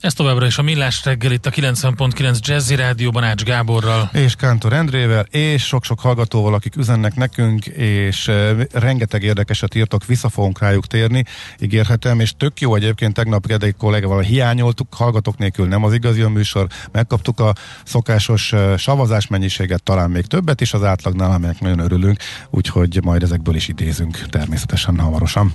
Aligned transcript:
Ez 0.00 0.12
továbbra 0.12 0.46
is 0.46 0.58
a 0.58 0.62
Millás 0.62 1.04
reggel 1.04 1.32
itt 1.32 1.46
a 1.46 1.50
90.9 1.50 2.38
Jazzy 2.40 2.74
Rádióban 2.74 3.24
Ács 3.24 3.42
Gáborral. 3.42 4.10
És 4.12 4.34
Kántor 4.34 4.72
Endrével, 4.72 5.26
és 5.30 5.66
sok-sok 5.66 6.00
hallgatóval, 6.00 6.54
akik 6.54 6.76
üzennek 6.76 7.14
nekünk, 7.14 7.66
és 7.66 8.28
e, 8.28 8.56
rengeteg 8.72 9.22
érdekeset 9.22 9.74
írtok, 9.74 10.06
vissza 10.06 10.28
fogunk 10.28 10.58
rájuk 10.58 10.86
térni, 10.86 11.24
ígérhetem, 11.58 12.20
és 12.20 12.32
tök 12.36 12.60
jó 12.60 12.74
egyébként 12.74 13.14
tegnap 13.14 13.46
egy 13.46 13.74
kollégával 13.78 14.20
hiányoltuk, 14.20 14.94
hallgatók 14.94 15.38
nélkül 15.38 15.66
nem 15.66 15.84
az 15.84 15.92
igazi 15.92 16.20
a 16.20 16.28
műsor, 16.28 16.66
megkaptuk 16.92 17.40
a 17.40 17.54
szokásos 17.84 18.52
e, 18.52 18.76
savazás 18.76 19.26
mennyiséget, 19.26 19.82
talán 19.82 20.10
még 20.10 20.26
többet 20.26 20.60
is 20.60 20.72
az 20.72 20.84
átlagnál, 20.84 21.30
amelyek 21.30 21.60
nagyon 21.60 21.78
örülünk, 21.78 22.18
úgyhogy 22.50 23.00
majd 23.02 23.22
ezekből 23.22 23.54
is 23.54 23.68
idézünk 23.68 24.18
természetesen 24.28 24.98
hamarosan. 24.98 25.54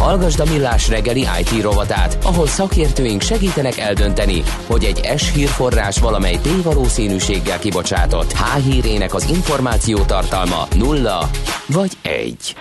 Hallgasd 0.00 0.40
a 0.40 0.44
Millás 0.44 0.88
reggeli 0.88 1.26
IT 1.40 1.62
rovatát, 1.62 2.18
ahol 2.24 2.46
szakértőink 2.46 3.22
segítenek 3.22 3.78
eldönteni, 3.78 4.42
hogy 4.66 4.84
egy 4.84 5.18
S 5.18 5.32
hírforrás 5.32 5.98
valamely 5.98 6.38
P-valószínűséggel 6.42 7.58
kibocsátott 7.58 8.32
H 8.32 8.56
hírének 8.56 9.14
az 9.14 9.28
információ 9.28 9.98
tartalma 9.98 10.66
nulla 10.76 11.30
vagy 11.66 11.92
egy. 12.02 12.54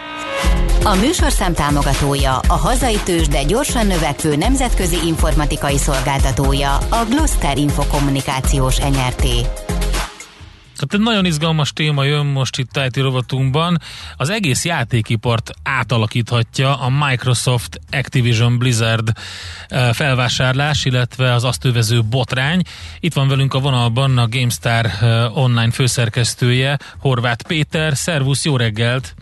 A 0.84 0.96
műsorszám 0.96 1.54
támogatója, 1.54 2.40
a 2.48 2.54
hazai 2.54 3.00
tős, 3.04 3.28
de 3.28 3.44
gyorsan 3.44 3.88
növekvő 3.88 4.36
nemzetközi 4.36 4.98
informatikai 5.06 5.78
szolgáltatója, 5.78 6.76
a 6.76 7.06
Gloster 7.10 7.58
Infokommunikációs 7.58 8.78
NRT. 8.78 9.26
Tehát 10.76 10.94
egy 10.94 11.00
nagyon 11.00 11.26
izgalmas 11.26 11.74
téma 11.74 12.04
jön 12.04 12.26
most 12.26 12.58
itt 12.58 12.80
IT 12.86 12.98
rovatunkban. 12.98 13.78
Az 14.18 14.30
egész 14.30 14.66
játékipart 14.66 15.52
átalakíthatja 15.64 16.80
a 16.80 16.90
Microsoft 17.08 17.80
Activision 17.92 18.58
Blizzard 18.58 19.12
eh, 19.68 19.94
felvásárlás, 19.94 20.86
illetve 20.86 21.34
az 21.34 21.44
azt 21.44 21.66
övező 21.66 22.02
botrány. 22.10 22.62
Itt 23.00 23.14
van 23.14 23.28
velünk 23.28 23.54
a 23.54 23.60
vonalban 23.60 24.18
a 24.18 24.28
GameStar 24.28 24.86
eh, 24.86 25.38
online 25.38 25.72
főszerkesztője, 25.72 26.78
Horváth 27.00 27.48
Péter. 27.48 27.96
Szervusz, 27.96 28.46
jó 28.46 28.58
reggelt! 28.58 29.16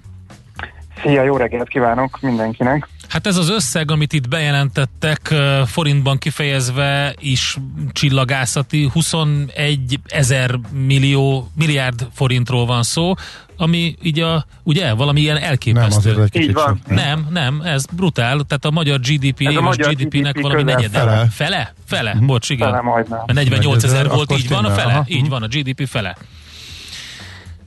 Szia, 1.01 1.23
jó 1.23 1.37
reggelt 1.37 1.67
kívánok 1.67 2.19
mindenkinek! 2.21 2.87
Hát 3.07 3.27
ez 3.27 3.37
az 3.37 3.49
összeg, 3.49 3.91
amit 3.91 4.13
itt 4.13 4.27
bejelentettek, 4.29 5.33
forintban 5.65 6.17
kifejezve 6.17 7.15
is 7.19 7.57
csillagászati, 7.91 8.89
21 8.93 9.99
ezer 10.05 10.59
millió, 10.71 11.51
milliárd 11.55 12.07
forintról 12.13 12.65
van 12.65 12.83
szó, 12.83 13.13
ami 13.57 13.95
így 14.01 14.19
a, 14.19 14.45
ugye, 14.63 14.93
valami 14.93 15.21
ilyen 15.21 15.37
elképesztő. 15.37 16.11
Nem, 16.11 16.19
azért 16.19 16.35
egy 16.35 16.41
Így 16.41 16.53
van. 16.53 16.79
Nem, 16.87 17.27
nem, 17.31 17.61
ez 17.61 17.85
brutál, 17.85 18.39
tehát 18.47 18.65
a 18.65 18.71
magyar 18.71 18.99
GDP, 18.99 19.41
Ez 19.41 19.47
a 19.47 19.49
éves 19.51 19.63
magyar 19.63 19.93
GDP-nek 19.93 20.33
GDP 20.33 20.41
valami 20.41 20.63
negyede. 20.63 20.99
fele. 20.99 21.27
Fele? 21.31 21.73
Fele? 21.85 22.17
Bocs, 22.21 22.49
igen. 22.49 22.69
Fele 22.69 22.81
majdnem. 22.81 23.19
Mert 23.25 23.33
48 23.33 23.83
ezer 23.83 24.09
volt, 24.09 24.31
így 24.37 24.49
van 24.49 24.65
a 24.65 24.69
fele? 24.69 24.93
aha. 24.93 25.03
Így 25.07 25.29
van, 25.29 25.43
a 25.43 25.47
GDP 25.47 25.87
fele. 25.87 26.17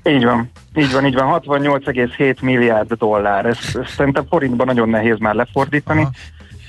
Így 0.07 0.25
van, 0.25 0.51
így 0.75 0.93
van, 0.93 1.07
így 1.07 1.15
van, 1.15 1.41
68,7 1.43 2.43
milliárd 2.43 2.93
dollár. 2.93 3.47
Ezt, 3.47 3.77
ezt 3.77 3.95
szerintem 3.95 4.27
forintban 4.29 4.67
nagyon 4.67 4.89
nehéz 4.89 5.19
már 5.19 5.35
lefordítani. 5.35 6.07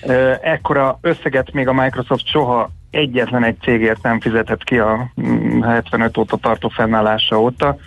Aha. 0.02 0.38
Ekkora 0.42 0.98
összeget 1.02 1.52
még 1.52 1.68
a 1.68 1.74
Microsoft 1.74 2.28
soha 2.28 2.70
egyetlen 2.92 3.44
egy 3.44 3.58
cégért 3.62 4.02
nem 4.02 4.20
fizetett 4.20 4.64
ki 4.64 4.78
a 4.78 5.12
mm, 5.22 5.62
75 5.62 6.18
óta 6.18 6.38
tartó 6.38 6.70
fennállása 6.70 7.42
óta, 7.42 7.78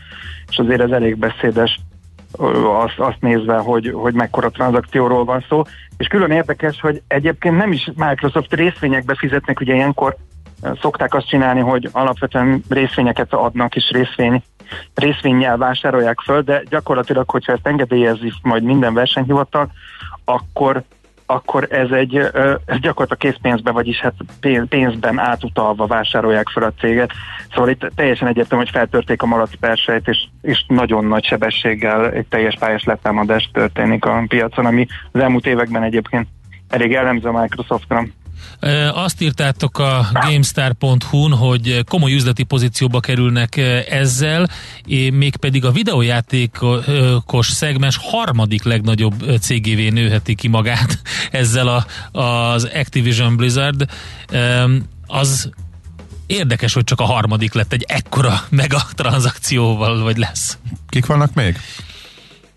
és 0.48 0.58
azért 0.58 0.80
ez 0.80 0.90
elég 0.90 1.16
beszédes 1.16 1.80
azt, 2.82 2.98
azt 2.98 3.20
nézve, 3.20 3.56
hogy, 3.56 3.92
hogy 3.94 4.14
mekkora 4.14 4.50
tranzakcióról 4.50 5.24
van 5.24 5.44
szó. 5.48 5.62
És 5.96 6.06
külön 6.06 6.30
érdekes, 6.30 6.80
hogy 6.80 7.02
egyébként 7.06 7.56
nem 7.56 7.72
is 7.72 7.90
Microsoft 7.94 8.54
részvényekbe 8.54 9.14
fizetnek, 9.14 9.60
ugye 9.60 9.74
ilyenkor 9.74 10.16
szokták 10.80 11.14
azt 11.14 11.28
csinálni, 11.28 11.60
hogy 11.60 11.88
alapvetően 11.92 12.62
részvényeket 12.68 13.32
adnak, 13.32 13.76
és 13.76 13.90
részvény 13.90 14.42
részvényel 14.94 15.56
vásárolják 15.56 16.20
föl, 16.20 16.42
de 16.42 16.62
gyakorlatilag, 16.68 17.30
hogyha 17.30 17.52
ezt 17.52 17.66
engedélyezi 17.66 18.32
majd 18.42 18.62
minden 18.62 18.94
versenyhivatal, 18.94 19.70
akkor 20.24 20.82
akkor 21.30 21.66
ez 21.70 21.90
egy 21.90 22.16
ez 22.66 22.78
gyakorlatilag 22.80 23.16
készpénzben, 23.18 23.74
vagyis 23.74 24.00
hát 24.00 24.14
pénz- 24.40 24.68
pénzben 24.68 25.18
átutalva 25.18 25.86
vásárolják 25.86 26.48
fel 26.48 26.62
a 26.62 26.72
céget. 26.80 27.12
Szóval 27.52 27.70
itt 27.70 27.90
teljesen 27.94 28.28
egyértelmű, 28.28 28.64
hogy 28.64 28.72
feltörték 28.72 29.22
a 29.22 29.26
malac 29.26 29.50
persejt, 29.60 30.08
és, 30.08 30.26
és 30.42 30.64
nagyon 30.68 31.04
nagy 31.04 31.24
sebességgel 31.24 32.10
egy 32.10 32.26
teljes 32.26 32.56
pályás 32.58 32.84
letámadás 32.84 33.50
történik 33.52 34.04
a 34.04 34.24
piacon, 34.28 34.66
ami 34.66 34.86
az 35.12 35.20
elmúlt 35.20 35.46
években 35.46 35.82
egyébként 35.82 36.28
elég 36.68 36.90
jellemző 36.90 37.28
a 37.28 37.40
Microsoftra. 37.40 38.04
Azt 38.92 39.20
írtátok 39.20 39.78
a 39.78 40.06
gamestar.hu-n, 40.12 41.32
hogy 41.32 41.84
komoly 41.88 42.12
üzleti 42.12 42.42
pozícióba 42.42 43.00
kerülnek 43.00 43.56
ezzel, 43.90 44.48
és 44.86 45.08
mégpedig 45.12 45.64
a 45.64 45.70
videójátékos 45.70 47.46
szegmens 47.46 47.98
harmadik 48.02 48.64
legnagyobb 48.64 49.38
cégévé 49.40 49.88
nőheti 49.88 50.34
ki 50.34 50.48
magát 50.48 50.98
ezzel 51.30 51.68
a, 51.68 51.84
az 52.20 52.70
Activision 52.74 53.36
Blizzard. 53.36 53.84
Az 55.06 55.50
érdekes, 56.26 56.74
hogy 56.74 56.84
csak 56.84 57.00
a 57.00 57.04
harmadik 57.04 57.54
lett 57.54 57.72
egy 57.72 57.84
ekkora 57.88 58.32
mega 58.50 58.78
tranzakcióval, 58.94 60.02
vagy 60.02 60.16
lesz. 60.16 60.58
Kik 60.88 61.06
vannak 61.06 61.34
még? 61.34 61.56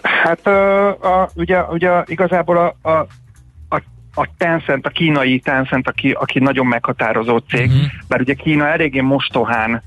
Hát 0.01 0.39
ö, 0.43 0.87
a, 0.89 1.29
ugye, 1.33 1.61
ugye 1.61 2.03
igazából 2.05 2.57
a, 2.57 2.89
a, 2.89 3.07
a, 4.15 4.27
Tencent, 4.37 4.85
a 4.85 4.89
kínai 4.89 5.39
Tencent, 5.39 5.87
aki, 5.87 6.11
aki 6.11 6.39
nagyon 6.39 6.65
meghatározó 6.65 7.37
cég, 7.37 7.67
Mhm. 7.67 7.75
uh-huh. 7.75 7.91
bár 8.07 8.19
ugye 8.21 8.33
Kína 8.33 8.67
eléggé 8.67 8.99
mostohán 9.01 9.81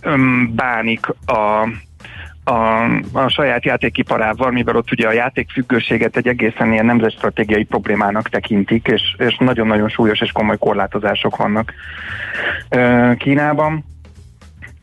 öm, 0.00 0.52
bánik 0.54 1.06
a, 1.26 1.68
a, 2.44 2.84
a 3.12 3.28
saját 3.28 3.64
játékiparával, 3.64 4.50
mivel 4.50 4.76
ott 4.76 4.92
ugye 4.92 5.06
a 5.06 5.12
játékfüggőséget 5.12 6.16
egy 6.16 6.28
egészen 6.28 6.72
ilyen 6.72 6.86
nemzetstratégiai 6.86 7.64
problémának 7.64 8.28
tekintik, 8.28 8.86
és, 8.86 9.14
és 9.18 9.36
nagyon-nagyon 9.38 9.88
súlyos 9.88 10.20
és 10.20 10.32
komoly 10.32 10.58
korlátozások 10.58 11.36
vannak 11.36 11.72
ö, 12.68 13.12
Kínában. 13.18 13.84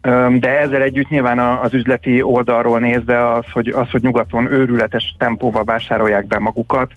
Öm, 0.02 0.40
De 0.40 0.60
ezzel 0.60 0.82
együtt 0.82 1.10
nyilván 1.10 1.40
az 1.40 1.74
üzleti 1.74 2.22
oldalról 2.22 2.80
nézve 2.80 3.32
az, 3.34 3.46
hogy, 3.52 3.68
az, 3.68 3.90
hogy 3.90 4.02
nyugaton 4.02 4.52
őrületes 4.52 5.16
tempóval 5.18 5.64
vásárolják 5.64 6.28
be 6.28 6.40
magukat, 6.40 6.92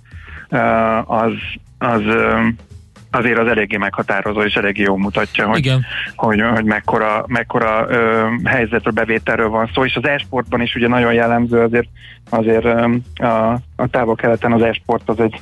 ö, 0.48 0.58
az, 1.06 1.32
az 1.82 2.02
azért 3.10 3.38
az 3.38 3.46
eléggé 3.46 3.76
meghatározó 3.76 4.42
és 4.42 4.54
eléggé 4.54 4.82
jól 4.82 4.98
mutatja, 4.98 5.46
hogy, 5.46 5.58
Igen. 5.58 5.84
hogy, 6.16 6.40
hogy 6.54 6.64
mekkora, 6.64 7.24
mekkora 7.26 7.86
ö, 7.88 8.26
helyzetről, 8.44 8.92
bevételről 8.92 9.48
van 9.48 9.70
szó, 9.74 9.84
és 9.84 9.96
az 9.96 10.06
e-sportban 10.06 10.60
is 10.60 10.74
ugye 10.74 10.88
nagyon 10.88 11.12
jellemző 11.12 11.60
azért, 11.60 11.88
azért 12.30 12.64
ö, 12.64 12.94
a, 13.26 13.52
a 13.76 13.86
távol-keleten 13.90 14.52
az 14.52 14.62
e-sport 14.62 15.08
az 15.08 15.20
egy 15.20 15.40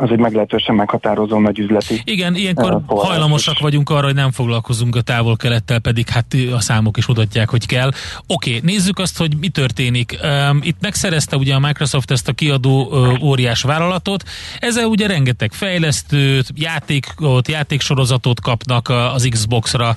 az 0.00 0.10
egy 0.10 0.18
meglehetősen 0.18 0.74
meghatározó 0.74 1.38
nagy 1.40 1.58
üzleti. 1.58 2.02
Igen, 2.04 2.34
ilyenkor 2.34 2.74
uh, 2.74 3.02
hajlamosak 3.02 3.54
is. 3.54 3.60
vagyunk 3.60 3.90
arra, 3.90 4.06
hogy 4.06 4.14
nem 4.14 4.30
foglalkozunk 4.30 4.96
a 4.96 5.00
távol-kelettel, 5.00 5.78
pedig 5.78 6.08
hát 6.08 6.26
a 6.52 6.60
számok 6.60 6.96
is 6.96 7.06
mutatják, 7.06 7.48
hogy 7.48 7.66
kell. 7.66 7.88
Oké, 8.26 8.56
okay, 8.56 8.72
nézzük 8.72 8.98
azt, 8.98 9.18
hogy 9.18 9.36
mi 9.40 9.48
történik. 9.48 10.18
Itt 10.60 10.76
megszerezte 10.80 11.36
ugye 11.36 11.54
a 11.54 11.58
Microsoft 11.58 12.10
ezt 12.10 12.28
a 12.28 12.32
kiadó 12.32 12.92
óriás 13.22 13.62
vállalatot, 13.62 14.24
ezzel 14.58 14.84
ugye 14.84 15.06
rengeteg 15.06 15.52
fejlesztőt, 15.52 16.52
játékot, 16.54 17.48
játéksorozatot 17.48 18.40
kapnak 18.40 18.88
az 18.88 19.28
Xbox-ra 19.30 19.96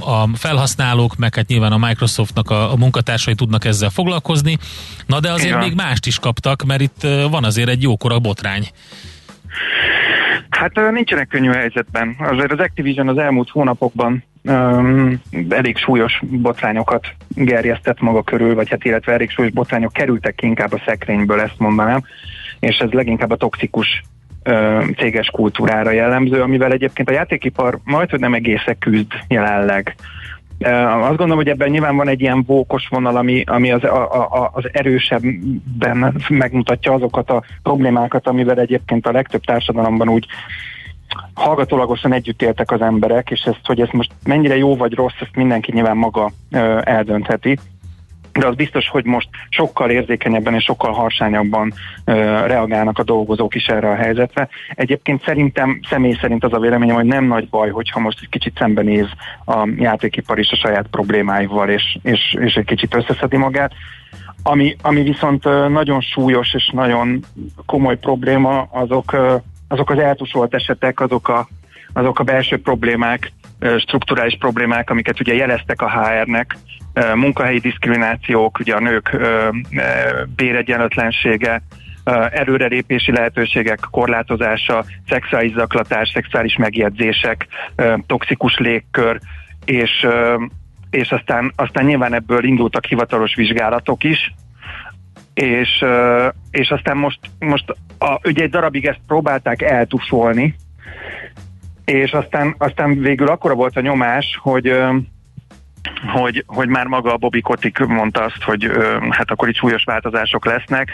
a 0.00 0.28
felhasználók, 0.34 1.16
meg 1.16 1.34
hát 1.34 1.46
nyilván 1.46 1.72
a 1.72 1.78
Microsoftnak 1.78 2.50
a, 2.50 2.72
a 2.72 2.76
munkatársai 2.76 3.34
tudnak 3.34 3.64
ezzel 3.64 3.90
foglalkozni. 3.90 4.58
Na 5.06 5.20
de 5.20 5.32
azért 5.32 5.48
Igen. 5.48 5.58
még 5.58 5.74
mást 5.74 6.06
is 6.06 6.18
kaptak, 6.18 6.62
mert 6.62 6.80
itt 6.80 7.06
van 7.30 7.44
azért 7.44 7.68
egy 7.68 7.82
jókora 7.82 8.18
botrány. 8.18 8.68
Hát 10.50 10.90
nincsenek 10.90 11.28
könnyű 11.28 11.50
helyzetben. 11.50 12.16
Azért 12.18 12.52
az 12.52 12.58
Activision 12.58 13.08
az 13.08 13.18
elmúlt 13.18 13.50
hónapokban 13.50 14.24
um, 14.42 15.20
elég 15.48 15.76
súlyos 15.76 16.20
botrányokat 16.30 17.06
gerjesztett 17.28 18.00
maga 18.00 18.22
körül, 18.22 18.54
vagy 18.54 18.68
hát 18.68 18.84
illetve 18.84 19.12
elég 19.12 19.30
súlyos 19.30 19.52
botrányok 19.52 19.92
kerültek 19.92 20.34
ki 20.34 20.46
inkább 20.46 20.72
a 20.72 20.82
szekrényből, 20.86 21.40
ezt 21.40 21.58
mondanám, 21.58 22.02
és 22.60 22.78
ez 22.78 22.90
leginkább 22.90 23.30
a 23.30 23.36
toxikus 23.36 24.02
uh, 24.44 24.90
céges 24.96 25.26
kultúrára 25.26 25.90
jellemző, 25.90 26.42
amivel 26.42 26.72
egyébként 26.72 27.08
a 27.08 27.12
játékipar 27.12 27.78
majd, 27.84 28.10
hogy 28.10 28.20
nem 28.20 28.34
egészen 28.34 28.78
küzd 28.78 29.12
jelenleg. 29.28 29.94
Azt 30.60 31.16
gondolom, 31.16 31.36
hogy 31.36 31.48
ebben 31.48 31.70
nyilván 31.70 31.96
van 31.96 32.08
egy 32.08 32.20
ilyen 32.20 32.42
vókos 32.46 32.88
vonal, 32.88 33.16
ami, 33.16 33.42
ami 33.46 33.72
az, 33.72 33.84
a, 33.84 34.32
a, 34.42 34.50
az 34.52 34.64
erősebben 34.72 36.22
megmutatja 36.28 36.92
azokat 36.92 37.30
a 37.30 37.42
problémákat, 37.62 38.26
amivel 38.26 38.58
egyébként 38.58 39.06
a 39.06 39.12
legtöbb 39.12 39.44
társadalomban 39.44 40.08
úgy 40.08 40.26
hallgatólagosan 41.34 42.12
együtt 42.12 42.42
éltek 42.42 42.70
az 42.70 42.80
emberek, 42.80 43.30
és 43.30 43.40
ezt, 43.40 43.60
hogy 43.62 43.80
ez 43.80 43.88
most 43.90 44.12
mennyire 44.24 44.56
jó 44.56 44.76
vagy 44.76 44.94
rossz, 44.94 45.20
ezt 45.20 45.36
mindenki 45.36 45.72
nyilván 45.72 45.96
maga 45.96 46.30
ö, 46.50 46.80
eldöntheti 46.84 47.58
de 48.32 48.46
az 48.46 48.54
biztos, 48.54 48.88
hogy 48.88 49.04
most 49.04 49.28
sokkal 49.48 49.90
érzékenyebben 49.90 50.54
és 50.54 50.64
sokkal 50.64 50.92
harsányabban 50.92 51.72
ö, 52.04 52.12
reagálnak 52.46 52.98
a 52.98 53.02
dolgozók 53.02 53.54
is 53.54 53.66
erre 53.66 53.90
a 53.90 53.94
helyzetre. 53.94 54.48
Egyébként 54.74 55.24
szerintem, 55.24 55.80
személy 55.88 56.16
szerint 56.20 56.44
az 56.44 56.52
a 56.52 56.58
véleményem, 56.58 56.94
hogy 56.94 57.04
nem 57.04 57.24
nagy 57.24 57.48
baj, 57.48 57.70
hogyha 57.70 58.00
most 58.00 58.18
egy 58.22 58.28
kicsit 58.28 58.56
szembenéz 58.58 59.06
a 59.46 59.68
játékipar 59.76 60.38
is 60.38 60.50
a 60.50 60.56
saját 60.56 60.86
problémáival, 60.90 61.68
és, 61.68 61.98
és, 62.02 62.36
és 62.40 62.54
egy 62.54 62.64
kicsit 62.64 62.94
összeszedi 62.94 63.36
magát. 63.36 63.72
Ami, 64.42 64.76
ami 64.82 65.02
viszont 65.02 65.44
nagyon 65.68 66.00
súlyos 66.00 66.54
és 66.54 66.70
nagyon 66.72 67.24
komoly 67.66 67.98
probléma, 67.98 68.68
azok, 68.70 69.16
azok 69.68 69.90
az 69.90 69.98
eltusolt 69.98 70.54
esetek, 70.54 71.00
azok 71.00 71.28
a, 71.28 71.48
azok 71.92 72.18
a 72.18 72.24
belső 72.24 72.60
problémák, 72.60 73.32
strukturális 73.78 74.36
problémák, 74.38 74.90
amiket 74.90 75.20
ugye 75.20 75.34
jeleztek 75.34 75.82
a 75.82 75.90
HR-nek, 75.90 76.56
munkahelyi 77.14 77.58
diszkriminációk, 77.58 78.58
ugye 78.58 78.74
a 78.74 78.80
nők 78.80 79.16
béregyenlőtlensége, 80.36 81.62
előrelépési 82.30 83.12
lehetőségek 83.12 83.78
korlátozása, 83.90 84.84
szexuális 85.08 85.52
zaklatás, 85.52 86.10
szexuális 86.14 86.56
megjegyzések, 86.56 87.46
toxikus 88.06 88.58
légkör, 88.58 89.20
és, 89.64 90.06
és 90.90 91.10
aztán, 91.10 91.52
aztán 91.56 91.84
nyilván 91.84 92.14
ebből 92.14 92.44
indultak 92.44 92.84
hivatalos 92.84 93.34
vizsgálatok 93.34 94.04
is, 94.04 94.34
és, 95.34 95.84
és 96.50 96.70
aztán 96.70 96.96
most, 96.96 97.18
most 97.38 97.64
a, 97.98 98.28
ugye 98.28 98.42
egy 98.42 98.50
darabig 98.50 98.86
ezt 98.86 99.00
próbálták 99.06 99.62
eltusolni, 99.62 100.54
és 101.84 102.12
aztán, 102.12 102.54
aztán 102.58 102.98
végül 103.00 103.28
akkora 103.28 103.54
volt 103.54 103.76
a 103.76 103.80
nyomás, 103.80 104.38
hogy 104.42 104.74
hogy, 106.06 106.44
hogy 106.46 106.68
már 106.68 106.86
maga 106.86 107.12
a 107.12 107.16
Bobby 107.16 107.40
Kotick 107.40 107.86
mondta 107.86 108.24
azt, 108.24 108.42
hogy 108.42 108.64
ö, 108.64 108.96
hát 109.10 109.30
akkor 109.30 109.48
itt 109.48 109.56
súlyos 109.56 109.84
változások 109.84 110.44
lesznek, 110.44 110.92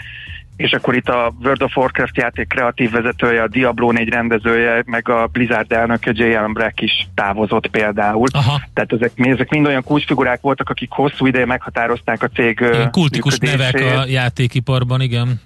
és 0.57 0.71
akkor 0.71 0.95
itt 0.95 1.09
a 1.09 1.33
World 1.43 1.61
of 1.61 1.77
Warcraft 1.77 2.17
játék 2.17 2.47
kreatív 2.47 2.91
vezetője, 2.91 3.41
a 3.41 3.47
Diablo 3.47 3.91
4 3.91 4.09
rendezője, 4.09 4.83
meg 4.85 5.09
a 5.09 5.27
Blizzard 5.27 5.71
elnöke 5.71 6.11
J. 6.13 6.23
Allen 6.23 6.53
Brack 6.53 6.81
is 6.81 7.07
távozott 7.15 7.67
például. 7.67 8.27
Aha. 8.31 8.61
Tehát 8.73 8.93
ezek, 8.93 9.11
ezek 9.15 9.49
mind 9.49 9.65
olyan 9.65 9.83
kulcsfigurák 9.83 10.41
voltak, 10.41 10.69
akik 10.69 10.91
hosszú 10.91 11.25
ideje 11.25 11.45
meghatározták 11.45 12.23
a 12.23 12.27
cég 12.27 12.59
Ilyen 12.59 12.91
kultikus 12.91 13.37
nevek 13.37 13.75
a 13.75 14.05
játékiparban, 14.05 15.01
igen. 15.01 15.41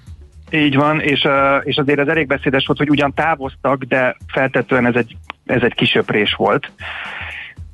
Így 0.52 0.76
van, 0.76 1.00
és, 1.00 1.28
és 1.64 1.76
azért 1.76 2.00
ez 2.00 2.08
elég 2.08 2.28
beszédes 2.28 2.66
volt, 2.66 2.80
hogy 2.80 2.90
ugyan 2.90 3.14
távoztak, 3.14 3.84
de 3.84 4.18
feltetően 4.28 4.86
ez 4.86 4.96
egy, 4.96 5.16
ez 5.46 5.62
egy 5.62 5.74
kisöprés 5.74 6.34
volt 6.34 6.72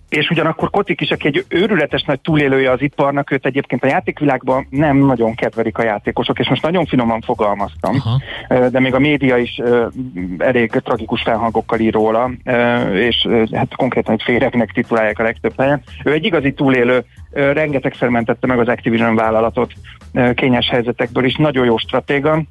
és 0.10 0.30
ugyanakkor 0.30 0.70
Kotik 0.70 1.02
is, 1.02 1.10
aki 1.10 1.28
egy 1.28 1.46
őrületes 1.50 2.04
nagy 2.04 2.20
túlélője 2.20 2.72
az 2.72 2.82
iparnak, 2.82 3.32
őt 3.32 3.46
egyébként 3.46 3.84
a 3.84 3.88
játékvilágban 3.88 4.68
nem 4.70 4.98
nagyon 4.98 5.36
kedvelik 5.36 5.78
a 5.78 5.84
játékosok, 5.84 6.40
és 6.40 6.50
most 6.50 6.62
nagyon 6.62 6.86
finoman 6.86 7.22
fogalmaztam, 7.22 7.96
Aha. 7.96 8.70
de 8.70 8.80
még 8.80 8.94
a 8.94 9.00
média 9.00 9.38
is 9.38 9.62
elég 10.38 10.72
tragikus 10.72 11.22
felhangokkal 11.22 11.80
ír 11.80 11.94
róla, 11.94 12.32
és 12.94 13.28
hát 13.52 13.76
konkrétan 13.76 14.14
egy 14.14 14.24
féregnek 14.24 14.72
titulálják 14.72 15.20
a 15.20 15.24
legtöbb 15.24 15.54
helyen. 15.58 15.82
Ő 16.04 16.12
egy 16.12 16.26
igazi 16.26 16.54
túlélő, 16.54 17.06
rengetegszer 17.32 18.10
mentette 18.10 18.48
meg 18.48 18.60
az 18.60 18.68
Activision 18.68 19.16
vállalatot 19.16 19.74
kényes 20.34 20.70
helyzetekből 20.70 21.26
is, 21.26 21.36
nagyon 21.36 21.66
jó 21.66 21.78
stratéga, 21.78 22.44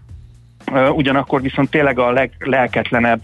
ugyanakkor 0.94 1.42
viszont 1.42 1.70
tényleg 1.70 1.98
a 1.98 2.10
leglelketlenebb 2.10 3.20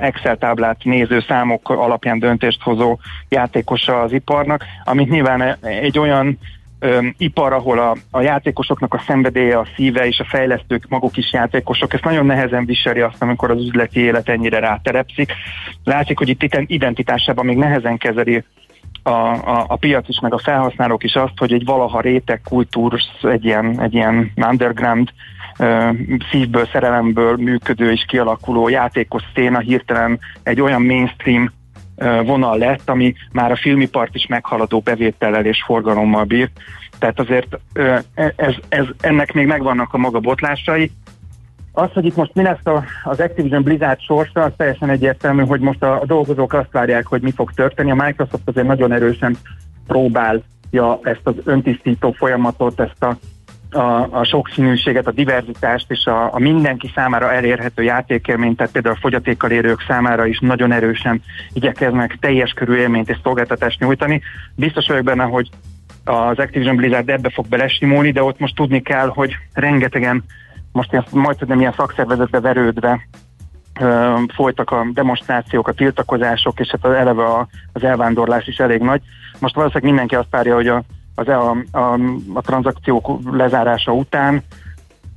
Excel 0.00 0.36
táblát 0.36 0.84
néző 0.84 1.20
számok 1.28 1.70
alapján 1.70 2.18
döntést 2.18 2.62
hozó 2.62 2.98
játékosa 3.28 4.00
az 4.00 4.12
iparnak, 4.12 4.64
amit 4.84 5.10
nyilván 5.10 5.56
egy 5.60 5.98
olyan 5.98 6.38
ipar, 7.18 7.52
ahol 7.52 7.78
a, 7.78 7.96
a 8.10 8.20
játékosoknak 8.20 8.94
a 8.94 9.02
szenvedélye, 9.06 9.58
a 9.58 9.66
szíve 9.76 10.06
és 10.06 10.18
a 10.18 10.26
fejlesztők 10.28 10.88
maguk 10.88 11.16
is 11.16 11.32
játékosok, 11.32 11.94
ezt 11.94 12.04
nagyon 12.04 12.26
nehezen 12.26 12.64
viseli 12.64 13.00
azt, 13.00 13.22
amikor 13.22 13.50
az 13.50 13.60
üzleti 13.60 14.00
élet 14.00 14.28
ennyire 14.28 14.58
ráterepszik. 14.58 15.32
Látszik, 15.84 16.18
hogy 16.18 16.28
itt 16.28 16.42
identitásában 16.66 17.44
még 17.44 17.56
nehezen 17.56 17.98
kezeli 17.98 18.44
a, 19.06 19.10
a, 19.10 19.64
a 19.68 19.76
piac 19.76 20.08
is, 20.08 20.20
meg 20.20 20.32
a 20.32 20.38
felhasználók 20.38 21.04
is 21.04 21.14
azt, 21.14 21.38
hogy 21.38 21.52
egy 21.52 21.64
valaha 21.64 22.00
réteg 22.00 22.40
kultúr, 22.44 23.00
egy 23.22 23.44
ilyen, 23.44 23.80
egy 23.80 23.94
ilyen 23.94 24.32
underground 24.36 25.10
szívből, 26.30 26.68
szerelemből 26.72 27.36
működő 27.36 27.90
és 27.90 28.04
kialakuló 28.08 28.68
játékos 28.68 29.22
széna 29.34 29.58
hirtelen 29.58 30.18
egy 30.42 30.60
olyan 30.60 30.82
mainstream 30.82 31.52
vonal 32.24 32.58
lett, 32.58 32.88
ami 32.88 33.14
már 33.32 33.50
a 33.50 33.56
filmipart 33.56 34.14
is 34.14 34.26
meghaladó 34.26 34.80
bevétellel 34.80 35.44
és 35.44 35.62
forgalommal 35.66 36.24
bír. 36.24 36.50
Tehát 36.98 37.20
azért 37.20 37.58
ez, 38.36 38.54
ez, 38.68 38.84
ennek 39.00 39.32
még 39.32 39.46
megvannak 39.46 39.94
a 39.94 39.98
maga 39.98 40.20
botlásai. 40.20 40.90
Az, 41.76 41.92
hogy 41.92 42.04
itt 42.04 42.16
most 42.16 42.34
mi 42.34 42.42
lesz 42.42 42.66
a, 42.66 42.84
az 43.04 43.20
Activision 43.20 43.62
Blizzard 43.62 44.00
sorsa, 44.00 44.42
az 44.42 44.52
teljesen 44.56 44.90
egyértelmű, 44.90 45.44
hogy 45.44 45.60
most 45.60 45.82
a, 45.82 46.02
dolgozók 46.06 46.52
azt 46.52 46.72
várják, 46.72 47.06
hogy 47.06 47.22
mi 47.22 47.30
fog 47.30 47.52
történni. 47.52 47.90
A 47.90 48.04
Microsoft 48.04 48.42
azért 48.48 48.66
nagyon 48.66 48.92
erősen 48.92 49.36
próbálja 49.86 50.98
ezt 51.02 51.20
az 51.22 51.34
öntisztító 51.44 52.12
folyamatot, 52.12 52.80
ezt 52.80 53.02
a 53.02 53.16
a, 53.74 54.08
a 54.10 54.24
sokszínűséget, 54.24 55.06
a 55.06 55.10
diverzitást 55.10 55.90
és 55.90 56.04
a, 56.06 56.34
a 56.34 56.38
mindenki 56.38 56.90
számára 56.94 57.32
elérhető 57.32 57.82
játékélményt, 57.82 58.56
tehát 58.56 58.72
például 58.72 58.94
a 58.94 59.00
fogyatékkal 59.00 59.50
érők 59.50 59.84
számára 59.86 60.26
is 60.26 60.38
nagyon 60.38 60.72
erősen 60.72 61.22
igyekeznek 61.52 62.16
teljes 62.20 62.52
körű 62.52 62.74
élményt 62.74 63.08
és 63.08 63.16
szolgáltatást 63.22 63.80
nyújtani. 63.80 64.20
Biztos 64.54 64.86
vagyok 64.86 65.04
benne, 65.04 65.24
hogy 65.24 65.48
az 66.04 66.38
Activision 66.38 66.76
Blizzard 66.76 67.08
ebbe 67.08 67.30
fog 67.30 67.46
belesimulni, 67.48 68.10
de 68.10 68.22
ott 68.22 68.38
most 68.38 68.54
tudni 68.54 68.82
kell, 68.82 69.08
hogy 69.08 69.36
rengetegen 69.52 70.24
most 70.74 70.92
ilyen, 70.92 71.04
majd 71.10 71.36
tudom, 71.36 71.60
ilyen 71.60 71.74
szakszervezetbe 71.76 72.40
verődve 72.40 73.08
ö, 73.80 74.14
folytak 74.34 74.70
a 74.70 74.86
demonstrációk, 74.92 75.68
a 75.68 75.72
tiltakozások, 75.72 76.60
és 76.60 76.68
hát 76.70 76.84
az 76.84 76.92
eleve 76.92 77.24
a, 77.24 77.46
az 77.72 77.84
elvándorlás 77.84 78.46
is 78.46 78.56
elég 78.58 78.80
nagy. 78.80 79.02
Most 79.38 79.54
valószínűleg 79.54 79.92
mindenki 79.92 80.14
azt 80.14 80.30
várja, 80.30 80.54
hogy 80.54 80.68
a 80.68 80.82
az 81.14 81.28
a, 81.28 81.56
a, 81.72 81.98
a 82.34 82.40
tranzakciók 82.40 83.32
lezárása 83.32 83.92
után 83.92 84.42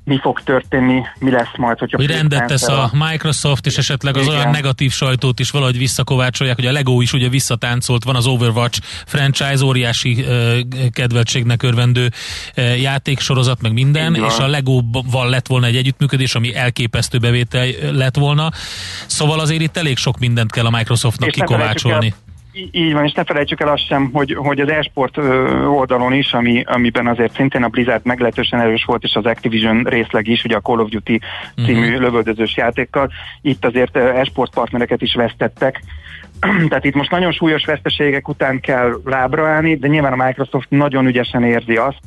mi 0.08 0.20
fog 0.22 0.42
történni, 0.44 1.02
mi 1.20 1.32
lesz 1.32 1.56
majd, 1.58 1.80
hogyha... 1.80 1.98
Hogy 1.98 2.08
rendet 2.08 2.46
tesz 2.46 2.68
a 2.68 2.92
Microsoft, 2.94 3.66
és 3.66 3.78
esetleg 3.78 4.18
az 4.18 4.26
Igen. 4.26 4.36
olyan 4.36 4.50
negatív 4.50 4.92
sajtót 4.92 5.40
is 5.40 5.50
valahogy 5.50 5.78
visszakovácsolják, 5.78 6.56
hogy 6.56 6.66
a 6.66 6.72
Lego 6.72 7.02
is 7.02 7.14
ugye 7.14 7.30
visszatáncolt, 7.30 8.04
van 8.04 8.16
az 8.16 8.26
Overwatch 8.26 8.80
franchise, 9.06 9.64
óriási 9.64 10.12
uh, 10.12 10.58
kedveltségnek 10.92 11.64
örvendő 11.64 12.10
uh, 12.58 12.82
játéksorozat, 12.82 13.62
meg 13.62 13.74
minden, 13.74 14.16
Igen. 14.16 14.30
és 14.30 14.38
a 14.38 14.48
Lego-val 14.48 15.30
lett 15.30 15.48
volna 15.48 15.66
egy 15.66 15.76
együttműködés, 15.76 16.36
ami 16.36 16.56
elképesztő 16.56 17.18
bevétel 17.18 17.68
lett 17.92 18.16
volna. 18.16 18.52
Szóval 19.06 19.40
azért 19.40 19.62
itt 19.62 19.78
elég 19.78 19.98
sok 19.98 20.18
mindent 20.18 20.52
kell 20.52 20.66
a 20.66 20.70
Microsoftnak 20.70 21.30
és 21.30 21.36
kikovácsolni 21.36 22.14
így 22.72 22.94
van, 22.94 23.04
és 23.04 23.12
ne 23.12 23.24
felejtsük 23.24 23.62
el 23.62 23.68
azt 23.68 23.86
sem, 23.86 24.10
hogy, 24.14 24.34
hogy 24.34 24.60
az 24.60 24.70
esport 24.70 25.18
oldalon 25.68 26.14
is, 26.14 26.34
ami, 26.34 26.64
amiben 26.66 27.08
azért 27.08 27.34
szintén 27.34 27.64
a 27.64 27.68
Blizzard 27.68 28.06
meglehetősen 28.06 28.60
erős 28.60 28.84
volt, 28.84 29.04
és 29.04 29.16
az 29.16 29.26
Activision 29.26 29.84
részleg 29.84 30.28
is, 30.28 30.44
ugye 30.44 30.56
a 30.56 30.62
Call 30.62 30.80
of 30.80 30.90
Duty 30.90 31.20
című 31.66 31.86
uh-huh. 31.86 32.00
lövöldözős 32.00 32.58
játékkal, 32.58 33.12
itt 33.42 33.66
azért 33.66 33.96
esport 33.96 34.54
partnereket 34.54 35.02
is 35.02 35.14
vesztettek, 35.14 35.82
tehát 36.70 36.86
itt 36.86 36.96
most 36.96 37.12
nagyon 37.12 37.32
súlyos 37.32 37.66
veszteségek 37.66 38.28
után 38.28 38.60
kell 38.60 39.02
lábra 39.06 39.48
állni, 39.48 39.76
de 39.76 39.88
nyilván 39.88 40.20
a 40.20 40.26
Microsoft 40.26 40.70
nagyon 40.70 41.06
ügyesen 41.06 41.44
érzi 41.44 41.76
azt, 41.76 42.02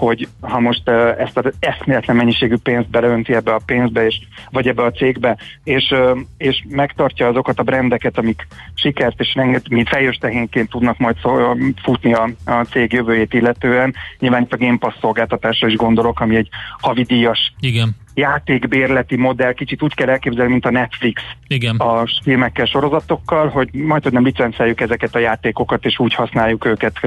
hogy 0.00 0.28
ha 0.40 0.60
most 0.60 0.88
ezt 1.18 1.36
az 1.36 1.52
eszméletlen 1.58 2.16
mennyiségű 2.16 2.56
pénzt 2.56 2.90
beleönti 2.90 3.34
ebbe 3.34 3.54
a 3.54 3.60
pénzbe, 3.66 4.06
és, 4.06 4.20
vagy 4.50 4.66
ebbe 4.66 4.82
a 4.82 4.90
cégbe, 4.90 5.36
és, 5.64 5.94
és 6.36 6.64
megtartja 6.68 7.28
azokat 7.28 7.58
a 7.58 7.62
brendeket, 7.62 8.18
amik 8.18 8.46
sikert 8.74 9.20
és 9.20 9.34
renget, 9.34 9.68
mint 9.68 9.88
fejős 9.88 10.16
tehénként 10.16 10.70
tudnak 10.70 10.98
majd 10.98 11.16
szó, 11.22 11.56
futni 11.82 12.12
a, 12.12 12.30
a 12.44 12.64
cég 12.64 12.92
jövőjét 12.92 13.34
illetően. 13.34 13.94
Nyilván 14.18 14.42
itt 14.42 14.52
a 14.52 14.56
Game 14.56 14.78
Pass 14.78 14.94
szolgáltatásra 15.00 15.66
is 15.66 15.76
gondolok, 15.76 16.20
ami 16.20 16.36
egy 16.36 16.48
havidíjas 16.78 17.52
Igen 17.60 17.96
játékbérleti 18.14 19.16
modell, 19.16 19.52
kicsit 19.52 19.82
úgy 19.82 19.94
kell 19.94 20.08
elképzelni, 20.08 20.50
mint 20.50 20.66
a 20.66 20.70
Netflix 20.70 21.22
Igen. 21.46 21.76
a 21.76 22.06
filmekkel, 22.22 22.64
sorozatokkal, 22.64 23.48
hogy 23.48 23.68
majd, 23.72 24.02
hogy 24.02 24.12
nem 24.12 24.24
licenceljük 24.24 24.80
ezeket 24.80 25.14
a 25.14 25.18
játékokat, 25.18 25.84
és 25.84 25.98
úgy 25.98 26.14
használjuk 26.14 26.64
őket 26.64 27.00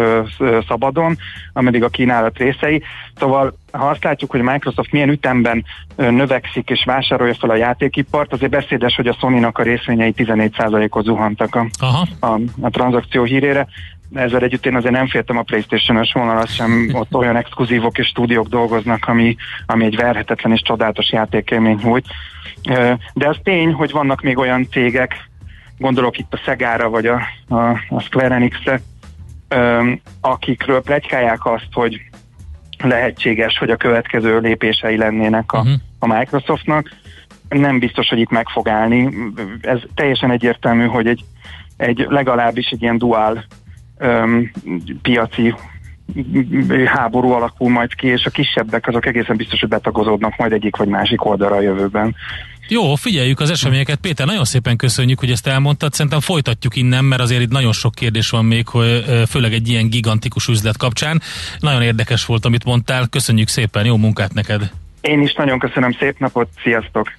szabadon, 0.68 1.18
ameddig 1.54 1.84
a 1.84 1.90
kínálat 1.90 2.38
részei. 2.38 2.82
Szóval 3.16 3.58
ha 3.72 3.90
azt 3.90 4.04
látjuk, 4.04 4.32
hogy 4.32 4.42
Microsoft 4.42 4.92
milyen 4.92 5.10
ütemben 5.10 5.66
növekszik 5.96 6.70
és 6.70 6.84
vásárolja 6.86 7.34
fel 7.34 7.50
a 7.50 7.56
játékipart, 7.56 8.34
azért 8.34 8.52
beszédes, 8.52 8.96
hogy 8.96 9.08
a 9.08 9.18
Sony-nak 9.20 9.58
a 9.58 9.64
részvényei 9.64 10.14
14%-ot 10.18 11.04
zuhantak 11.04 11.56
a, 11.56 11.68
Aha. 11.80 12.08
a, 12.20 12.40
a 12.62 12.70
tranzakció 12.70 13.24
hírére 13.24 13.68
ezzel 14.13 14.41
együtt 14.41 14.65
én 14.65 14.75
azért 14.75 14.93
nem 14.93 15.08
féltem 15.08 15.38
a 15.38 15.41
Playstation-ös 15.41 16.13
vonalat 16.13 16.53
sem, 16.53 16.89
ott 16.93 17.15
olyan 17.15 17.36
exkluzívok 17.36 17.98
és 17.98 18.08
stúdiók 18.08 18.48
dolgoznak, 18.48 19.08
ami, 19.08 19.36
ami 19.65 19.86
egy 19.86 19.96
verhetetlen 19.96 20.53
és 20.53 20.62
csodálatos 20.62 21.12
játékélmény 21.12 21.79
nyújt. 21.84 22.05
De 23.13 23.27
az 23.27 23.38
tény, 23.43 23.74
hogy 23.74 23.91
vannak 23.91 24.22
még 24.22 24.38
olyan 24.38 24.67
cégek, 24.72 25.29
gondolok 25.77 26.17
itt 26.17 26.34
a 26.34 26.41
Szegára 26.46 26.89
vagy 26.89 27.05
a, 27.05 27.22
a, 27.48 27.70
a 27.89 28.00
Square 28.00 28.36
Enix-re, 28.36 28.82
akikről 30.22 30.82
plegykálják 30.82 31.46
azt, 31.46 31.67
hogy 31.72 32.01
lehetséges, 32.84 33.58
hogy 33.58 33.70
a 33.70 33.75
következő 33.75 34.39
lépései 34.39 34.98
lennének 34.98 35.51
a, 35.51 35.60
uh-huh. 35.60 35.74
a 36.00 36.08
Microsoftnak. 36.08 36.89
Nem 37.50 37.79
biztos, 37.79 38.10
hogy 38.10 38.20
itt 38.20 38.29
meg 38.29 38.48
fog 38.50 38.67
állni. 38.67 39.10
Ez 39.62 39.79
teljesen 39.96 40.32
egyértelmű, 40.32 40.86
hogy 40.86 41.08
egy, 41.08 41.24
egy 41.77 42.05
legalábbis 42.10 42.70
egy 42.70 42.82
ilyen 42.82 42.98
dual 42.98 43.46
um, 44.00 44.52
piaci 45.02 45.54
háború 46.86 47.30
alakul 47.30 47.70
majd 47.70 47.96
ki, 47.96 48.08
és 48.08 48.26
a 48.26 48.30
kisebbek 48.30 48.88
azok 48.88 49.06
egészen 49.06 49.36
biztos, 49.36 49.60
hogy 49.60 49.70
betagozódnak 49.70 50.38
majd 50.38 50.52
egyik 50.52 50.76
vagy 50.76 50.88
másik 50.88 51.26
oldalra 51.26 51.56
a 51.56 51.62
jövőben. 51.62 52.16
Jó, 52.68 52.96
figyeljük 52.96 53.40
az 53.40 53.50
eseményeket. 53.50 54.00
Péter, 54.00 54.26
nagyon 54.26 54.44
szépen 54.44 54.78
köszönjük, 54.78 55.20
hogy 55.20 55.32
ezt 55.32 55.48
elmondtad. 55.48 55.94
Szerintem 55.94 56.20
folytatjuk 56.20 56.76
innen, 56.76 57.06
mert 57.06 57.22
azért 57.22 57.42
itt 57.42 57.52
nagyon 57.52 57.72
sok 57.72 57.96
kérdés 57.96 58.30
van 58.30 58.46
még, 58.46 58.68
hogy 58.68 59.04
főleg 59.28 59.54
egy 59.54 59.68
ilyen 59.68 59.90
gigantikus 59.90 60.48
üzlet 60.48 60.78
kapcsán. 60.78 61.22
Nagyon 61.60 61.82
érdekes 61.82 62.26
volt, 62.26 62.46
amit 62.46 62.66
mondtál. 62.66 63.08
Köszönjük 63.08 63.48
szépen, 63.48 63.86
jó 63.86 63.98
munkát 63.98 64.34
neked! 64.34 64.72
Én 65.02 65.22
is 65.22 65.34
nagyon 65.34 65.60
köszönöm, 65.60 65.92
szép 65.92 66.20
napot, 66.20 66.50
sziasztok! 66.64 67.12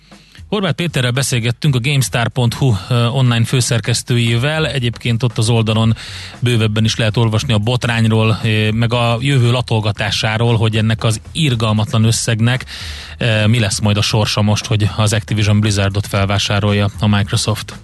Horváth 0.54 0.76
Péterrel 0.76 1.10
beszélgettünk 1.10 1.74
a 1.74 1.80
GameStar.hu 1.80 2.74
online 3.12 3.44
főszerkesztőjével. 3.44 4.66
Egyébként 4.66 5.22
ott 5.22 5.38
az 5.38 5.48
oldalon 5.48 5.96
bővebben 6.38 6.84
is 6.84 6.96
lehet 6.96 7.16
olvasni 7.16 7.52
a 7.52 7.58
botrányról, 7.58 8.38
meg 8.72 8.92
a 8.92 9.16
jövő 9.20 9.50
latolgatásáról, 9.50 10.56
hogy 10.56 10.76
ennek 10.76 11.04
az 11.04 11.20
irgalmatlan 11.32 12.04
összegnek 12.04 12.64
mi 13.46 13.58
lesz 13.58 13.80
majd 13.80 13.96
a 13.96 14.02
sorsa 14.02 14.42
most, 14.42 14.66
hogy 14.66 14.88
az 14.96 15.12
Activision 15.12 15.60
Blizzardot 15.60 16.06
felvásárolja 16.06 16.90
a 16.98 17.06
Microsoft. 17.06 17.74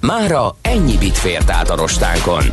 Mára 0.00 0.56
ennyi 0.62 0.98
bit 0.98 1.18
fért 1.18 1.50
át 1.50 1.70
a 1.70 1.76
rostánkon. 1.76 2.44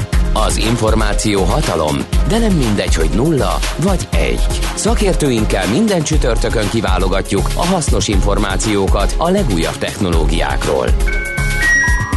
Az 0.45 0.57
információ 0.57 1.43
hatalom, 1.43 1.97
de 2.27 2.37
nem 2.37 2.51
mindegy, 2.51 2.95
hogy 2.95 3.09
nulla 3.09 3.57
vagy 3.77 4.07
egy. 4.11 4.47
Szakértőinkkel 4.75 5.67
minden 5.67 6.03
csütörtökön 6.03 6.69
kiválogatjuk 6.69 7.49
a 7.55 7.65
hasznos 7.65 8.07
információkat 8.07 9.15
a 9.17 9.29
legújabb 9.29 9.77
technológiákról. 9.77 10.87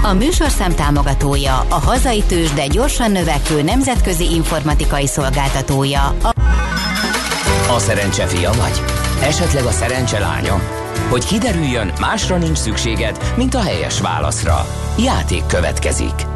A 0.03 0.13
műsorszám 0.13 0.75
támogatója, 0.75 1.67
a 1.69 1.75
hazai 1.75 2.23
tős, 2.23 2.53
de 2.53 2.67
gyorsan 2.67 3.11
növekvő 3.11 3.63
nemzetközi 3.63 4.35
informatikai 4.35 5.07
szolgáltatója. 5.07 6.15
A, 6.23 6.33
a 7.75 7.79
szerencse 7.79 8.27
fia 8.27 8.51
vagy? 8.53 8.83
Esetleg 9.23 9.65
a 9.65 9.71
szerencse 9.71 10.19
lánya? 10.19 10.61
Hogy 11.09 11.25
kiderüljön, 11.25 11.93
másra 12.01 12.37
nincs 12.37 12.59
szükséged, 12.59 13.35
mint 13.37 13.55
a 13.55 13.61
helyes 13.61 14.01
válaszra. 14.01 14.67
Játék 14.99 15.47
következik. 15.47 16.30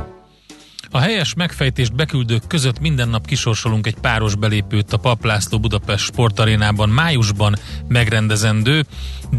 A 0.94 0.98
helyes 0.98 1.34
megfejtést 1.34 1.94
beküldők 1.94 2.46
között 2.46 2.80
minden 2.80 3.08
nap 3.08 3.26
kisorsolunk 3.26 3.86
egy 3.86 3.96
páros 4.00 4.34
belépőt 4.34 4.92
a 4.92 4.96
Paplászló 4.96 5.58
Budapest 5.58 6.04
sportarénában 6.04 6.88
májusban 6.88 7.56
megrendezendő 7.88 8.84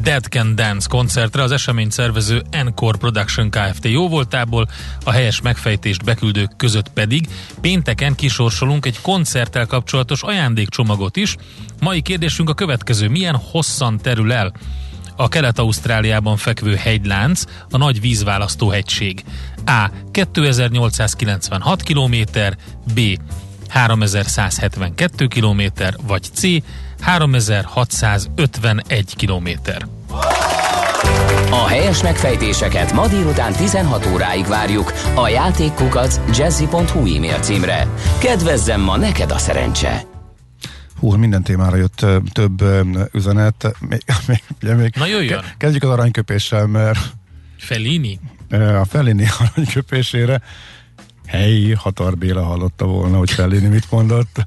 Dead 0.02 0.24
Can 0.24 0.56
Dance 0.56 0.88
koncertre 0.90 1.42
az 1.42 1.52
esemény 1.52 1.90
szervező 1.90 2.44
Encore 2.52 2.98
Production 2.98 3.50
Kft. 3.50 3.86
jóvoltából, 3.86 4.68
a 5.04 5.12
helyes 5.12 5.42
megfejtést 5.42 6.04
beküldők 6.04 6.56
között 6.58 6.90
pedig 6.90 7.28
pénteken 7.62 8.16
kisorsolunk 8.16 8.86
egy 8.86 9.02
koncerttel 9.02 9.66
kapcsolatos 9.66 10.22
ajándékcsomagot 10.22 11.16
is. 11.16 11.36
Mai 11.80 12.02
kérdésünk 12.02 12.50
a 12.50 12.54
következő, 12.54 13.10
milyen 13.10 13.36
hosszan 13.36 13.98
terül 13.98 14.32
el 14.32 14.54
a 15.16 15.28
Kelet-Ausztráliában 15.28 16.38
fekvő 16.38 16.76
hegylánc, 16.76 17.44
a 17.70 17.78
Nagy 17.78 18.02
Vízválasztó 18.02 18.70
hegység. 18.70 19.24
A. 19.66 19.90
2896 20.12 21.84
km, 21.84 22.16
B. 22.94 23.00
3172 23.70 25.28
km, 25.28 25.62
vagy 26.08 26.24
C. 26.34 26.42
3651 27.02 29.16
km. 29.16 29.50
A 31.50 31.68
helyes 31.68 32.04
megfejtéseket 32.04 32.94
ma 32.94 33.08
délután 33.08 33.54
16 33.54 34.06
óráig 34.14 34.46
várjuk 34.46 34.94
a 35.16 35.28
játékkukac 35.28 36.20
jazzy.hu 36.38 37.16
e-mail 37.16 37.40
címre. 37.40 37.88
Kedvezzem 38.20 38.82
ma 38.82 38.98
neked 38.98 39.32
a 39.32 39.38
szerencse! 39.38 40.02
Hú, 41.00 41.16
minden 41.16 41.44
témára 41.44 41.76
jött 41.76 42.06
több 42.32 42.64
üzenet. 43.12 43.76
Még, 43.80 44.02
még, 44.28 44.44
még 44.76 44.94
Na 44.96 45.06
jöjjön! 45.06 45.44
Kezdjük 45.58 45.84
az 45.84 45.90
aranyköpéssel, 45.90 46.68
mert 46.68 47.00
Fellini? 47.58 48.20
A 48.52 48.86
Fellini 48.86 49.26
aranyköpésére 49.40 50.42
helyi 51.26 51.74
Hatar 51.74 52.18
Béla 52.18 52.44
hallotta 52.44 52.86
volna, 52.86 53.18
hogy 53.18 53.32
Fellini 53.32 53.68
mit 53.68 53.92
mondott. 53.92 54.44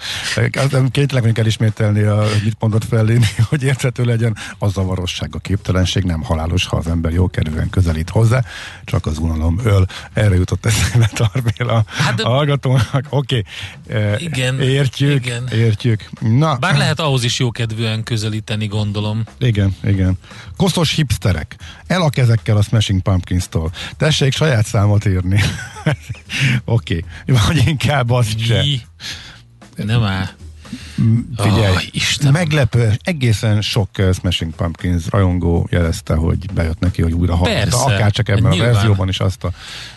Kétleg 0.91 1.25
még 1.25 1.39
elismételni, 1.39 2.03
a, 2.03 2.25
mit 2.45 2.57
mondott 2.59 2.85
Fellini, 2.85 3.27
hogy 3.49 3.63
érthető 3.63 4.05
legyen. 4.05 4.37
A 4.59 4.69
zavarosság, 4.69 5.35
a 5.35 5.39
képtelenség 5.39 6.03
nem 6.03 6.23
halálos, 6.23 6.67
ha 6.67 6.77
az 6.77 6.87
ember 6.87 7.13
jó 7.13 7.29
kerülően 7.29 7.71
közelít 7.71 8.11
hozzá, 8.11 8.45
csak 8.85 9.07
az 9.07 9.19
unalom 9.19 9.61
öl. 9.65 9.87
Erre 10.13 10.35
jutott 10.35 10.67
eszembe 10.67 11.11
Tarbéla 11.15 11.85
hát, 11.87 12.21
a 12.21 12.29
hallgatónak. 12.29 13.07
Oké, 13.09 13.43
okay. 13.89 14.25
igen, 14.25 14.61
értjük, 14.61 15.27
igen. 15.27 15.49
értjük. 15.49 16.11
Na. 16.21 16.57
Bár 16.57 16.77
lehet 16.77 17.01
ahhoz 17.01 17.25
is 17.25 17.39
jó 17.39 17.51
kedvűen 17.51 18.03
közelíteni, 18.03 18.67
gondolom. 18.67 19.25
Igen, 19.39 19.77
igen. 19.83 20.19
Koszos 20.57 20.95
hipsterek. 20.95 21.57
El 21.87 22.03
a 22.03 22.11
kezekkel 22.11 22.57
a 22.57 22.63
Smashing 22.63 23.03
Pumpkins-tól. 23.03 23.71
Tessék 23.97 24.33
saját 24.33 24.67
számot 24.67 25.05
írni. 25.05 25.41
Oké, 26.69 27.05
okay. 27.27 27.47
vagy 27.47 27.67
inkább 27.67 28.11
az 28.11 28.35
se. 28.39 28.65
Nem 29.77 30.03
áll. 30.03 30.29
Figyelj, 31.37 31.75
oh, 31.75 31.83
Isten. 31.91 32.33
meglepő, 32.33 32.93
egészen 33.03 33.61
sok 33.61 33.89
uh, 33.99 34.15
Smashing 34.15 34.55
Pumpkins 34.55 35.05
rajongó 35.11 35.69
jelezte, 35.71 36.15
hogy 36.15 36.53
bejött 36.53 36.79
neki, 36.79 37.03
hogy 37.03 37.13
újra 37.13 37.37
hallgatta, 37.37 37.85
akár 37.85 38.11
csak 38.11 38.29
ebben 38.29 38.51
Nyilván. 38.51 38.71
a 38.71 38.73
verzióban 38.73 39.09
is 39.09 39.21
azt 39.21 39.45
a 39.45 39.51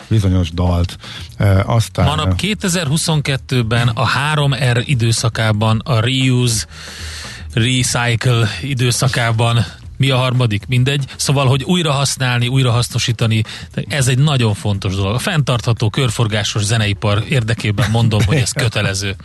bizonyos 0.08 0.50
dalt. 0.50 0.96
Uh, 1.38 1.68
aztán, 1.70 2.06
Manap 2.06 2.34
2022-ben 2.42 3.88
a 3.88 4.06
3R 4.34 4.82
időszakában, 4.84 5.78
a 5.78 6.00
reuse, 6.00 6.66
recycle 7.52 8.48
időszakában 8.62 9.64
mi 10.02 10.10
a 10.10 10.16
harmadik, 10.16 10.66
mindegy. 10.66 11.04
Szóval, 11.16 11.46
hogy 11.46 11.62
újra 11.62 11.92
használni, 11.92 12.48
újra 12.48 12.70
hasznosítani, 12.70 13.42
ez 13.88 14.08
egy 14.08 14.18
nagyon 14.18 14.54
fontos 14.54 14.94
dolog. 14.94 15.14
A 15.14 15.18
fenntartható 15.18 15.90
körforgásos 15.90 16.64
zeneipar 16.64 17.24
érdekében 17.28 17.90
mondom, 17.90 18.20
hogy 18.26 18.36
ez 18.36 18.52
kötelező. 18.52 19.16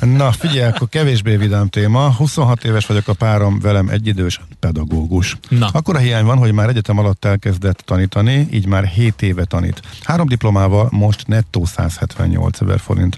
Na 0.00 0.32
figyelj, 0.32 0.70
akkor 0.70 0.88
kevésbé 0.88 1.36
vidám 1.36 1.68
téma. 1.68 2.12
26 2.12 2.64
éves 2.64 2.86
vagyok 2.86 3.08
a 3.08 3.12
párom, 3.12 3.60
velem 3.60 3.88
egyidős 3.88 4.40
pedagógus. 4.60 5.36
Na. 5.48 5.68
Akkor 5.72 5.96
a 5.96 5.98
hiány 5.98 6.24
van, 6.24 6.38
hogy 6.38 6.52
már 6.52 6.68
egyetem 6.68 6.98
alatt 6.98 7.24
elkezdett 7.24 7.82
tanítani, 7.84 8.48
így 8.52 8.66
már 8.66 8.84
7 8.84 9.22
éve 9.22 9.44
tanít. 9.44 9.80
Három 10.02 10.28
diplomával 10.28 10.88
most 10.90 11.26
nettó 11.26 11.64
178 11.64 12.60
ezer 12.60 12.80
forint 12.80 13.16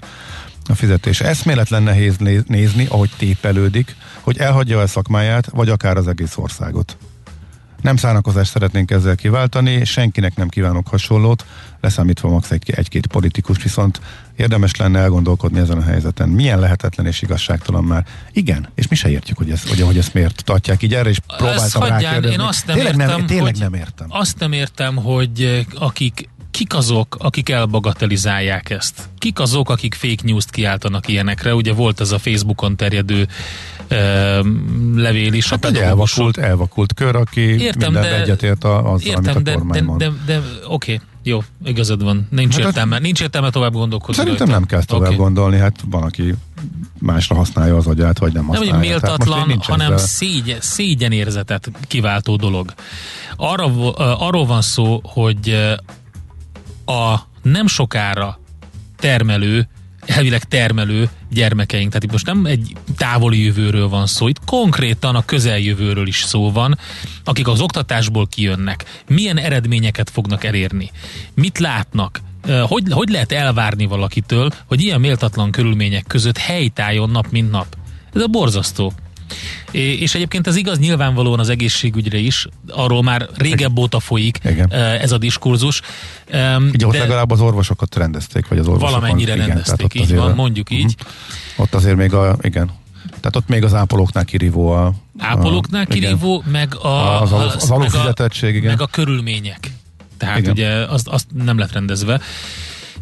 a 0.69 0.75
fizetés. 0.75 1.21
Eszméletlen 1.21 1.83
nehéz 1.83 2.17
né- 2.17 2.47
nézni, 2.47 2.85
ahogy 2.85 3.09
tépelődik, 3.17 3.95
hogy 4.21 4.37
elhagyja 4.37 4.79
el 4.79 4.87
szakmáját, 4.87 5.49
vagy 5.51 5.69
akár 5.69 5.97
az 5.97 6.07
egész 6.07 6.37
országot. 6.37 6.97
Nem 7.81 7.95
szánakozást 7.95 8.51
szeretnénk 8.51 8.91
ezzel 8.91 9.15
kiváltani, 9.15 9.85
senkinek 9.85 10.35
nem 10.35 10.49
kívánok 10.49 10.87
hasonlót, 10.87 11.45
leszámítva 11.81 12.29
max 12.29 12.51
egy, 12.51 12.71
egy-két 12.75 13.07
politikus, 13.07 13.63
viszont 13.63 14.01
érdemes 14.35 14.75
lenne 14.75 14.99
elgondolkodni 14.99 15.59
ezen 15.59 15.77
a 15.77 15.81
helyzeten. 15.83 16.29
Milyen 16.29 16.59
lehetetlen 16.59 17.05
és 17.05 17.21
igazságtalan 17.21 17.83
már. 17.83 18.05
Igen, 18.31 18.69
és 18.75 18.87
mi 18.87 18.95
se 18.95 19.09
értjük, 19.09 19.37
hogy, 19.37 19.51
ez, 19.51 19.67
hogy, 19.67 19.81
hogy 19.81 19.97
ezt 19.97 20.13
miért 20.13 20.43
tartják 20.43 20.83
így 20.83 20.93
erre, 20.93 21.09
és 21.09 21.17
Ezt 21.27 21.37
próbáltam 21.37 21.81
hagyján, 21.81 21.99
rákérdezni. 22.01 22.35
én 22.35 22.39
azt 22.39 22.65
nem 22.65 22.75
tényleg 22.75 22.93
értem, 22.93 23.17
nem, 23.17 23.25
tényleg 23.25 23.53
hogy, 23.53 23.61
nem 23.61 23.73
értem. 23.73 24.07
Azt 24.09 24.39
nem 24.39 24.51
értem, 24.51 24.95
hogy 24.95 25.41
eh, 25.41 25.65
akik 25.75 26.29
kik 26.53 26.73
azok, 26.75 27.15
akik 27.19 27.49
elbagatelizálják 27.49 28.69
ezt? 28.69 29.09
Kik 29.17 29.39
azok, 29.39 29.69
akik 29.69 29.93
fake 29.93 30.21
news-t 30.23 30.49
kiáltanak 30.49 31.07
ilyenekre? 31.07 31.55
Ugye 31.55 31.73
volt 31.73 31.99
ez 31.99 32.11
a 32.11 32.19
Facebookon 32.19 32.75
terjedő 32.75 33.27
e, 33.87 33.95
levél 34.95 35.33
is 35.33 35.49
Hát 35.49 35.65
a 35.65 35.67
egy 35.67 35.75
elvakult, 35.77 36.37
elvakult 36.37 36.93
kör, 36.93 37.15
aki 37.15 37.41
Értem, 37.41 37.91
mindenben 37.91 38.01
de- 38.01 38.21
egyetért 38.21 38.63
azzal, 38.63 38.99
Értem, 39.03 39.23
amit 39.23 39.35
a 39.35 39.39
de, 39.39 39.53
kormány 39.53 39.79
de, 39.79 39.85
mond. 39.85 39.99
de, 39.99 40.11
de 40.25 40.41
oké, 40.67 41.01
jó, 41.23 41.43
igazad 41.65 42.03
van. 42.03 42.27
Nincs 42.31 42.55
Hát 42.55 42.65
értelme, 42.65 42.99
nincs 42.99 43.21
értelme 43.21 43.49
tovább 43.49 43.73
gondolkodni. 43.73 44.15
Szerintem 44.15 44.45
rajta. 44.47 44.59
nem 44.59 44.67
kell 44.67 44.83
tovább 44.83 45.07
Oké. 45.07 45.15
gondolni, 45.17 45.57
hát 45.57 45.75
van, 45.89 46.03
aki 46.03 46.33
másra 46.99 47.35
használja 47.35 47.75
az 47.77 47.87
agyát, 47.87 48.17
vagy 48.19 48.33
nem 48.33 48.45
Nem, 48.45 48.49
használja. 48.55 48.73
hogy 48.73 48.79
most 48.89 48.91
én 48.93 48.99
méltatlan, 49.09 49.59
hanem 49.61 49.93
ezzel- 49.93 50.07
szégyen, 50.07 50.57
szégyenérzetet 50.61 51.71
kiváltó 51.87 52.35
dolog. 52.35 52.73
Arra, 53.35 53.71
ö, 53.77 53.91
arról 53.97 54.45
van 54.45 54.61
szó, 54.61 54.99
hogy 55.03 55.49
ö, 55.49 55.73
a 56.85 57.15
nem 57.41 57.67
sokára 57.67 58.39
termelő, 58.97 59.67
elvileg 60.05 60.43
termelő 60.43 61.09
gyermekeink, 61.31 61.87
tehát 61.87 62.03
itt 62.03 62.11
most 62.11 62.25
nem 62.25 62.45
egy 62.45 62.75
távoli 62.97 63.43
jövőről 63.43 63.89
van 63.89 64.07
szó, 64.07 64.27
itt 64.27 64.45
konkrétan 64.45 65.15
a 65.15 65.25
közeljövőről 65.25 66.07
is 66.07 66.21
szó 66.21 66.51
van, 66.51 66.77
akik 67.23 67.47
az 67.47 67.61
oktatásból 67.61 68.27
kijönnek. 68.27 69.03
Milyen 69.07 69.37
eredményeket 69.37 70.09
fognak 70.09 70.43
elérni? 70.43 70.91
Mit 71.33 71.59
látnak? 71.59 72.21
Hogy, 72.67 72.83
hogy 72.89 73.09
lehet 73.09 73.31
elvárni 73.31 73.85
valakitől, 73.85 74.51
hogy 74.65 74.81
ilyen 74.81 74.99
méltatlan 74.99 75.51
körülmények 75.51 76.07
között 76.07 76.37
helytálljon 76.37 77.09
nap 77.09 77.31
mint 77.31 77.51
nap? 77.51 77.77
Ez 78.13 78.21
a 78.21 78.27
borzasztó. 78.27 78.93
És 79.71 80.15
egyébként 80.15 80.47
ez 80.47 80.55
igaz 80.55 80.79
nyilvánvalóan 80.79 81.39
az 81.39 81.49
egészségügyre 81.49 82.17
is, 82.17 82.47
arról 82.67 83.03
már 83.03 83.27
régebb 83.37 83.77
óta 83.77 83.99
folyik 83.99 84.39
Igen. 84.45 84.71
eh, 84.71 85.01
ez 85.01 85.11
a 85.11 85.17
diskurzus. 85.17 85.81
Ugye 86.73 86.87
ott 86.87 86.97
legalább 86.97 87.31
az 87.31 87.39
orvosokat 87.41 87.95
rendezték, 87.95 88.47
vagy 88.47 88.57
az 88.57 88.67
orvosokon. 88.67 88.99
valamennyire 88.99 89.33
igen, 89.35 89.47
rendezték, 89.47 89.93
így 89.93 90.15
van, 90.15 90.35
mondjuk 90.35 90.69
Mhm. 90.69 90.79
így. 90.79 90.95
Ott 91.55 91.73
azért 91.73 91.95
még 91.95 92.13
a, 92.13 92.37
igen. 92.41 92.69
Tehát 93.07 93.35
ott 93.35 93.47
még 93.47 93.63
az 93.63 93.73
ápolóknál 93.73 94.25
kirívó 94.25 94.71
a... 94.71 94.93
Ápolóknál 95.17 95.81
a, 95.81 95.85
igen. 95.95 95.99
kirívó, 96.01 96.43
meg 96.51 96.75
a, 96.75 97.21
Az 97.21 97.31
alul- 97.31 97.51
az 97.53 97.69
meg 97.69 97.95
a- 98.41 98.47
igen. 98.47 98.63
Meg 98.63 98.81
a 98.81 98.87
körülmények. 98.87 99.71
Tehát 100.17 100.37
Igen. 100.37 100.51
ugye 100.51 100.69
azt, 100.69 101.07
azt 101.07 101.25
nem 101.43 101.57
lett 101.57 101.71
rendezve. 101.71 102.21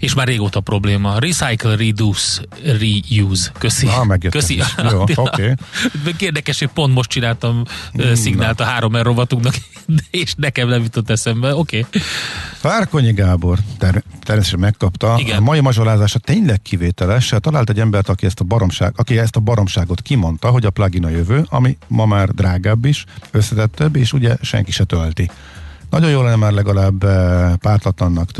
És 0.01 0.13
már 0.13 0.27
régóta 0.27 0.59
probléma. 0.59 1.19
Recycle, 1.19 1.75
reduce, 1.75 2.41
reuse. 2.63 3.51
Köszi. 3.57 3.85
Na, 3.85 4.17
Köszi. 4.29 4.61
Jó, 4.91 5.03
oké. 5.15 5.53
Érdekes, 6.17 6.59
hogy 6.59 6.67
pont 6.67 6.93
most 6.93 7.09
csináltam 7.09 7.63
mm, 8.01 8.13
szignált 8.13 8.59
a 8.59 8.63
három 8.63 8.95
rovatunknak, 8.95 9.55
és 10.21 10.33
nekem 10.37 10.67
nem 10.67 10.81
jutott 10.81 11.09
eszembe. 11.09 11.55
Oké. 11.55 11.85
Okay. 11.87 12.01
Várkonyi 12.61 13.13
Gábor 13.13 13.57
ter- 13.77 14.03
természetesen 14.23 14.59
megkapta. 14.59 15.15
Igen. 15.19 15.37
A 15.37 15.41
mai 15.41 15.59
mazsolázása 15.59 16.19
tényleg 16.19 16.61
kivételes. 16.61 17.33
Talált 17.39 17.69
egy 17.69 17.79
embert, 17.79 18.09
aki 18.09 18.25
ezt, 18.25 18.39
a 18.39 18.43
baromság, 18.43 18.93
aki 18.95 19.17
ezt 19.17 19.35
a 19.35 19.39
baromságot 19.39 20.01
kimondta, 20.01 20.49
hogy 20.49 20.65
a 20.65 20.69
plugin 20.69 21.05
a 21.05 21.09
jövő, 21.09 21.45
ami 21.49 21.77
ma 21.87 22.05
már 22.05 22.29
drágább 22.29 22.85
is, 22.85 23.05
összetettebb, 23.31 23.95
és 23.95 24.13
ugye 24.13 24.35
senki 24.41 24.71
se 24.71 24.83
tölti. 24.83 25.29
Nagyon 25.89 26.09
jó 26.09 26.21
lenne 26.21 26.35
már 26.35 26.51
legalább 26.51 27.03
eh, 27.03 27.55
pártatlannak. 27.55 28.31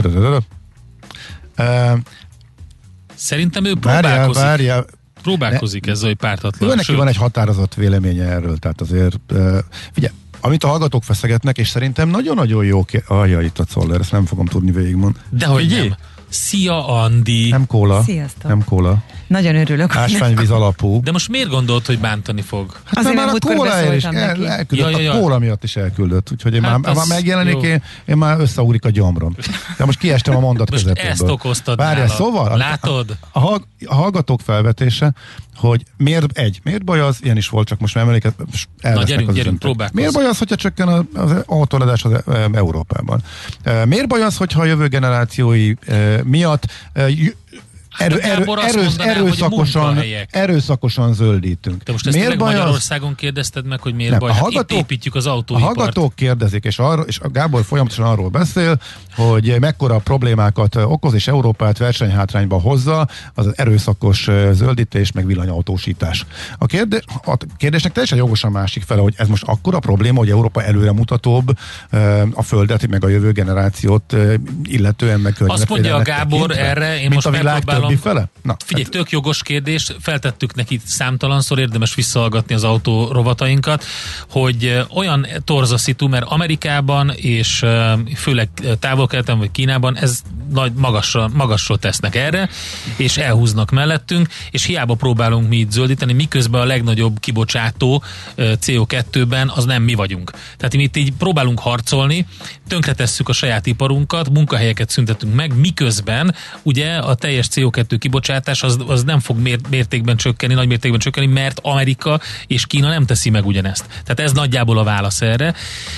Szerintem 3.15 3.65
ő 3.65 3.73
Várjál, 3.81 4.01
próbálkozik. 4.01 4.43
várjál. 4.43 4.85
Próbálkozik 5.21 5.87
ezzel, 5.87 6.07
hogy 6.07 6.17
pártatlan. 6.17 6.69
Ő 6.69 6.75
neki 6.75 6.95
van 6.95 7.07
egy 7.07 7.15
határozott 7.15 7.73
véleménye 7.73 8.23
erről, 8.23 8.57
tehát 8.57 8.81
azért, 8.81 9.19
uh, 9.31 9.57
figyelj, 9.91 10.13
amit 10.41 10.63
a 10.63 10.67
hallgatók 10.67 11.03
feszegetnek, 11.03 11.57
és 11.57 11.69
szerintem 11.69 12.09
nagyon-nagyon 12.09 12.65
jó, 12.65 12.83
ké- 12.83 13.03
Ajja, 13.07 13.41
itt 13.41 13.59
a 13.59 13.63
Czoller, 13.63 13.99
ezt 13.99 14.11
nem 14.11 14.25
fogom 14.25 14.45
tudni 14.45 14.71
végigmondani. 14.71 15.25
Dehogy 15.29 15.61
Figyelj, 15.61 15.87
nem. 15.87 15.97
Szia, 16.31 16.87
Andi! 16.87 17.49
Nem 17.49 17.65
kóla. 17.67 18.03
Sziasztok. 18.03 18.49
Nem 18.49 18.63
kóla. 18.63 18.97
Nagyon 19.27 19.55
örülök. 19.55 19.95
Ásványvíz 19.95 20.49
alapú. 20.49 21.01
De 21.03 21.11
most 21.11 21.29
miért 21.29 21.49
gondolt, 21.49 21.85
hogy 21.85 21.99
bántani 21.99 22.41
fog? 22.41 22.79
Hát 22.85 22.97
Azért, 22.97 23.15
mert 23.15 23.27
már 23.27 23.35
a 23.41 23.55
kóla 23.55 23.93
is 23.95 24.03
el, 24.03 24.13
elküldött, 24.13 24.71
Ja, 24.79 24.89
ja, 24.89 24.99
ja. 24.99 25.13
a 25.13 25.19
kóla 25.19 25.39
miatt 25.39 25.63
is 25.63 25.75
elküldött, 25.75 26.31
úgyhogy 26.31 26.53
én 26.53 26.63
Hát 26.63 26.79
már, 26.79 26.95
már 26.95 27.05
megjelenik, 27.07 27.53
jó. 27.53 27.59
én, 27.61 27.81
én, 28.05 28.17
már 28.17 28.39
összeugrik 28.39 28.85
a 28.85 28.89
gyomrom. 28.89 29.35
De 29.77 29.85
most 29.85 29.99
kiestem 29.99 30.35
a 30.35 30.39
mondat 30.39 30.69
Most 30.71 30.83
közepéből. 30.83 31.11
ezt 31.11 31.21
okoztad 31.29 31.77
Várjál, 31.77 32.05
nála. 32.05 32.15
szóval? 32.17 32.57
Látod? 32.57 33.17
A, 33.31 33.39
a, 33.53 33.61
a 33.85 33.95
hallgatók 33.95 34.41
felvetése, 34.41 35.13
hogy 35.61 35.83
miért 35.97 36.37
egy, 36.37 36.59
miért 36.63 36.83
baj 36.83 36.99
az, 36.99 37.19
ilyen 37.23 37.37
is 37.37 37.49
volt, 37.49 37.67
csak 37.67 37.79
most 37.79 37.95
már 37.95 38.03
emléket, 38.05 38.35
elvesznek 38.79 39.07
gyerünk, 39.07 39.29
az 39.29 39.35
gyerünk, 39.35 39.59
próbálkozz. 39.59 39.95
Miért 39.97 40.13
baj 40.13 40.25
az, 40.25 40.37
hogyha 40.37 40.55
csökken 40.55 40.87
az, 40.87 41.03
az 41.13 41.43
autóladás 41.45 42.03
az 42.03 42.11
e, 42.11 42.49
Európában? 42.53 43.21
E, 43.63 43.85
Miért 43.85 44.07
baj 44.07 44.21
az, 44.21 44.37
hogyha 44.37 44.61
a 44.61 44.65
jövő 44.65 44.87
generációi 44.87 45.73
e, 45.87 46.23
miatt 46.23 46.65
erő, 47.97 48.19
Hát 48.19 48.31
a 48.31 48.33
erő, 48.33 48.51
azt 48.51 48.75
erősz, 48.75 48.85
mondaná, 48.87 49.13
hogy 49.13 49.21
erőszakosan, 49.23 49.97
erőszakosan 50.29 51.13
zöldítünk. 51.13 51.83
Te 51.83 51.91
most 51.91 52.07
ezt 52.07 52.15
miért 52.17 52.37
baj 52.37 52.47
az? 52.53 52.53
Magyarországon 52.59 53.15
kérdezted 53.15 53.65
meg, 53.65 53.79
hogy 53.81 53.93
miért 53.93 54.11
Nem, 54.11 54.19
baj? 54.19 54.29
a 54.29 54.33
Hát 54.33 54.41
hallgatók- 54.41 54.71
itt 54.71 54.77
építjük 54.77 55.15
az 55.15 55.25
A 55.25 55.31
autóipart. 55.31 55.75
hallgatók 55.75 56.15
kérdezik, 56.15 56.63
és, 56.63 56.79
arra, 56.79 57.01
és 57.01 57.19
a 57.19 57.29
Gábor 57.29 57.63
folyamatosan 57.63 58.05
arról 58.05 58.29
beszél, 58.29 58.79
hogy 59.15 59.55
mekkora 59.59 59.97
problémákat 59.97 60.75
okoz, 60.75 61.13
és 61.13 61.27
Európát 61.27 61.77
versenyhátrányba 61.77 62.59
hozza 62.59 63.07
az 63.33 63.53
erőszakos 63.57 64.29
zöldítés, 64.51 65.11
meg 65.11 65.25
villanyautósítás. 65.25 66.25
A, 66.57 66.65
kérdés, 66.65 67.01
a 67.25 67.37
kérdésnek 67.57 67.91
teljesen 67.91 68.17
jogos 68.17 68.43
a 68.43 68.49
másik 68.49 68.83
fele, 68.83 69.01
hogy 69.01 69.13
ez 69.17 69.27
most 69.27 69.43
akkora 69.45 69.79
probléma, 69.79 70.19
hogy 70.19 70.29
Európa 70.29 70.63
előremutatóbb 70.63 71.57
a 72.33 72.43
Földet, 72.43 72.87
meg 72.87 73.03
a 73.03 73.07
jövő 73.07 73.31
generációt 73.31 74.15
illetően, 74.63 75.19
meg 75.19 75.35
Azt 75.45 75.69
mondja 75.69 75.95
a 75.95 76.01
Gábor 76.01 76.39
tekintve, 76.49 76.69
erre, 76.69 77.01
én 77.01 77.09
most 77.13 77.27
a 77.27 77.31
világ 77.31 77.63
többi 77.87 77.95
fele? 78.01 78.29
Na, 78.41 78.55
Figyelj, 78.65 78.83
hát, 78.83 78.91
tök 78.91 79.09
jogos 79.09 79.43
kérdés, 79.43 79.91
feltettük 79.99 80.55
neki 80.55 80.81
számtalanszor, 80.85 81.59
érdemes 81.59 81.95
visszahallgatni 81.95 82.55
az 82.55 82.63
autó 82.63 83.11
rovatainkat, 83.11 83.83
hogy 84.29 84.85
olyan 84.95 85.27
torza 85.43 85.77
szitu, 85.77 86.07
mert 86.07 86.25
Amerikában 86.25 87.09
és 87.15 87.65
főleg 88.15 88.49
távol-keleten 88.79 89.37
vagy 89.37 89.51
Kínában 89.51 89.97
ez 89.97 90.21
nagy 90.51 90.71
magasra, 90.73 91.29
magasról 91.33 91.77
tesznek 91.77 92.15
erre, 92.15 92.49
és 92.95 93.17
elhúznak 93.17 93.71
mellettünk, 93.71 94.27
és 94.51 94.63
hiába 94.63 94.93
próbálunk 94.93 95.49
mi 95.49 95.57
itt 95.57 95.71
zöldíteni, 95.71 96.13
miközben 96.13 96.61
a 96.61 96.65
legnagyobb 96.65 97.19
kibocsátó 97.19 98.03
ö, 98.35 98.51
CO2-ben 98.61 99.51
az 99.55 99.65
nem 99.65 99.83
mi 99.83 99.93
vagyunk. 99.93 100.31
Tehát 100.31 100.75
mi 100.75 100.83
itt 100.83 100.97
így 100.97 101.11
próbálunk 101.11 101.59
harcolni, 101.59 102.25
tönkretesszük 102.67 103.29
a 103.29 103.33
saját 103.33 103.65
iparunkat, 103.65 104.29
munkahelyeket 104.29 104.89
szüntetünk 104.89 105.35
meg, 105.35 105.55
miközben 105.55 106.35
ugye 106.63 106.95
a 106.95 107.15
teljes 107.15 107.47
CO2 107.51 107.70
kibocsátás 107.99 108.63
az, 108.63 108.77
az 108.87 109.03
nem 109.03 109.19
fog 109.19 109.37
mér, 109.39 109.59
mértékben 109.69 110.17
csökkenni, 110.17 110.53
nagy 110.53 110.67
mértékben 110.67 110.99
csökkenni, 110.99 111.27
mert 111.27 111.59
Amerika 111.61 112.19
és 112.47 112.65
Kína 112.65 112.89
nem 112.89 113.05
teszi 113.05 113.29
meg 113.29 113.45
ugyanezt. 113.45 113.85
Tehát 113.87 114.19
ez 114.19 114.31
nagyjából 114.31 114.77
a 114.77 114.83
válasz 114.83 115.21
erre. 115.21 115.53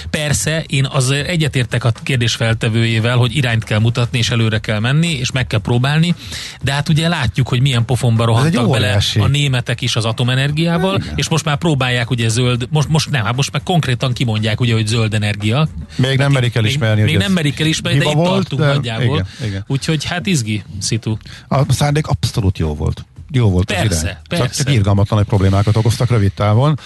Persze, 0.10 0.64
én 0.68 0.86
azért 0.86 1.28
egyetértek 1.28 1.84
a 1.84 1.92
kérdés 2.04 2.36
feltevőjével, 2.36 3.18
hogy 3.18 3.36
irányt 3.36 3.64
kell 3.64 3.80
mutatni, 3.80 4.18
és 4.18 4.30
előre 4.30 4.60
kell 4.60 4.80
menni, 4.80 5.12
és 5.12 5.32
meg 5.32 5.48
kell 5.48 5.60
próbálni, 5.60 6.16
de 6.62 6.72
hát 6.72 6.90
ugye 6.90 7.08
látjuk, 7.08 7.48
hogy 7.48 7.62
milyen 7.62 7.86
pofonba 7.86 8.26
rohantak 8.26 8.70
bele 8.70 9.02
a 9.20 9.28
németek 9.28 9.82
is 9.82 9.96
az 9.96 10.06
atomenergiával, 10.06 11.04
és 11.16 11.30
most 11.30 11.46
már 11.46 11.58
próbálják 11.58 12.10
ugye 12.10 12.28
zöld, 12.28 12.68
most, 12.70 12.88
most 12.88 13.10
nem, 13.10 13.24
hát 13.24 13.36
most 13.36 13.52
már 13.52 13.64
konkrétan 13.64 14.14
kimondják 14.14 14.62
ugye, 14.62 14.74
hogy 14.74 14.88
zöld 14.88 15.14
energia. 15.14 15.68
Még 15.96 16.18
nem 16.18 16.32
merik 16.32 16.56
elismerni, 16.56 17.02
Még, 17.02 17.12
még 17.12 17.22
nem 17.22 17.32
merik 17.32 17.60
elismerni, 17.60 18.00
de 18.00 18.06
itt 18.06 18.14
volt, 18.14 18.30
tartunk 18.30 18.62
de 18.62 18.68
nagyjából. 18.68 19.06
igen, 19.06 19.50
igen. 19.50 19.64
Úgyhogy 19.68 20.06
hát 20.06 20.26
izgi, 20.26 20.64
szitu. 20.80 21.18
a 21.48 21.63
szándék 21.70 22.08
abszolút 22.08 22.58
jó 22.58 22.76
volt. 22.76 23.06
jó 23.32 23.50
volt 23.50 23.66
persze, 23.66 23.96
az 23.96 24.02
irány. 24.04 24.18
Persze. 24.30 24.64
Csak 24.64 24.74
irgalmatlan 24.74 25.20
hogy 25.20 25.28
problémákat 25.28 25.76
okoztak 25.76 26.10
rövid 26.10 26.32
távon, 26.32 26.80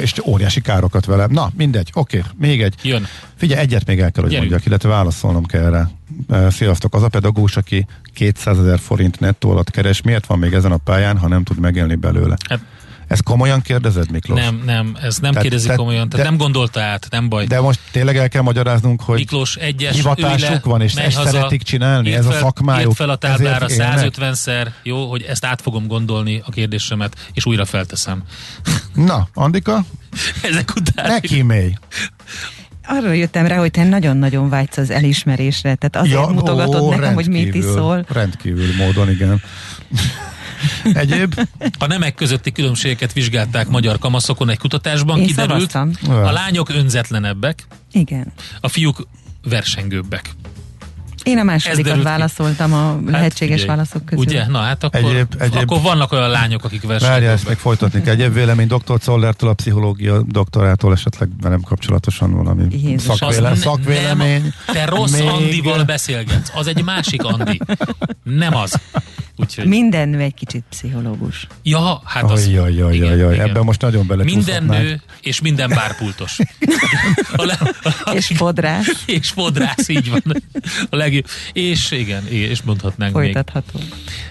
és 0.00 0.14
óriási 0.26 0.60
károkat 0.60 1.04
vele. 1.04 1.26
Na, 1.26 1.50
mindegy, 1.56 1.90
oké, 1.94 2.22
még 2.38 2.62
egy. 2.62 2.74
Jön. 2.82 3.06
Figyelj, 3.36 3.60
egyet 3.60 3.86
még 3.86 4.00
el 4.00 4.10
kell, 4.12 4.22
hogy 4.22 4.32
Gyerünk. 4.32 4.50
mondjak, 4.50 4.66
illetve 4.70 4.88
válaszolnom 4.88 5.44
kell 5.44 5.70
rá. 5.70 5.88
Sziasztok, 6.50 6.94
az 6.94 7.02
a 7.02 7.08
pedagógus, 7.08 7.56
aki 7.56 7.86
200 8.14 8.58
ezer 8.58 8.78
forint 8.78 9.20
nettó 9.20 9.50
alatt 9.50 9.70
keres, 9.70 10.02
miért 10.02 10.26
van 10.26 10.38
még 10.38 10.52
ezen 10.52 10.72
a 10.72 10.76
pályán, 10.76 11.18
ha 11.18 11.28
nem 11.28 11.44
tud 11.44 11.58
megélni 11.58 11.94
belőle? 11.94 12.36
Hát, 12.48 12.60
Ezt 13.08 13.22
komolyan 13.22 13.60
kérdezed, 13.62 14.10
Miklós? 14.10 14.40
nem, 14.40 14.62
nem, 14.64 14.96
ez 15.02 15.18
nem 15.18 15.30
Tehát- 15.30 15.42
kérdezi 15.42 15.62
tehát- 15.64 15.78
komolyan, 15.78 16.08
tehát 16.08 16.24
de- 16.24 16.30
nem 16.30 16.38
gondolta 16.40 16.80
át, 16.80 17.06
nem 17.10 17.28
baj. 17.28 17.46
De 17.46 17.60
most 17.60 17.80
tényleg 17.90 18.16
el 18.16 18.28
kell 18.28 18.42
magyaráznunk, 18.42 19.02
hogy 19.02 19.18
Miklós 19.18 19.56
egyes, 19.56 19.94
hivatásuk 19.94 20.50
le, 20.50 20.60
van, 20.64 20.80
és 20.80 20.94
ezt 20.94 21.16
haza, 21.16 21.30
szeretik 21.30 21.62
csinálni, 21.62 22.08
írd 22.08 22.18
ez 22.18 22.26
a 22.26 22.30
fel- 22.30 22.40
szakmájuk, 22.40 22.86
írd 22.88 22.96
fel 22.96 23.10
a 23.10 23.16
táblára 23.16 23.64
ezért 23.64 23.80
élnek. 23.80 24.12
150-szer, 24.16 24.66
jó, 24.82 25.10
hogy 25.10 25.22
ezt 25.22 25.44
át 25.44 25.60
fogom 25.62 25.86
gondolni 25.86 26.42
a 26.46 26.50
kérdésemet, 26.50 27.16
és 27.32 27.46
újra 27.46 27.64
felteszem. 27.64 28.22
Na, 28.94 29.28
Andika, 29.34 29.84
Ezek 30.42 30.72
után... 30.76 31.06
neki 31.06 31.42
mély. 31.42 31.74
Arra 32.86 33.12
jöttem 33.12 33.46
rá, 33.46 33.56
hogy 33.58 33.70
te 33.70 33.84
nagyon-nagyon 33.84 34.48
vágysz 34.48 34.76
az 34.76 34.90
elismerésre, 34.90 35.74
tehát 35.74 36.06
azért 36.06 36.26
ja, 36.26 36.34
mutogatod 36.34 36.80
ó, 36.82 36.90
nekem, 36.90 37.14
hogy 37.14 37.28
mit 37.28 37.54
is 37.54 37.64
szól. 37.64 38.06
Rendkívül 38.12 38.74
módon, 38.76 39.10
igen. 39.10 39.42
Egyéb? 40.94 41.34
A 41.78 41.86
nemek 41.86 42.14
közötti 42.14 42.52
különbségeket 42.52 43.12
vizsgálták 43.12 43.68
magyar 43.68 43.98
kamaszokon 43.98 44.48
egy 44.50 44.58
kutatásban, 44.58 45.18
Én 45.20 45.26
kiderült, 45.26 45.70
szavaztam. 45.70 46.14
a 46.24 46.30
lányok 46.32 46.68
önzetlenebbek, 46.68 47.66
Igen. 47.92 48.32
a 48.60 48.68
fiúk 48.68 49.06
versengőbbek. 49.48 50.30
Én 51.22 51.38
a 51.38 51.42
másodikat 51.42 52.02
válaszoltam 52.02 52.72
a 52.72 53.00
lehetséges 53.06 53.60
figyelj, 53.60 53.76
válaszok 53.76 54.04
közül. 54.04 54.24
Ugye? 54.24 54.46
Na 54.46 54.58
hát 54.58 54.84
akkor, 54.84 55.00
Egyéb- 55.10 55.40
egyéb- 55.40 55.62
akkor 55.62 55.80
vannak 55.82 56.12
olyan 56.12 56.30
lányok, 56.30 56.64
akik 56.64 56.82
Várjál, 56.82 57.00
versengőbbek. 57.00 57.34
ezt 57.34 57.48
még 57.48 57.56
folytatni 57.56 58.02
kell. 58.02 58.12
Egyéb 58.12 58.32
vélemény 58.34 58.66
dr. 58.66 58.98
Czollertől, 58.98 59.50
a 59.50 59.52
pszichológia 59.52 60.22
doktorától 60.22 60.92
esetleg 60.92 61.28
velem 61.40 61.60
kapcsolatosan 61.60 62.32
valami 62.34 62.66
Jézus. 62.70 63.16
szakvéle, 63.18 63.54
szakvélemény. 63.54 64.40
Nem, 64.42 64.74
te 64.74 64.84
rossz 64.84 65.12
Még- 65.18 65.28
Andival 65.28 65.84
beszélgetsz. 65.84 66.50
Az 66.54 66.66
egy 66.66 66.84
másik 66.84 67.22
Andi. 67.24 67.60
Nem 68.22 68.54
az. 68.56 68.80
Úgyhogy, 69.36 69.66
Minden 69.66 70.14
egy 70.14 70.34
kicsit 70.34 70.62
pszichológus. 70.70 71.46
ja, 71.62 72.02
hát 72.04 72.30
az. 72.30 72.48
Jaj, 72.48 72.74
jaj, 72.74 72.96
jaj, 72.96 73.16
jaj, 73.18 73.38
ebben 73.38 73.64
most 73.64 73.80
nagyon 73.80 74.04
Minden 74.06 74.26
belecsúszhatnánk. 74.26 74.82
nő 74.82 75.02
és 75.20 75.40
minden 75.40 75.68
bárpultos. 75.68 76.38
A 77.36 77.44
le, 77.44 77.58
a, 78.04 78.10
És 78.10 78.30
fodrász. 78.34 78.86
és 79.06 79.28
fodrász, 79.28 79.88
így 79.88 80.10
van. 80.10 80.22
A 80.90 80.96
legjobb. 80.96 81.26
És 81.52 81.90
igen, 81.90 82.26
és 82.26 82.62
mondhatnánk 82.62 83.14
még. 83.14 83.22
Folytatható. 83.32 83.80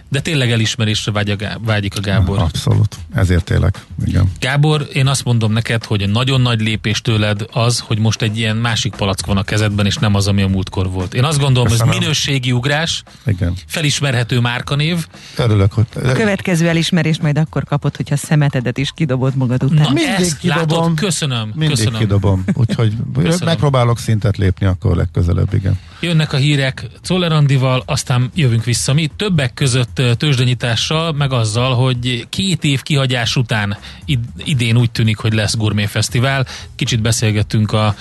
De 0.09 0.19
tényleg 0.19 0.51
elismerésre 0.51 1.11
vágy 1.11 1.29
a, 1.29 1.35
Gá- 1.35 1.59
vágyik 1.61 1.97
a 1.97 1.99
Gábor. 1.99 2.39
Abszolút. 2.39 2.95
Ezért 3.13 3.49
élek. 3.49 3.85
Igen. 4.05 4.31
Gábor, 4.39 4.87
én 4.93 5.07
azt 5.07 5.23
mondom 5.23 5.51
neked, 5.51 5.83
hogy 5.83 6.09
nagyon 6.09 6.41
nagy 6.41 6.61
lépés 6.61 7.01
tőled 7.01 7.45
az, 7.51 7.79
hogy 7.79 7.99
most 7.99 8.21
egy 8.21 8.37
ilyen 8.37 8.57
másik 8.57 8.95
palack 8.95 9.25
van 9.25 9.37
a 9.37 9.43
kezedben, 9.43 9.85
és 9.85 9.95
nem 9.95 10.15
az, 10.15 10.27
ami 10.27 10.41
a 10.41 10.47
múltkor 10.47 10.89
volt. 10.91 11.13
Én 11.13 11.23
azt 11.23 11.39
gondolom, 11.39 11.69
hogy 11.77 11.87
minőségi 11.99 12.51
ugrás, 12.51 13.03
Igen. 13.25 13.53
felismerhető 13.67 14.39
márkanév. 14.39 14.92
Örülök, 15.37 15.71
hogy... 15.73 15.85
A 15.95 16.11
következő 16.11 16.67
elismerést 16.67 17.21
majd 17.21 17.37
akkor 17.37 17.63
kapod, 17.63 17.95
hogyha 17.95 18.15
szemetedet 18.15 18.77
is 18.77 18.91
kidobod 18.95 19.35
magad 19.35 19.63
után. 19.63 19.77
Na, 19.81 19.89
Mindig 19.93 20.13
ezt 20.25 20.37
kidobom. 20.37 20.67
látod, 20.79 20.99
köszönöm, 20.99 21.51
Mindig 21.55 21.69
köszönöm. 21.77 21.99
kidobom. 21.99 22.43
Úgyhogy 22.53 22.93
Köszönöm. 23.13 23.47
megpróbálok 23.47 23.99
szintet 23.99 24.37
lépni 24.37 24.65
akkor 24.65 24.95
legközelebb, 24.95 25.53
igen. 25.53 25.79
Jönnek 25.99 26.33
a 26.33 26.37
hírek 26.37 26.85
Czoller 27.01 27.31
Andival, 27.31 27.83
aztán 27.85 28.31
jövünk 28.35 28.63
vissza 28.63 28.93
mi. 28.93 29.09
Többek 29.15 29.53
között 29.53 30.01
tőzsdenyítással, 30.17 31.11
meg 31.11 31.33
azzal, 31.33 31.75
hogy 31.75 32.25
két 32.29 32.63
év 32.63 32.81
kihagyás 32.81 33.35
után 33.35 33.77
id- 34.05 34.19
idén 34.43 34.77
úgy 34.77 34.91
tűnik, 34.91 35.17
hogy 35.17 35.33
lesz 35.33 35.55
Gourmet 35.57 35.89
Fesztivál. 35.89 36.45
Kicsit 36.75 37.01
beszélgettünk 37.01 37.71
a 37.71 37.95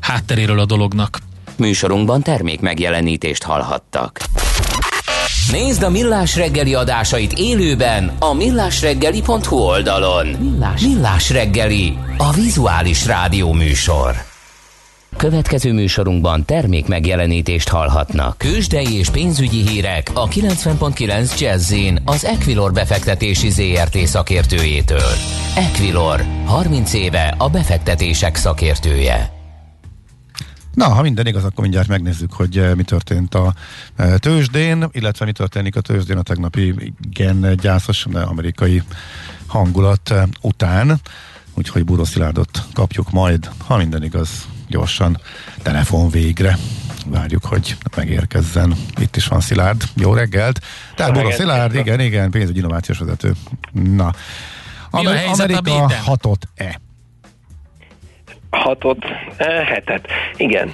hátteréről 0.00 0.58
a 0.58 0.64
dolognak. 0.66 1.18
Műsorunkban 1.56 2.22
termék 2.22 2.60
megjelenítést 2.60 3.42
hallhattak. 3.42 4.20
Nézd 5.50 5.82
a 5.82 5.90
Millás 5.90 6.36
reggeli 6.36 6.74
adásait 6.74 7.32
élőben 7.32 8.12
a 8.18 8.32
millásreggeli.hu 8.34 9.56
oldalon. 9.56 10.26
Millás, 10.26 10.80
Millás 10.80 11.30
reggeli, 11.30 11.98
a 12.16 12.32
vizuális 12.32 13.06
rádió 13.06 13.52
műsor. 13.52 14.14
Következő 15.16 15.72
műsorunkban 15.72 16.44
termék 16.44 16.86
megjelenítést 16.86 17.68
hallhatnak. 17.68 18.38
Kősdei 18.38 18.98
és 18.98 19.10
pénzügyi 19.10 19.68
hírek 19.68 20.10
a 20.14 20.28
90.9 20.28 21.40
jazz 21.40 21.74
az 22.04 22.24
Equilor 22.24 22.72
befektetési 22.72 23.50
ZRT 23.50 23.96
szakértőjétől. 23.96 25.12
Equilor, 25.56 26.24
30 26.44 26.92
éve 26.92 27.34
a 27.38 27.48
befektetések 27.48 28.36
szakértője. 28.36 29.33
Na, 30.74 30.88
ha 30.88 31.02
minden 31.02 31.26
igaz, 31.26 31.44
akkor 31.44 31.62
mindjárt 31.62 31.88
megnézzük, 31.88 32.32
hogy 32.32 32.58
eh, 32.58 32.74
mi 32.74 32.82
történt 32.82 33.34
a 33.34 33.54
eh, 33.96 34.16
tőzsdén, 34.16 34.88
illetve 34.92 35.24
mi 35.24 35.32
történik 35.32 35.76
a 35.76 35.80
tőzsdén 35.80 36.16
a 36.16 36.22
tegnapi 36.22 36.92
igen 37.10 37.56
gyászos 37.60 38.06
amerikai 38.06 38.82
hangulat 39.46 40.10
eh, 40.10 40.22
után. 40.40 41.00
Úgyhogy 41.54 41.84
Búró 41.84 42.04
Szilárdot 42.04 42.62
kapjuk 42.72 43.10
majd, 43.10 43.50
ha 43.66 43.76
minden 43.76 44.02
igaz, 44.02 44.46
gyorsan 44.68 45.20
telefon 45.62 46.10
végre. 46.10 46.58
Várjuk, 47.06 47.44
hogy 47.44 47.76
megérkezzen. 47.96 48.74
Itt 49.00 49.16
is 49.16 49.26
van 49.26 49.40
Szilárd. 49.40 49.82
Jó 49.94 50.14
reggelt. 50.14 50.60
Tehát 50.94 51.16
reggelt, 51.16 51.34
Szilárd, 51.34 51.74
igen, 51.74 52.00
igen, 52.00 52.30
pénzügyi 52.30 52.58
innovációs 52.58 52.98
vezető. 52.98 53.34
Na. 53.72 54.12
Amer- 54.90 55.26
Amerika 55.26 55.92
hatott-e? 56.04 56.80
Hatot, 58.54 59.04
hetet. 59.66 60.06
Igen. 60.36 60.72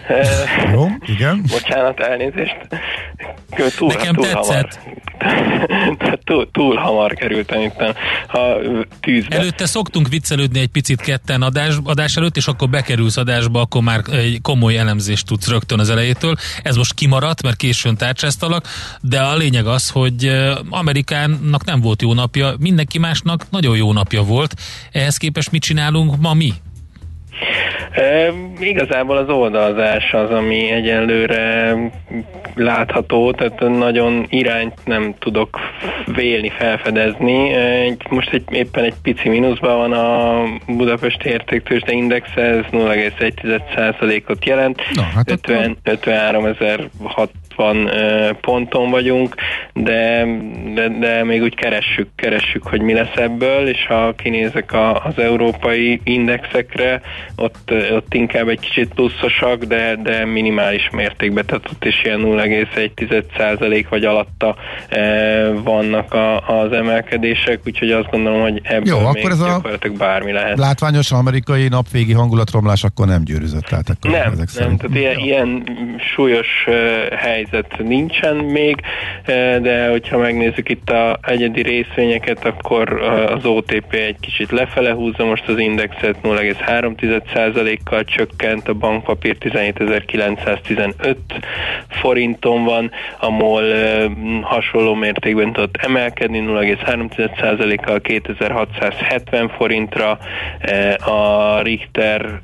Jó, 0.73 0.87
igen. 1.07 1.45
bocsánat, 1.49 2.01
elnézést. 2.01 2.57
Túl, 3.77 3.88
Nekem 3.88 4.14
túl 4.14 4.25
tetszett. 4.25 4.79
hamar. 4.79 5.01
túl, 6.25 6.51
túl 6.53 6.77
hamar 6.77 7.14
kerültem 7.14 7.61
itt 7.61 7.81
a 8.29 8.57
tűzbe. 9.01 9.37
Előtte 9.37 9.66
szoktunk 9.66 10.09
viccelődni 10.09 10.61
egy 10.61 10.69
picit 10.69 11.01
ketten 11.01 11.43
adás, 11.43 11.75
adás 11.85 12.16
előtt, 12.16 12.37
és 12.37 12.47
akkor 12.47 12.69
bekerülsz 12.69 13.16
adásba, 13.16 13.61
akkor 13.61 13.83
már 13.83 14.01
egy 14.12 14.38
komoly 14.43 14.79
elemzést 14.79 15.27
tudsz 15.27 15.49
rögtön 15.49 15.79
az 15.79 15.90
elejétől. 15.90 16.35
Ez 16.62 16.77
most 16.77 16.95
kimaradt, 16.95 17.43
mert 17.43 17.57
későn 17.57 17.97
tárcsáztalak, 17.97 18.66
de 19.01 19.21
a 19.21 19.37
lényeg 19.37 19.66
az, 19.66 19.90
hogy 19.90 20.31
Amerikának 20.71 21.64
nem 21.64 21.81
volt 21.81 22.03
jó 22.03 22.14
napja, 22.14 22.55
mindenki 22.59 22.99
másnak 22.99 23.47
nagyon 23.51 23.77
jó 23.77 23.93
napja 23.93 24.23
volt. 24.23 24.55
Ehhez 24.93 25.16
képest 25.16 25.51
mit 25.51 25.62
csinálunk 25.62 26.21
ma 26.21 26.35
mi? 26.35 26.53
E, 27.90 28.33
igazából 28.61 29.16
az 29.16 29.29
oldalazás 29.29 30.12
az, 30.12 30.31
ami 30.31 30.70
egyenlőre 30.70 31.74
látható, 32.55 33.33
tehát 33.33 33.61
nagyon 33.61 34.26
irányt 34.29 34.74
nem 34.85 35.14
tudok 35.18 35.59
vélni, 36.14 36.48
felfedezni. 36.48 37.53
Egy, 37.53 38.03
most 38.09 38.33
egy, 38.33 38.44
éppen 38.50 38.85
egy 38.85 38.94
pici 39.03 39.29
mínuszban 39.29 39.76
van 39.76 39.92
a 39.92 40.42
Budapesti 40.66 41.29
Értéktősde 41.29 41.92
Index, 41.92 42.29
ez 42.37 42.64
0,1%-ot 42.72 44.44
jelent, 44.44 44.83
Na, 44.94 45.03
hát 45.03 45.31
50, 45.31 45.76
53.600 45.85 47.29
60 47.61 48.37
ponton 48.40 48.90
vagyunk, 48.90 49.35
de, 49.75 50.27
de, 50.75 50.88
de 50.88 51.25
még 51.25 51.42
úgy 51.42 51.55
keressük, 51.55 52.09
keressük, 52.16 52.62
hogy 52.62 52.81
mi 52.81 52.92
lesz 52.92 53.16
ebből, 53.16 53.68
és 53.68 53.87
ha 53.87 54.14
kinézek 54.14 54.73
a, 54.73 55.05
az 55.05 55.18
európai 55.18 56.01
indexekre, 56.05 57.01
ott, 57.37 57.73
ott 57.92 58.14
inkább 58.14 58.49
egy 58.49 58.61
kicsit 58.61 58.94
pluszosak, 58.94 59.64
de, 59.64 59.96
de 60.03 60.25
minimális 60.25 60.90
mértékben, 60.92 61.46
tehát 61.46 61.68
ott 61.73 61.85
is 61.85 62.05
ilyen 62.05 62.20
0,1% 62.20 63.85
vagy 63.88 64.05
alatta 64.05 64.57
vannak 65.62 66.14
a, 66.14 66.49
az 66.61 66.73
emelkedések, 66.73 67.61
úgyhogy 67.66 67.90
azt 67.90 68.11
gondolom, 68.11 68.40
hogy 68.40 68.61
ebből 68.62 68.94
Jó, 68.94 68.99
még 68.99 69.07
akkor 69.07 69.31
ez 69.31 69.38
gyakorlatilag 69.38 69.96
bármi 69.96 70.33
lehet. 70.33 70.59
Látványos 70.59 71.12
amerikai 71.12 71.68
napvégi 71.68 72.12
hangulatromlás 72.12 72.85
akkor 72.85 73.07
nem 73.07 73.25
győrűzött. 73.25 73.64
Tehát 73.64 73.88
akkor 73.88 74.11
nem, 74.11 74.20
ezek 74.20 74.37
nem 74.37 74.46
szerint. 74.46 74.79
tehát 74.81 74.96
ilyen, 74.96 75.18
ilyen 75.18 75.64
súlyos 76.14 76.64
uh, 76.66 76.75
helyzet 77.16 77.49
nincsen 77.78 78.36
még, 78.36 78.80
uh, 79.20 79.56
de 79.56 79.88
hogyha 79.90 80.18
megnézzük 80.18 80.68
itt 80.68 80.90
a 80.90 81.18
egyedi 81.22 81.62
részvényeket, 81.62 82.44
akkor 82.44 82.92
uh, 82.92 83.32
az 83.32 83.44
OTP 83.44 83.92
egy 83.92 84.16
kicsit 84.20 84.50
lefele 84.50 84.92
húzza 84.92 85.24
most 85.24 85.48
az 85.48 85.58
indexet, 85.58 86.16
0,3%-kal 86.22 88.04
csökkent, 88.04 88.68
a 88.68 88.74
bankpapír 88.74 89.36
17.915 89.40 91.16
forinton 91.88 92.64
van, 92.64 92.90
a 93.18 93.30
MOL 93.30 93.62
uh, 93.62 94.04
hasonló 94.42 94.94
mértékben 94.94 95.52
tudott 95.52 95.76
emelkedni, 95.76 96.44
0,3%-kal 96.46 98.00
2670 98.00 99.48
forintra, 99.48 100.18
a 101.04 101.60
Richter 101.62 102.40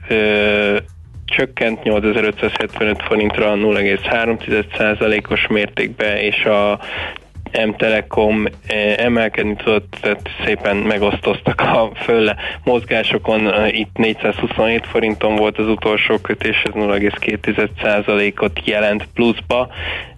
csökkent 1.26 1.82
8575 1.82 3.02
forintra 3.02 3.52
0,3%-os 3.54 5.46
mértékben, 5.46 6.16
és 6.16 6.44
a 6.44 6.80
M-Telekom 7.64 8.44
emelkedni 8.96 9.54
tudott, 9.54 9.96
tehát 10.00 10.30
szépen 10.44 10.76
megosztoztak 10.76 11.60
a 11.60 11.90
fölle 11.94 12.36
mozgásokon. 12.64 13.52
Itt 13.68 13.96
427 13.96 14.86
forinton 14.86 15.36
volt 15.36 15.58
az 15.58 15.68
utolsó 15.68 16.18
kötés, 16.18 16.62
ez 16.62 16.72
0,2%-ot 16.74 18.60
jelent 18.64 19.08
pluszba, 19.14 19.68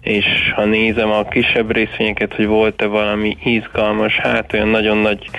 és 0.01 0.25
ha 0.55 0.65
nézem 0.65 1.11
a 1.11 1.27
kisebb 1.27 1.71
részvényeket, 1.71 2.33
hogy 2.33 2.47
volt-e 2.47 2.85
valami 2.85 3.37
izgalmas, 3.43 4.15
hát 4.15 4.53
olyan 4.53 4.67
nagyon 4.67 4.97
nagy 4.97 5.29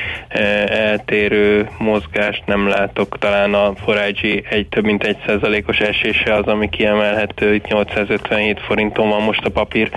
eltérő 0.66 1.68
mozgást 1.78 2.42
nem 2.46 2.68
látok, 2.68 3.18
talán 3.18 3.54
a 3.54 3.74
Forágyi 3.74 4.44
egy 4.50 4.66
több 4.68 4.84
mint 4.84 5.04
egy 5.04 5.16
százalékos 5.26 5.78
esése 5.78 6.34
az, 6.34 6.46
ami 6.46 6.68
kiemelhető, 6.68 7.54
itt 7.54 7.66
857 7.66 8.60
forinton 8.60 9.08
van 9.08 9.22
most 9.22 9.44
a 9.44 9.50
papír. 9.50 9.90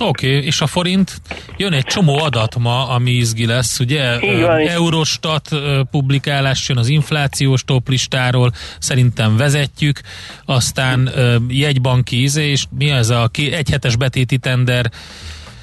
Oké, 0.00 0.36
okay, 0.36 0.46
és 0.46 0.60
a 0.60 0.66
forint? 0.66 1.20
Jön 1.56 1.72
egy 1.72 1.84
csomó 1.84 2.18
adat 2.18 2.58
ma, 2.58 2.88
ami 2.88 3.10
izgi 3.10 3.46
lesz, 3.46 3.78
ugye? 3.78 4.18
van, 4.18 4.68
Eurostat 4.68 5.48
publikálás 5.90 6.68
jön 6.68 6.78
az 6.78 6.88
inflációs 6.88 7.64
toplistáról, 7.64 8.52
szerintem 8.78 9.36
vezetjük, 9.36 10.00
aztán 10.44 11.10
jegybanki 11.48 12.22
íze, 12.22 12.42
és 12.42 12.64
mi 12.78 12.90
ez 12.90 13.10
a 13.10 13.30
egyhetes 13.32 13.96
betéti 13.96 14.38
tender 14.38 14.90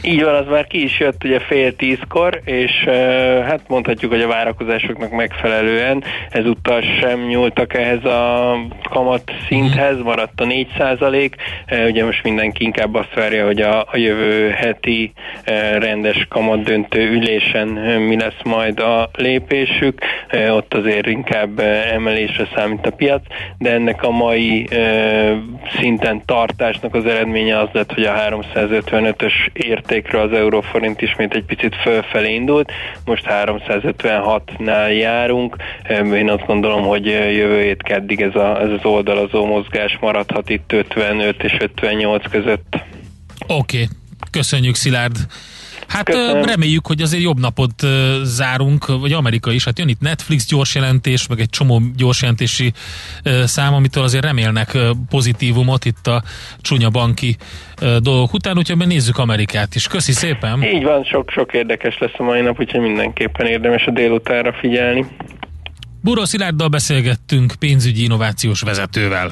így 0.04 0.24
van, 0.24 0.36
az 0.36 0.46
már 0.50 0.68
ki 0.68 0.84
is 0.84 1.00
jött 1.00 1.24
ugye 1.24 1.40
fél 1.40 1.76
tízkor, 1.76 2.42
és 2.46 2.72
hát 3.46 3.62
mondhatjuk, 3.68 4.12
hogy 4.12 4.22
a 4.22 4.28
várakozásoknak 4.28 5.12
megfelelően 5.12 6.04
ezúttal 6.30 6.82
sem 6.82 7.20
nyúltak 7.20 7.74
ehhez 7.74 8.06
a 8.06 8.58
kamat 8.90 9.32
szinthez, 9.48 10.02
maradt 10.02 10.42
a 10.42 10.46
4 10.46 10.68
százalék. 10.78 11.36
Ugye 11.88 12.06
most 12.06 12.24
mindenki 12.24 12.64
inkább 12.64 12.96
azt 12.96 13.14
várja, 13.14 13.46
hogy 13.46 13.62
a, 13.62 13.80
a 13.82 13.98
jövő 13.98 14.50
heti 14.50 15.14
rendes 15.78 16.26
kamat 16.30 16.64
döntő 16.64 17.12
ülésen 17.12 17.68
mi 18.00 18.20
lesz 18.20 18.42
majd 18.44 18.80
a 18.80 19.10
lépésük. 19.14 20.02
Ott 20.50 20.74
azért 20.74 21.08
inkább 21.08 21.60
emelésre 21.94 22.48
számít 22.56 22.86
a 22.86 22.92
piac, 22.92 23.22
de 23.58 23.72
ennek 23.72 24.04
a 24.04 24.10
mai 24.10 24.68
szinten 25.80 26.22
tartásnak 26.26 26.96
az 26.96 27.06
eredménye 27.06 27.60
az 27.60 27.70
lett, 27.72 27.94
hogy 27.94 28.04
a 28.04 28.14
355-ös 28.14 29.34
érték 29.54 29.85
értékre 29.86 30.22
az 30.22 30.32
euróforint 30.32 31.02
ismét 31.02 31.34
egy 31.34 31.44
picit 31.44 31.76
fölfelé 31.76 32.34
indult, 32.34 32.72
most 33.06 33.26
356-nál 33.28 34.98
járunk, 34.98 35.56
én 36.14 36.30
azt 36.30 36.46
gondolom, 36.46 36.84
hogy 36.84 37.06
jövő 37.06 37.62
hét 37.62 37.84
keddig 37.84 38.22
ez, 38.22 38.36
a, 38.36 38.62
ez 38.62 38.70
az 38.70 38.86
oldalazó 38.86 39.46
mozgás 39.46 39.98
maradhat 40.02 40.50
itt 40.50 40.72
55 40.72 41.44
és 41.44 41.58
58 41.60 42.30
között. 42.30 42.76
Oké, 43.48 43.82
okay. 43.82 43.88
köszönjük 44.32 44.76
Szilárd! 44.76 45.16
Hát 45.88 46.06
Köszönöm. 46.06 46.44
reméljük, 46.44 46.88
hogy 46.88 47.02
azért 47.02 47.24
jobb 47.24 47.40
napot 47.40 47.74
zárunk, 48.24 48.86
vagy 48.86 49.14
Amerika 49.14 49.52
is. 49.52 49.66
Hát 49.66 49.80
jön 49.80 49.88
itt 49.88 50.00
Netflix 50.00 50.48
gyors 50.48 50.76
jelentés, 50.76 51.28
meg 51.28 51.40
egy 51.40 51.50
csomó 51.50 51.82
gyors 51.96 52.22
jelentési 52.22 52.74
szám, 53.44 53.74
amitől 53.74 54.04
azért 54.04 54.24
remélnek 54.24 54.78
pozitívumot 55.10 55.86
itt 55.86 56.08
a 56.08 56.24
csúnya 56.62 56.90
banki 56.90 57.38
dolgok 58.00 58.34
után, 58.34 58.58
úgyhogy 58.58 58.88
nézzük 58.88 59.18
Amerikát 59.18 59.76
is. 59.76 59.88
Köszi 59.88 60.12
szépen! 60.12 60.64
Így 60.64 60.84
van, 60.84 61.04
sok-sok 61.04 61.54
érdekes 61.54 61.98
lesz 61.98 62.14
a 62.18 62.24
mai 62.24 62.42
nap, 62.42 62.60
úgyhogy 62.60 62.82
mindenképpen 62.82 63.46
érdemes 63.46 63.86
a 63.86 63.92
délutánra 63.92 64.54
figyelni. 64.54 65.06
Buró 66.02 66.26
Szilárddal 66.26 66.68
beszélgettünk 66.68 67.54
pénzügyi 67.60 68.04
innovációs 68.04 68.62
vezetővel. 68.62 69.32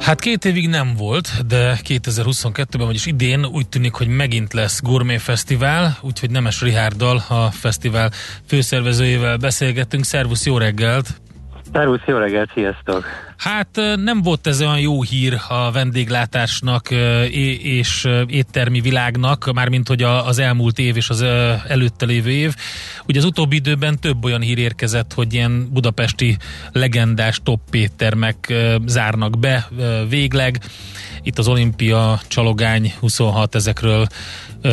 Hát 0.00 0.20
két 0.20 0.44
évig 0.44 0.68
nem 0.68 0.94
volt, 0.96 1.46
de 1.46 1.78
2022-ben, 1.88 2.86
vagyis 2.86 3.06
idén 3.06 3.46
úgy 3.46 3.68
tűnik, 3.68 3.94
hogy 3.94 4.08
megint 4.08 4.52
lesz 4.52 4.82
Gourmet 4.82 5.20
Fesztivál, 5.20 5.96
úgyhogy 6.00 6.30
Nemes 6.30 6.62
Rihárdal, 6.62 7.22
a 7.28 7.50
fesztivál 7.50 8.10
főszervezőjével 8.48 9.36
beszélgettünk. 9.36 10.04
Szervusz, 10.04 10.46
jó 10.46 10.58
reggelt! 10.58 11.06
Szervusz, 11.72 12.02
jó 12.06 12.16
reggelt, 12.16 12.50
sziasztok! 12.54 13.04
Hát 13.36 13.80
nem 13.96 14.22
volt 14.22 14.46
ez 14.46 14.60
olyan 14.60 14.80
jó 14.80 15.02
hír 15.02 15.38
a 15.48 15.70
vendéglátásnak 15.70 16.90
és 17.62 18.08
éttermi 18.26 18.80
világnak, 18.80 19.52
mármint 19.52 19.88
hogy 19.88 20.02
az 20.02 20.38
elmúlt 20.38 20.78
év 20.78 20.96
és 20.96 21.08
az 21.08 21.22
előtte 21.68 22.06
lévő 22.06 22.30
év. 22.30 22.54
Ugye 23.06 23.18
az 23.18 23.24
utóbbi 23.24 23.56
időben 23.56 23.98
több 23.98 24.24
olyan 24.24 24.40
hír 24.40 24.58
érkezett, 24.58 25.12
hogy 25.12 25.34
ilyen 25.34 25.68
budapesti 25.72 26.36
legendás 26.72 27.40
top 27.42 27.60
éttermek 27.74 28.54
zárnak 28.86 29.38
be 29.38 29.68
végleg. 30.08 30.60
Itt 31.22 31.38
az 31.38 31.48
Olimpia, 31.48 32.20
Csalogány 32.28 32.94
26, 33.00 33.54
ezekről 33.54 34.06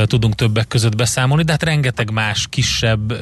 tudunk 0.04 0.36
többek 0.36 0.67
között 0.67 0.95
beszámolni, 0.95 1.43
de 1.43 1.52
hát 1.52 1.63
rengeteg 1.63 2.12
más 2.12 2.47
kisebb 2.49 3.13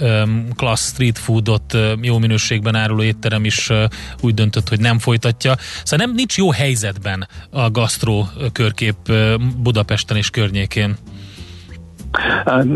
klassz 0.56 0.92
street 0.92 1.18
foodot 1.18 1.78
jó 2.02 2.18
minőségben 2.18 2.76
áruló 2.76 3.04
étterem 3.04 3.46
is 3.46 3.70
úgy 4.20 4.34
döntött, 4.34 4.70
hogy 4.70 4.80
nem 4.80 5.00
folytatja. 5.00 5.30
Szóval 5.40 6.06
nem 6.06 6.16
nincs 6.16 6.38
jó 6.38 6.52
helyzetben 6.52 7.28
a 7.50 7.72
gasztró 7.72 8.26
körkép 8.54 8.96
Budapesten 9.64 10.18
és 10.18 10.30
környékén. 10.30 10.96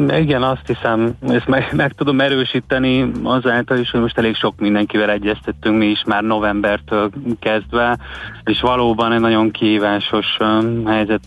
Igen, 0.07 0.43
azt 0.43 0.67
hiszem, 0.67 1.15
ezt 1.27 1.47
meg, 1.47 1.69
meg 1.71 1.93
tudom 1.93 2.21
erősíteni 2.21 3.11
azáltal 3.23 3.77
is, 3.77 3.91
hogy 3.91 4.01
most 4.01 4.17
elég 4.17 4.35
sok 4.35 4.59
mindenkivel 4.59 5.09
egyeztettünk 5.09 5.77
mi 5.77 5.85
is 5.85 6.03
már 6.05 6.23
novembertől 6.23 7.09
kezdve, 7.39 7.97
és 8.43 8.61
valóban 8.61 9.11
egy 9.11 9.19
nagyon 9.19 9.51
kihívásos 9.51 10.37
helyzet 10.85 11.23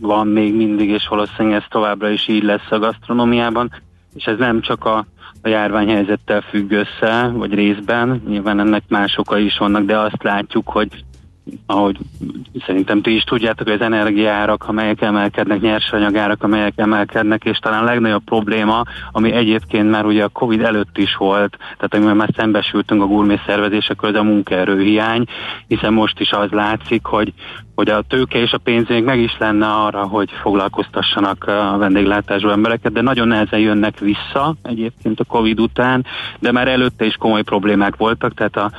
van 0.00 0.26
még 0.26 0.54
mindig, 0.54 0.88
és 0.88 1.08
valószínűleg 1.08 1.58
ez 1.58 1.66
továbbra 1.68 2.08
is 2.08 2.28
így 2.28 2.42
lesz 2.42 2.70
a 2.70 2.78
gasztronómiában, 2.78 3.70
és 4.14 4.24
ez 4.24 4.38
nem 4.38 4.60
csak 4.60 4.84
a, 4.84 5.06
a 5.46 5.48
járványhelyzettel 5.48 6.40
függ 6.40 6.70
össze, 6.70 7.30
vagy 7.34 7.54
részben, 7.54 8.22
nyilván 8.28 8.60
ennek 8.60 8.82
más 8.88 9.18
okai 9.18 9.44
is 9.44 9.58
vannak, 9.58 9.84
de 9.84 9.98
azt 9.98 10.22
látjuk, 10.22 10.68
hogy 10.68 10.88
ahogy 11.66 11.98
szerintem 12.66 13.02
ti 13.02 13.14
is 13.14 13.22
tudjátok, 13.22 13.66
hogy 13.66 13.76
az 13.76 13.86
energiárak, 13.86 14.64
amelyek 14.68 15.00
emelkednek, 15.00 15.60
nyersanyagárak, 15.60 16.42
amelyek 16.42 16.72
emelkednek, 16.76 17.44
és 17.44 17.58
talán 17.58 17.82
a 17.82 17.86
legnagyobb 17.86 18.24
probléma, 18.24 18.82
ami 19.12 19.32
egyébként 19.32 19.90
már 19.90 20.04
ugye 20.04 20.24
a 20.24 20.28
Covid 20.28 20.60
előtt 20.60 20.98
is 20.98 21.16
volt, 21.16 21.56
tehát 21.58 21.94
amivel 21.94 22.14
már 22.14 22.30
szembesültünk 22.36 23.02
a 23.02 23.06
gurmé 23.06 23.40
szervezésekor, 23.46 24.08
az 24.08 24.14
a 24.14 24.22
munkaerőhiány, 24.22 25.24
hiszen 25.66 25.92
most 25.92 26.20
is 26.20 26.30
az 26.30 26.50
látszik, 26.50 27.04
hogy 27.04 27.32
hogy 27.76 27.88
a 27.88 28.02
tőke 28.02 28.38
és 28.38 28.52
a 28.52 28.58
pénz 28.58 28.88
még 28.88 29.04
meg 29.04 29.18
is 29.18 29.36
lenne 29.38 29.66
arra, 29.66 30.06
hogy 30.06 30.30
foglalkoztassanak 30.42 31.44
a 31.44 31.76
vendéglátású 31.78 32.48
embereket, 32.48 32.92
de 32.92 33.00
nagyon 33.00 33.28
nehezen 33.28 33.58
jönnek 33.58 33.98
vissza 33.98 34.54
egyébként 34.62 35.20
a 35.20 35.24
Covid 35.24 35.60
után, 35.60 36.04
de 36.38 36.52
már 36.52 36.68
előtte 36.68 37.04
is 37.04 37.14
komoly 37.14 37.42
problémák 37.42 37.96
voltak, 37.96 38.34
tehát 38.34 38.56
a, 38.56 38.70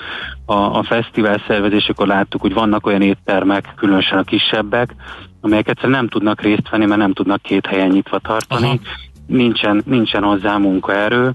a, 0.49 0.77
a 0.77 0.83
fesztivál 0.83 1.43
szervezésekor 1.47 2.07
láttuk, 2.07 2.41
hogy 2.41 2.53
vannak 2.53 2.85
olyan 2.85 3.01
éttermek, 3.01 3.73
különösen 3.75 4.17
a 4.17 4.23
kisebbek, 4.23 4.95
amelyek 5.41 5.67
egyszerűen 5.67 5.97
nem 5.97 6.07
tudnak 6.07 6.41
részt 6.41 6.69
venni, 6.69 6.85
mert 6.85 6.99
nem 6.99 7.13
tudnak 7.13 7.41
két 7.41 7.65
helyen 7.65 7.89
nyitva 7.89 8.19
tartani. 8.19 8.67
Aha 8.67 8.77
nincsen, 9.27 9.83
nincsen 9.85 10.23
hozzá 10.23 10.57
munkaerő, 10.57 11.31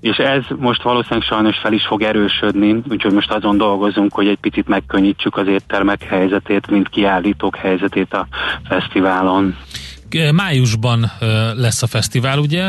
és 0.00 0.16
ez 0.16 0.44
most 0.56 0.82
valószínűleg 0.82 1.24
sajnos 1.28 1.58
fel 1.58 1.72
is 1.72 1.86
fog 1.86 2.02
erősödni, 2.02 2.82
úgyhogy 2.90 3.12
most 3.12 3.32
azon 3.32 3.56
dolgozunk, 3.56 4.12
hogy 4.14 4.26
egy 4.26 4.38
picit 4.38 4.68
megkönnyítsük 4.68 5.36
az 5.36 5.46
éttermek 5.46 6.02
helyzetét, 6.02 6.70
mint 6.70 6.88
kiállítók 6.88 7.56
helyzetét 7.56 8.14
a 8.14 8.26
fesztiválon 8.68 9.56
májusban 10.34 11.10
lesz 11.56 11.82
a 11.82 11.86
fesztivál, 11.86 12.38
ugye? 12.38 12.64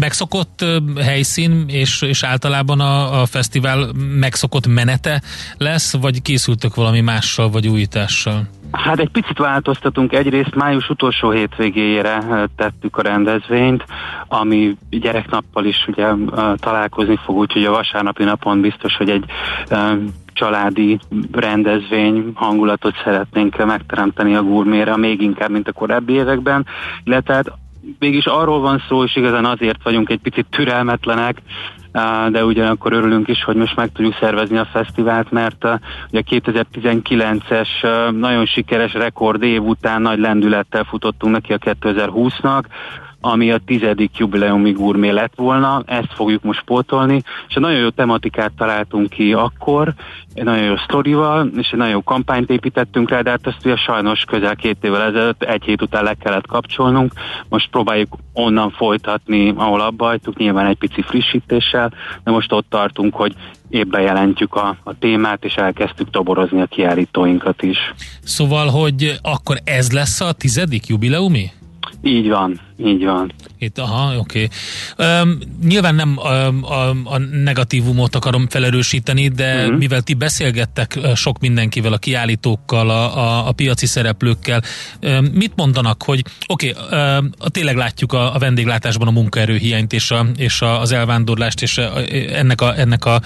Megszokott 0.00 0.64
helyszín 1.00 1.64
és, 1.68 2.02
és 2.02 2.22
általában 2.22 2.80
a, 2.80 3.20
a 3.20 3.26
fesztivál 3.26 3.92
megszokott 4.18 4.66
menete 4.66 5.22
lesz, 5.56 5.96
vagy 5.96 6.22
készültök 6.22 6.74
valami 6.74 7.00
mással, 7.00 7.50
vagy 7.50 7.68
újítással? 7.68 8.48
Hát 8.72 8.98
egy 8.98 9.08
picit 9.08 9.38
változtatunk. 9.38 10.12
Egyrészt 10.12 10.54
május 10.54 10.88
utolsó 10.88 11.30
hétvégéjére 11.30 12.22
tettük 12.56 12.96
a 12.96 13.02
rendezvényt, 13.02 13.84
ami 14.28 14.76
gyereknappal 14.90 15.64
is 15.64 15.84
ugye 15.86 16.06
találkozni 16.56 17.18
fog, 17.24 17.36
úgyhogy 17.36 17.64
a 17.64 17.70
vasárnapi 17.70 18.24
napon 18.24 18.60
biztos, 18.60 18.96
hogy 18.96 19.10
egy 19.10 19.24
családi 20.38 20.98
rendezvény 21.32 22.32
hangulatot 22.34 22.94
szeretnénk 23.04 23.64
megteremteni 23.64 24.34
a 24.34 24.42
gurméra, 24.42 24.96
még 24.96 25.20
inkább, 25.20 25.50
mint 25.50 25.68
a 25.68 25.72
korábbi 25.72 26.12
években, 26.12 26.66
illetve 27.04 27.34
hát 27.34 27.52
mégis 27.98 28.24
arról 28.24 28.60
van 28.60 28.82
szó, 28.88 29.04
és 29.04 29.16
igazán 29.16 29.44
azért 29.44 29.82
vagyunk 29.82 30.10
egy 30.10 30.20
picit 30.20 30.46
türelmetlenek, 30.50 31.42
de 32.30 32.44
ugyanakkor 32.44 32.92
örülünk 32.92 33.28
is, 33.28 33.44
hogy 33.44 33.56
most 33.56 33.76
meg 33.76 33.92
tudjuk 33.92 34.16
szervezni 34.20 34.56
a 34.56 34.68
fesztivált, 34.72 35.30
mert 35.30 35.64
ugye 36.10 36.22
2019-es 36.30 37.68
nagyon 38.18 38.46
sikeres 38.46 38.92
rekord 38.92 39.42
év 39.42 39.62
után 39.62 40.02
nagy 40.02 40.18
lendülettel 40.18 40.84
futottunk 40.84 41.32
neki 41.32 41.52
a 41.52 41.58
2020-nak, 41.58 42.62
ami 43.20 43.50
a 43.50 43.60
tizedik 43.66 44.16
jubileumi 44.16 44.72
gurmé 44.72 45.10
lett 45.10 45.32
volna, 45.36 45.82
ezt 45.86 46.12
fogjuk 46.14 46.42
most 46.42 46.62
pótolni, 46.64 47.22
és 47.48 47.54
egy 47.54 47.62
nagyon 47.62 47.80
jó 47.80 47.88
tematikát 47.88 48.52
találtunk 48.56 49.08
ki 49.08 49.32
akkor, 49.32 49.94
egy 50.34 50.44
nagyon 50.44 50.64
jó 50.64 50.76
sztorival, 50.76 51.50
és 51.56 51.68
egy 51.70 51.78
nagyon 51.78 51.92
jó 51.92 52.02
kampányt 52.02 52.50
építettünk 52.50 53.10
rá, 53.10 53.20
de 53.20 53.30
hát 53.30 53.46
ezt 53.46 53.64
ugye 53.64 53.76
sajnos 53.76 54.24
közel 54.24 54.56
két 54.56 54.84
évvel 54.84 55.02
ezelőtt, 55.02 55.42
egy 55.42 55.64
hét 55.64 55.82
után 55.82 56.04
le 56.04 56.14
kellett 56.14 56.46
kapcsolnunk, 56.46 57.12
most 57.48 57.70
próbáljuk 57.70 58.16
onnan 58.32 58.70
folytatni, 58.70 59.52
ahol 59.56 59.80
abba 59.80 60.06
hagytuk, 60.06 60.36
nyilván 60.36 60.66
egy 60.66 60.78
pici 60.78 61.02
frissítéssel, 61.02 61.92
de 62.24 62.30
most 62.30 62.52
ott 62.52 62.66
tartunk, 62.70 63.14
hogy 63.14 63.34
épp 63.68 63.88
bejelentjük 63.90 64.54
a, 64.54 64.76
a 64.82 64.98
témát, 64.98 65.44
és 65.44 65.54
elkezdtük 65.54 66.10
toborozni 66.10 66.60
a 66.60 66.66
kiállítóinkat 66.66 67.62
is. 67.62 67.78
Szóval, 68.22 68.66
hogy 68.66 69.18
akkor 69.22 69.56
ez 69.64 69.92
lesz 69.92 70.20
a 70.20 70.32
tizedik 70.32 70.86
jubileumi? 70.86 71.50
Így 72.02 72.28
van, 72.28 72.60
így 72.76 73.04
van. 73.04 73.32
Itt, 73.58 73.78
aha, 73.78 74.16
oké. 74.16 74.48
Okay. 74.96 75.20
Um, 75.22 75.38
nyilván 75.62 75.94
nem 75.94 76.18
a, 76.18 76.28
a, 76.72 76.88
a 77.04 77.18
negatívumot 77.18 78.14
akarom 78.14 78.48
felerősíteni, 78.48 79.28
de 79.28 79.62
uh-huh. 79.62 79.78
mivel 79.78 80.02
ti 80.02 80.14
beszélgettek 80.14 80.98
sok 81.14 81.38
mindenkivel, 81.38 81.92
a 81.92 81.98
kiállítókkal, 81.98 82.90
a, 82.90 83.16
a, 83.16 83.48
a 83.48 83.52
piaci 83.52 83.86
szereplőkkel, 83.86 84.62
um, 85.02 85.24
mit 85.24 85.52
mondanak, 85.56 86.02
hogy 86.02 86.24
oké, 86.46 86.70
okay, 86.70 87.16
um, 87.18 87.30
tényleg 87.50 87.76
látjuk 87.76 88.12
a, 88.12 88.34
a 88.34 88.38
vendéglátásban 88.38 89.08
a 89.08 89.10
munkaerőhiányt 89.10 89.92
és, 89.92 90.10
a, 90.10 90.26
és 90.36 90.60
a, 90.60 90.80
az 90.80 90.92
elvándorlást, 90.92 91.62
és 91.62 91.78
a, 91.78 91.92
ennek 92.32 92.60
a, 92.60 92.78
ennek 92.78 93.04
a 93.04 93.20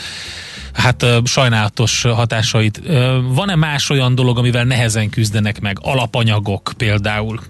hát 0.73 1.07
sajnálatos 1.25 2.03
hatásait. 2.03 2.83
Van-e 3.29 3.55
más 3.55 3.91
olyan 3.91 4.15
dolog, 4.15 4.39
amivel 4.39 4.65
nehezen 4.65 5.11
küzdenek 5.11 5.61
meg? 5.61 5.79
Alapanyagok 5.81 6.73
például? 6.77 7.41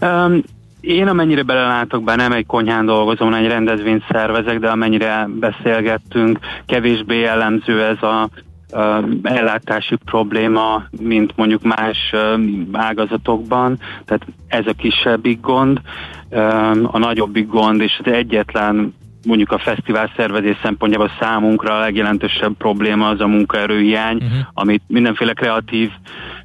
Um, 0.00 0.42
én 0.80 1.08
amennyire 1.08 1.42
belelátok, 1.42 2.04
bár 2.04 2.16
nem 2.16 2.32
egy 2.32 2.46
konyhán 2.46 2.86
dolgozom, 2.86 3.34
egy 3.34 3.46
rendezvényt 3.46 4.04
szervezek, 4.10 4.58
de 4.58 4.68
amennyire 4.68 5.28
beszélgettünk, 5.40 6.38
kevésbé 6.66 7.18
jellemző 7.18 7.82
ez 7.82 8.02
a 8.02 8.28
uh, 8.72 9.04
ellátási 9.22 9.96
probléma, 10.04 10.84
mint 11.00 11.36
mondjuk 11.36 11.62
más 11.62 12.12
uh, 12.12 12.40
ágazatokban, 12.72 13.78
tehát 14.04 14.26
ez 14.48 14.66
a 14.66 14.72
kisebbik 14.72 15.40
gond, 15.40 15.80
um, 16.30 16.88
a 16.90 16.98
nagyobbik 16.98 17.46
gond, 17.46 17.80
és 17.80 18.00
az 18.04 18.12
egyetlen 18.12 18.94
mondjuk 19.26 19.52
a 19.52 19.58
fesztivál 19.58 20.12
szervezés 20.16 20.56
szempontjából 20.62 21.10
számunkra 21.20 21.74
a 21.74 21.80
legjelentősebb 21.80 22.56
probléma 22.56 23.08
az 23.08 23.20
a 23.20 23.26
munkaerőhiány, 23.26 24.16
uh-huh. 24.16 24.38
amit 24.54 24.82
mindenféle 24.86 25.32
kreatív 25.32 25.90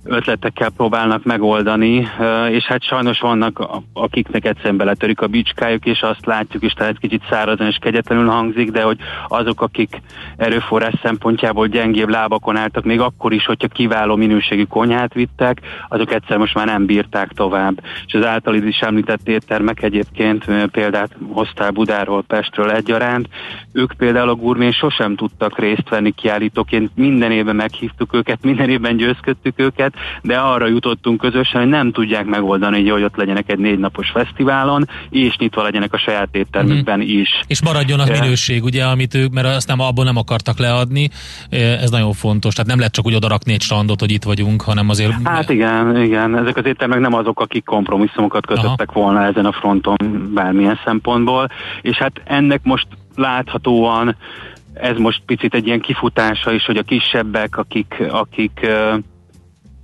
ötletekkel 0.03 0.69
próbálnak 0.69 1.23
megoldani, 1.23 2.07
és 2.49 2.63
hát 2.63 2.83
sajnos 2.83 3.19
vannak, 3.19 3.67
akiknek 3.93 4.45
egyszerűen 4.45 4.77
beletörik 4.77 5.21
a 5.21 5.27
bicskájuk, 5.27 5.85
és 5.85 6.01
azt 6.01 6.25
látjuk, 6.25 6.73
talán 6.73 6.91
egy 6.91 6.99
kicsit 6.99 7.23
szárazon 7.29 7.67
és 7.67 7.77
kegyetlenül 7.81 8.27
hangzik, 8.27 8.71
de 8.71 8.81
hogy 8.81 8.97
azok, 9.27 9.61
akik 9.61 10.01
erőforrás 10.37 10.93
szempontjából 11.03 11.67
gyengébb 11.67 12.09
lábakon 12.09 12.57
álltak, 12.57 12.83
még 12.83 12.99
akkor 12.99 13.33
is, 13.33 13.45
hogyha 13.45 13.67
kiváló 13.67 14.15
minőségű 14.15 14.63
konyhát 14.63 15.13
vittek, 15.13 15.61
azok 15.87 16.13
egyszer 16.13 16.37
most 16.37 16.55
már 16.55 16.65
nem 16.65 16.85
bírták 16.85 17.29
tovább. 17.29 17.83
És 18.05 18.13
az 18.13 18.25
által 18.25 18.55
is 18.55 18.79
említett 18.79 19.27
éttermek 19.27 19.83
egyébként 19.83 20.45
példát 20.71 21.11
hoztál 21.31 21.71
Budáról, 21.71 22.23
Pestről 22.23 22.71
egyaránt, 22.71 23.27
ők 23.71 23.93
például 23.97 24.29
a 24.29 24.35
gurmén 24.35 24.71
sosem 24.71 25.15
tudtak 25.15 25.59
részt 25.59 25.89
venni 25.89 26.11
kiállítóként, 26.11 26.91
minden 26.95 27.31
évben 27.31 27.55
meghívtuk 27.55 28.13
őket, 28.13 28.43
minden 28.43 28.69
évben 28.69 28.97
győzködtük 28.97 29.59
őket, 29.59 29.92
de 30.21 30.37
arra 30.37 30.67
jutottunk 30.67 31.19
közösen, 31.19 31.61
hogy 31.61 31.69
nem 31.69 31.91
tudják 31.91 32.25
megoldani, 32.25 32.89
hogy 32.89 33.03
ott 33.03 33.15
legyenek 33.15 33.51
egy 33.51 33.59
négy 33.59 33.79
napos 33.79 34.09
fesztiválon, 34.09 34.87
és 35.09 35.37
nyitva 35.37 35.63
legyenek 35.63 35.93
a 35.93 35.97
saját 35.97 36.29
éttermükben 36.31 36.99
mm. 36.99 37.01
is. 37.01 37.29
És 37.47 37.63
maradjon 37.63 37.99
a 37.99 38.05
minőség, 38.11 38.63
ugye, 38.63 38.83
amit 38.83 39.13
ők, 39.13 39.31
mert 39.31 39.47
azt 39.47 39.67
nem 39.67 39.79
abból 39.79 40.03
nem 40.03 40.17
akartak 40.17 40.57
leadni, 40.57 41.09
ez 41.49 41.89
nagyon 41.89 42.13
fontos. 42.13 42.53
Tehát 42.53 42.69
nem 42.69 42.77
lehet 42.77 42.93
csak 42.93 43.05
úgy 43.05 43.15
odarakni 43.15 43.53
egy 43.53 43.61
strandot, 43.61 43.99
hogy 43.99 44.11
itt 44.11 44.23
vagyunk, 44.23 44.61
hanem 44.61 44.89
azért... 44.89 45.13
Hát 45.23 45.49
igen, 45.49 46.01
igen. 46.01 46.37
Ezek 46.37 46.57
az 46.57 46.65
éttermek 46.65 46.99
nem 46.99 47.13
azok, 47.13 47.39
akik 47.39 47.65
kompromisszumokat 47.65 48.45
kötöttek 48.45 48.89
Aha. 48.89 48.99
volna 48.99 49.23
ezen 49.25 49.45
a 49.45 49.51
fronton 49.51 50.31
bármilyen 50.33 50.79
szempontból, 50.85 51.49
és 51.81 51.97
hát 51.97 52.21
ennek 52.25 52.59
most 52.63 52.87
láthatóan 53.15 54.15
ez 54.73 54.97
most 54.97 55.21
picit 55.25 55.53
egy 55.53 55.67
ilyen 55.67 55.81
kifutása 55.81 56.51
is, 56.51 56.65
hogy 56.65 56.77
a 56.77 56.83
kisebbek, 56.83 57.57
akik, 57.57 58.03
akik 58.09 58.67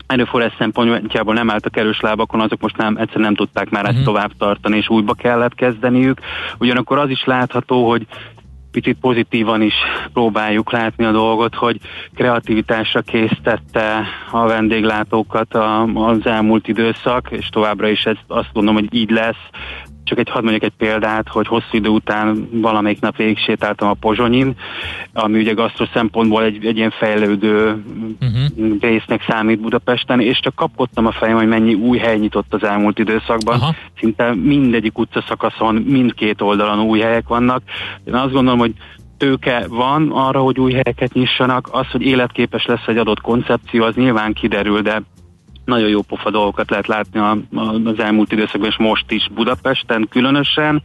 erőforrás 0.10 0.54
szempontjából 0.58 1.34
nem 1.34 1.50
álltak 1.50 1.78
erős 1.78 2.00
lábakon, 2.00 2.41
azok 2.41 2.62
most 2.62 2.78
nem, 2.78 2.98
egyszerűen 2.98 3.26
nem 3.26 3.36
tudták 3.36 3.69
már 3.69 3.84
uh-huh. 3.84 3.98
ezt 3.98 4.06
mhm. 4.06 4.15
tovább 4.15 4.32
tartani, 4.38 4.78
és 4.78 4.89
újba 4.89 5.13
kellett 5.13 5.56
kezdeniük. 5.56 6.19
Ugyanakkor 6.60 6.98
az 6.98 7.10
is 7.10 7.24
látható, 7.26 7.89
hogy 7.89 8.08
picit 8.72 8.98
pozitívan 9.02 9.62
is 9.62 9.74
próbáljuk 10.13 10.72
látni 10.72 11.06
a 11.06 11.12
dolgot, 11.12 11.56
hogy 11.56 11.80
kreativitásra 12.15 13.02
késztette 13.02 14.04
a 14.32 14.48
vendéglátókat 14.48 15.54
az 15.93 16.26
elmúlt 16.26 16.67
időszak, 16.67 17.28
és 17.32 17.50
továbbra 17.50 17.88
is 17.88 18.04
ez 18.04 18.17
azt 18.28 18.50
gondolom, 18.54 18.80
hogy 18.80 18.93
így 18.93 19.10
lesz. 19.10 19.50
Csak 20.10 20.19
egy 20.19 20.30
hadd 20.30 20.43
mondjak 20.43 20.63
egy 20.63 20.78
példát, 20.78 21.28
hogy 21.28 21.48
hosszú 21.48 21.67
idő 21.72 21.89
után 21.89 22.50
valamelyik 22.52 23.02
nap 23.02 23.15
végig 23.15 23.38
sétáltam 23.38 23.89
a 23.89 23.93
Pozsonyin, 23.93 24.56
ami 25.13 25.39
ugye 25.39 25.54
gasztro 25.54 25.86
szempontból 25.93 26.43
egy, 26.43 26.65
egy 26.65 26.78
ilyen 26.78 26.93
fejlődő 27.00 27.84
uh-huh. 28.22 28.80
résznek 28.80 29.26
számít 29.28 29.60
Budapesten, 29.60 30.22
és 30.22 30.39
csak 30.39 30.56
kapkodtam 30.56 31.06
a 31.06 31.12
fejem, 31.12 31.38
hogy 31.38 31.48
mennyi 31.48 31.74
új 31.74 31.98
hely 31.98 32.17
nyitott 32.17 32.54
az 32.54 32.63
elmúlt 32.63 33.00
időszakban. 33.00 33.60
Aha. 33.60 33.76
Szinte 34.00 34.36
mindegyik 34.36 34.98
utcaszakaszon, 34.98 35.76
mindkét 35.76 36.41
oldalon 36.41 36.80
új 36.80 37.00
helyek 37.00 37.28
vannak. 37.28 37.62
Én 38.04 38.13
azt 38.13 38.34
gondolom, 38.34 38.60
hogy 38.60 38.74
tőke 39.17 39.65
van 39.67 40.12
arra, 40.12 40.39
hogy 40.39 40.60
új 40.60 40.72
helyeket 40.72 41.13
nyissanak, 41.13 41.69
az, 41.72 41.88
hogy 41.91 42.02
életképes 42.02 42.65
lesz 42.65 42.88
egy 42.88 42.98
adott 42.98 43.22
koncepció, 43.22 43.84
az 43.84 43.95
nyilván 43.95 44.34
kiderül, 44.34 44.82
de 44.82 45.02
nagyon 45.69 45.89
jó 45.89 46.01
pofa 46.01 46.29
dolgokat 46.29 46.69
lehet 46.69 46.88
látni 46.88 47.19
a, 47.19 47.38
a, 47.55 47.73
az 47.86 47.99
elmúlt 47.99 48.32
időszakban, 48.32 48.69
és 48.69 48.77
most 48.77 49.12
is 49.12 49.29
Budapesten 49.34 50.08
különösen. 50.10 50.84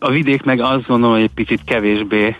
A 0.00 0.10
vidék 0.10 0.42
meg 0.42 0.60
azt 0.60 0.86
gondolom, 0.86 1.14
hogy 1.14 1.24
egy 1.24 1.34
picit 1.34 1.64
kevésbé 1.64 2.36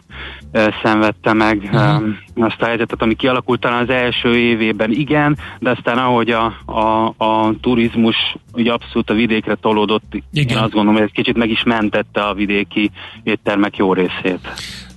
e, 0.53 0.75
szenvedte 0.83 1.33
meg 1.33 1.69
e, 1.73 2.01
azt 2.35 2.63
a 2.63 2.67
helyzetet, 2.67 3.03
ami 3.03 3.15
kialakult 3.15 3.61
talán 3.61 3.83
az 3.83 3.91
első 3.91 4.37
évében 4.37 4.91
igen, 4.91 5.39
de 5.59 5.71
aztán 5.71 5.99
ahogy 5.99 6.31
a, 6.31 6.45
a, 6.65 7.15
a 7.17 7.53
turizmus 7.61 8.17
ugye 8.53 8.73
abszolút 8.73 9.11
a 9.11 9.15
vidékre 9.15 9.55
tolódott, 9.55 10.15
igen. 10.33 10.57
én 10.57 10.63
azt 10.63 10.73
gondolom, 10.73 10.95
hogy 10.95 11.03
ez 11.03 11.13
kicsit 11.13 11.37
meg 11.37 11.51
is 11.51 11.63
mentette 11.63 12.21
a 12.21 12.35
vidéki 12.35 12.91
éttermek 13.23 13.77
jó 13.77 13.93
részét. 13.93 14.49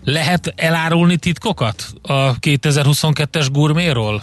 Lehet 0.04 0.54
elárulni 0.56 1.18
titkokat 1.18 1.86
a 2.02 2.40
2022-es 2.40 3.48
gurméról? 3.52 4.22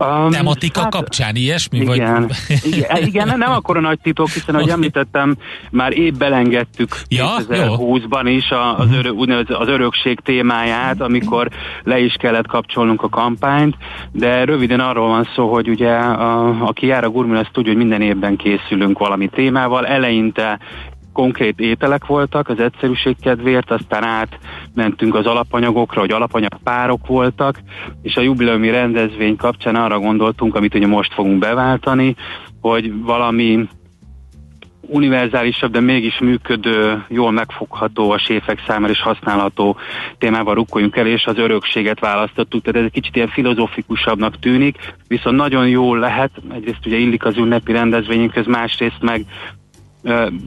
Um, 0.00 0.30
tematika 0.30 0.80
hát, 0.80 0.90
kapcsán, 0.90 1.34
ilyesmi? 1.34 1.78
Igen, 1.78 2.26
vagy? 2.26 2.60
igen, 2.72 2.96
igen, 3.06 3.38
nem 3.38 3.50
akkor 3.50 3.76
a 3.76 3.80
nagy 3.80 3.98
titok, 4.02 4.28
hiszen 4.28 4.54
ahogy 4.54 4.68
említettem, 4.78 5.36
már 5.70 5.92
épp 5.92 6.14
belengedtük 6.14 7.00
ja, 7.08 7.28
2020-ban 7.38 8.22
is 8.24 8.50
az, 8.50 8.86
mhm. 8.86 8.98
örö, 8.98 9.42
az 9.46 9.68
örökség 9.68 10.20
témáját, 10.20 11.00
amikor 11.00 11.48
le 11.84 11.98
is 11.98 12.14
kellett 12.14 12.46
kapcsolnunk 12.46 13.02
a 13.02 13.08
kampányt, 13.08 13.76
de 14.12 14.44
röviden 14.44 14.80
arról 14.80 15.08
van 15.08 15.28
szó, 15.34 15.52
hogy 15.52 15.68
ugye 15.68 15.92
a, 15.94 16.60
aki 16.66 16.86
jár 16.86 17.04
a 17.04 17.10
Gurmin, 17.10 17.36
azt 17.36 17.52
tudja, 17.52 17.70
hogy 17.70 17.80
minden 17.80 18.02
évben 18.02 18.36
készülünk 18.36 18.98
valami 18.98 19.28
témával, 19.28 19.86
eleinte 19.86 20.58
konkrét 21.12 21.60
ételek 21.60 22.06
voltak 22.06 22.48
az 22.48 22.60
egyszerűség 22.60 23.16
kedvéért, 23.20 23.70
aztán 23.70 24.04
átmentünk 24.04 25.14
az 25.14 25.26
alapanyagokra, 25.26 26.00
hogy 26.00 26.10
alapanyagpárok 26.10 27.06
voltak, 27.06 27.58
és 28.02 28.16
a 28.16 28.20
jubileumi 28.20 28.70
rendezvény 28.70 29.36
kapcsán 29.36 29.76
arra 29.76 29.98
gondoltunk, 29.98 30.54
amit 30.54 30.74
ugye 30.74 30.86
most 30.86 31.14
fogunk 31.14 31.38
beváltani, 31.38 32.16
hogy 32.60 33.02
valami 33.02 33.68
univerzálisabb, 34.90 35.72
de 35.72 35.80
mégis 35.80 36.18
működő, 36.18 37.04
jól 37.08 37.30
megfogható 37.30 38.10
a 38.10 38.18
séfek 38.18 38.62
számára 38.66 38.92
és 38.92 39.00
használható 39.00 39.76
témával 40.18 40.54
rukkoljunk 40.54 40.96
el, 40.96 41.06
és 41.06 41.24
az 41.24 41.38
örökséget 41.38 42.00
választottuk, 42.00 42.62
tehát 42.62 42.80
ez 42.80 42.86
egy 42.86 43.00
kicsit 43.00 43.16
ilyen 43.16 43.28
filozofikusabbnak 43.28 44.38
tűnik, 44.38 44.94
viszont 45.08 45.36
nagyon 45.36 45.68
jól 45.68 45.98
lehet, 45.98 46.30
egyrészt 46.52 46.86
ugye 46.86 46.96
illik 46.96 47.24
az 47.24 47.36
ünnepi 47.36 47.72
rendezvényünkhöz, 47.72 48.46
másrészt 48.46 49.00
meg 49.00 49.24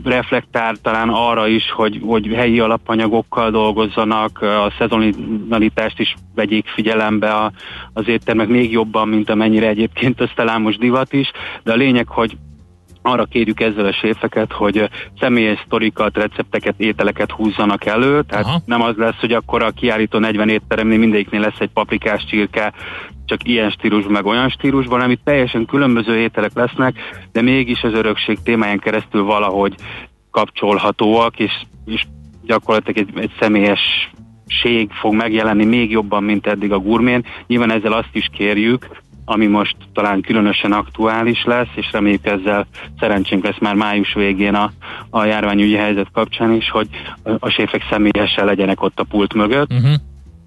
reflektál 0.03 0.75
talán 0.75 1.09
arra 1.09 1.47
is, 1.47 1.71
hogy, 1.71 1.99
hogy 2.05 2.27
helyi 2.27 2.59
alapanyagokkal 2.59 3.51
dolgozzanak, 3.51 4.41
a 4.41 4.73
szezonalitást 4.77 5.99
is 5.99 6.15
vegyék 6.35 6.67
figyelembe 6.67 7.33
a, 7.33 7.51
az 7.93 8.07
éttermek 8.07 8.47
még 8.47 8.71
jobban, 8.71 9.07
mint 9.07 9.29
amennyire 9.29 9.67
egyébként 9.67 10.21
az 10.21 10.29
talán 10.35 10.61
most 10.61 10.79
divat 10.79 11.13
is, 11.13 11.31
de 11.63 11.71
a 11.71 11.75
lényeg, 11.75 12.07
hogy 12.07 12.37
arra 13.03 13.25
kérjük 13.25 13.59
ezzel 13.59 13.85
a 13.85 13.93
séfeket, 13.93 14.51
hogy 14.51 14.89
személyes 15.19 15.63
sztorikat, 15.65 16.17
recepteket, 16.17 16.75
ételeket 16.77 17.31
húzzanak 17.31 17.85
elő, 17.85 18.21
tehát 18.21 18.45
Aha. 18.45 18.61
nem 18.65 18.81
az 18.81 18.95
lesz, 18.95 19.19
hogy 19.19 19.31
akkor 19.31 19.63
a 19.63 19.71
kiállító 19.71 20.19
40 20.19 20.49
étteremnél 20.49 20.97
mindegyiknél 20.97 21.39
lesz 21.39 21.59
egy 21.59 21.69
paprikás 21.73 22.25
csirke, 22.25 22.73
csak 23.25 23.47
ilyen 23.47 23.69
stílusban, 23.69 24.11
meg 24.11 24.25
olyan 24.25 24.49
stílusban, 24.49 24.95
hanem 24.95 25.11
itt 25.11 25.23
teljesen 25.23 25.65
különböző 25.65 26.17
ételek 26.17 26.51
lesznek, 26.53 26.95
de 27.31 27.41
mégis 27.41 27.81
az 27.81 27.93
örökség 27.93 28.37
témáján 28.43 28.79
keresztül 28.79 29.23
valahogy 29.23 29.75
kapcsolhatóak, 30.31 31.39
és, 31.39 31.51
és 31.85 32.03
gyakorlatilag 32.45 33.07
egy, 33.07 33.21
egy 33.21 33.31
személyes 33.39 34.11
ség 34.47 34.91
fog 34.91 35.13
megjelenni 35.13 35.65
még 35.65 35.91
jobban, 35.91 36.23
mint 36.23 36.47
eddig 36.47 36.71
a 36.71 36.79
gurmén. 36.79 37.25
Nyilván 37.47 37.71
ezzel 37.71 37.93
azt 37.93 38.09
is 38.15 38.29
kérjük, 38.37 39.02
ami 39.25 39.47
most 39.47 39.75
talán 39.93 40.21
különösen 40.21 40.71
aktuális 40.71 41.43
lesz, 41.43 41.71
és 41.75 41.91
reméljük 41.91 42.25
ezzel 42.25 42.67
szerencsénk 42.99 43.43
lesz 43.43 43.59
már 43.59 43.75
május 43.75 44.13
végén 44.13 44.53
a, 44.53 44.71
a 45.09 45.23
járványügyi 45.23 45.75
helyzet 45.75 46.07
kapcsán 46.13 46.51
is, 46.51 46.69
hogy 46.69 46.87
a 47.39 47.49
séfek 47.49 47.81
személyesen 47.89 48.45
legyenek 48.45 48.81
ott 48.81 48.99
a 48.99 49.03
pult 49.03 49.33
mögött. 49.33 49.73
Uh-huh 49.73 49.93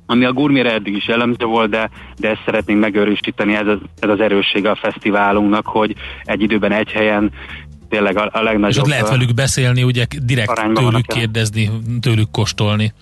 ami 0.07 0.25
a 0.25 0.33
gurmére 0.33 0.73
eddig 0.73 0.97
is 0.97 1.07
jellemző 1.07 1.45
volt, 1.45 1.71
de, 1.71 1.91
de 2.17 2.29
ezt 2.29 2.43
szeretnénk 2.45 2.81
megőrösíteni, 2.81 3.55
ez 3.55 3.67
az, 3.67 3.79
ez 4.01 4.09
az 4.09 4.21
erőssége 4.21 4.71
a 4.71 4.75
fesztiválunknak, 4.75 5.67
hogy 5.67 5.95
egy 6.23 6.43
időben 6.43 6.73
egy 6.73 6.91
helyen 6.91 7.33
tényleg 7.89 8.17
a, 8.17 8.31
a 8.33 8.43
legnagyobb... 8.43 8.71
És 8.71 8.79
ott 8.79 8.89
lehet 8.89 9.09
velük 9.09 9.35
beszélni, 9.35 9.83
ugye 9.83 10.07
direkt 10.23 10.63
tőlük 10.75 11.07
kérdezni, 11.07 11.71
tőlük 12.01 12.31
kóstolni. 12.31 12.93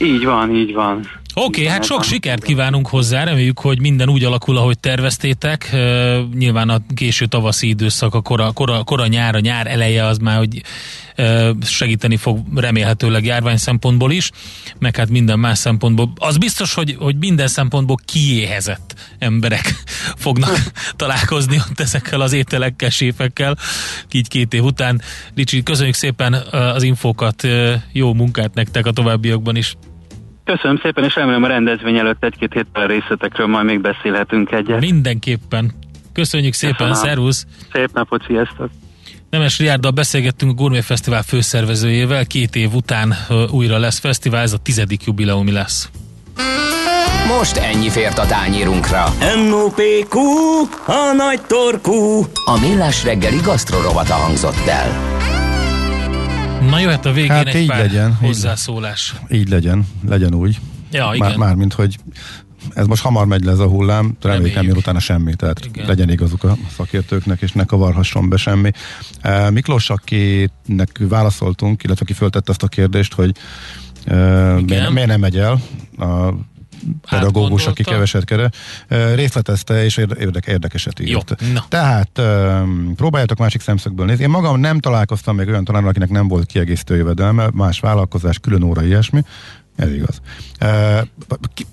Így 0.00 0.24
van, 0.24 0.54
így 0.54 0.74
van. 0.74 1.00
Oké, 1.38 1.60
okay, 1.60 1.72
hát 1.72 1.84
sok 1.84 2.04
sikert 2.04 2.44
kívánunk 2.44 2.86
hozzá, 2.86 3.24
reméljük, 3.24 3.58
hogy 3.58 3.80
minden 3.80 4.08
úgy 4.08 4.24
alakul, 4.24 4.56
ahogy 4.56 4.78
terveztétek. 4.78 5.76
Nyilván 6.34 6.68
a 6.68 6.80
késő 6.94 7.26
tavaszi 7.26 7.68
időszak, 7.68 8.14
a 8.14 8.20
kora, 8.20 8.52
kora, 8.52 8.84
kora 8.84 9.06
nyár, 9.06 9.34
a 9.34 9.38
nyár 9.38 9.66
eleje 9.66 10.04
az 10.04 10.18
már, 10.18 10.38
hogy 10.38 10.62
segíteni 11.62 12.16
fog 12.16 12.38
remélhetőleg 12.54 13.24
járvány 13.24 13.56
szempontból 13.56 14.12
is, 14.12 14.30
meg 14.78 14.96
hát 14.96 15.08
minden 15.08 15.38
más 15.38 15.58
szempontból. 15.58 16.12
Az 16.16 16.38
biztos, 16.38 16.74
hogy, 16.74 16.96
hogy 16.98 17.16
minden 17.16 17.48
szempontból 17.48 17.96
kiéhezett 18.04 18.94
emberek 19.18 19.82
fognak 20.24 20.62
találkozni 20.96 21.56
ott 21.70 21.80
ezekkel 21.80 22.20
az 22.20 22.32
ételekkel, 22.32 22.90
séfekkel, 22.90 23.58
így 24.12 24.28
két 24.28 24.54
év 24.54 24.64
után. 24.64 25.02
Ricsi, 25.34 25.62
köszönjük 25.62 25.94
szépen 25.94 26.32
az 26.50 26.82
infókat, 26.82 27.46
jó 27.92 28.14
munkát 28.14 28.54
nektek 28.54 28.86
a 28.86 28.90
továbbiakban 28.90 29.56
is. 29.56 29.76
Köszönöm 30.54 30.80
szépen, 30.82 31.04
és 31.04 31.14
remélem 31.14 31.42
a 31.42 31.46
rendezvény 31.46 31.96
előtt 31.96 32.24
egy-két 32.24 32.52
héttel 32.52 32.86
részletekről 32.86 33.46
majd 33.46 33.64
még 33.64 33.80
beszélhetünk 33.80 34.52
egyet. 34.52 34.80
Mindenképpen. 34.80 35.72
Köszönjük 36.12 36.52
szépen, 36.52 36.76
Köszönöm. 36.76 37.02
szervusz! 37.02 37.46
Szép 37.72 37.88
napot, 37.92 38.24
sziasztok! 38.26 38.70
Nemes 39.30 39.58
Riárddal 39.58 39.90
beszélgettünk 39.90 40.52
a 40.52 40.54
Gourmet 40.54 40.84
Fesztivál 40.84 41.22
főszervezőjével, 41.22 42.26
két 42.26 42.56
év 42.56 42.74
után 42.74 43.14
újra 43.50 43.78
lesz 43.78 43.98
fesztivál, 43.98 44.42
ez 44.42 44.52
a 44.52 44.58
tizedik 44.58 45.04
jubileumi 45.04 45.52
lesz. 45.52 45.90
Most 47.38 47.56
ennyi 47.56 47.88
fért 47.88 48.18
a 48.18 48.26
tányírunkra. 48.26 49.04
M.O.P.Q. 49.48 50.18
A 50.86 51.12
nagy 51.16 51.40
torkú. 51.46 52.26
A 52.44 52.58
millás 52.60 53.04
reggeli 53.04 53.40
gasztrorovata 53.42 54.14
hangzott 54.14 54.66
el. 54.66 55.16
Na 56.60 56.80
jöhet 56.80 57.06
a 57.06 57.12
végén 57.12 57.30
hát 57.30 57.46
egy 57.46 57.60
így 57.60 57.66
pár 57.66 57.78
legyen, 57.78 58.14
hozzászólás. 58.14 59.14
Így, 59.30 59.38
így 59.40 59.48
legyen, 59.48 59.86
legyen 60.08 60.34
úgy. 60.34 60.58
Ja, 60.92 61.10
igen. 61.14 61.28
Már, 61.28 61.36
már 61.36 61.54
mint 61.54 61.72
hogy 61.72 61.96
ez 62.74 62.86
most 62.86 63.02
hamar 63.02 63.26
megy 63.26 63.44
le 63.44 63.50
ez 63.50 63.58
a 63.58 63.66
hullám, 63.66 64.16
reméljük 64.20 64.54
nem 64.54 64.76
utána 64.76 64.98
semmi, 64.98 65.34
tehát 65.34 65.64
Igen. 65.64 65.86
legyen 65.86 66.10
igazuk 66.10 66.44
a 66.44 66.56
szakértőknek, 66.76 67.40
és 67.40 67.52
ne 67.52 67.64
kavarhasson 67.64 68.28
be 68.28 68.36
semmi. 68.36 68.70
Uh, 69.24 69.50
Miklós, 69.50 69.90
akinek 69.90 70.98
válaszoltunk, 70.98 71.82
illetve 71.82 72.04
aki 72.04 72.12
föltette 72.12 72.50
azt 72.50 72.62
a 72.62 72.68
kérdést, 72.68 73.14
hogy 73.14 73.36
uh, 74.06 74.60
miért, 74.60 74.90
miért 74.90 75.08
nem 75.08 75.20
megy 75.20 75.38
el 75.38 75.60
a 75.98 76.34
pedagógus, 77.10 77.66
aki 77.66 77.82
keveset 77.82 78.24
kere, 78.24 78.50
részletezte 79.14 79.84
és 79.84 79.96
érdek, 79.96 80.46
érdekeset 80.46 81.00
írt. 81.00 81.34
Jó, 81.40 81.48
na. 81.52 81.64
Tehát 81.68 82.22
próbáljátok 82.96 83.38
másik 83.38 83.60
szemszögből 83.60 84.06
nézni. 84.06 84.22
Én 84.22 84.30
magam 84.30 84.60
nem 84.60 84.78
találkoztam 84.78 85.36
még 85.36 85.48
olyan 85.48 85.64
tanárral, 85.64 85.90
akinek 85.90 86.10
nem 86.10 86.28
volt 86.28 86.46
kiegészítő 86.46 86.96
jövedelme, 86.96 87.48
más 87.52 87.80
vállalkozás, 87.80 88.38
külön 88.38 88.62
óra, 88.62 88.82
ilyesmi. 88.82 89.22
Ez 89.78 89.92
igaz. 89.92 90.20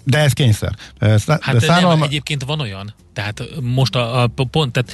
De 0.03 0.17
ez 0.17 0.33
kényszer. 0.33 0.75
Hát 0.99 1.51
de 1.51 1.59
szállalma... 1.59 1.93
nem, 1.93 2.03
egyébként 2.03 2.43
van 2.43 2.59
olyan. 2.59 2.93
Tehát 3.13 3.43
most 3.61 3.95
a, 3.95 4.23
a 4.23 4.27
pont, 4.51 4.71
tehát 4.71 4.91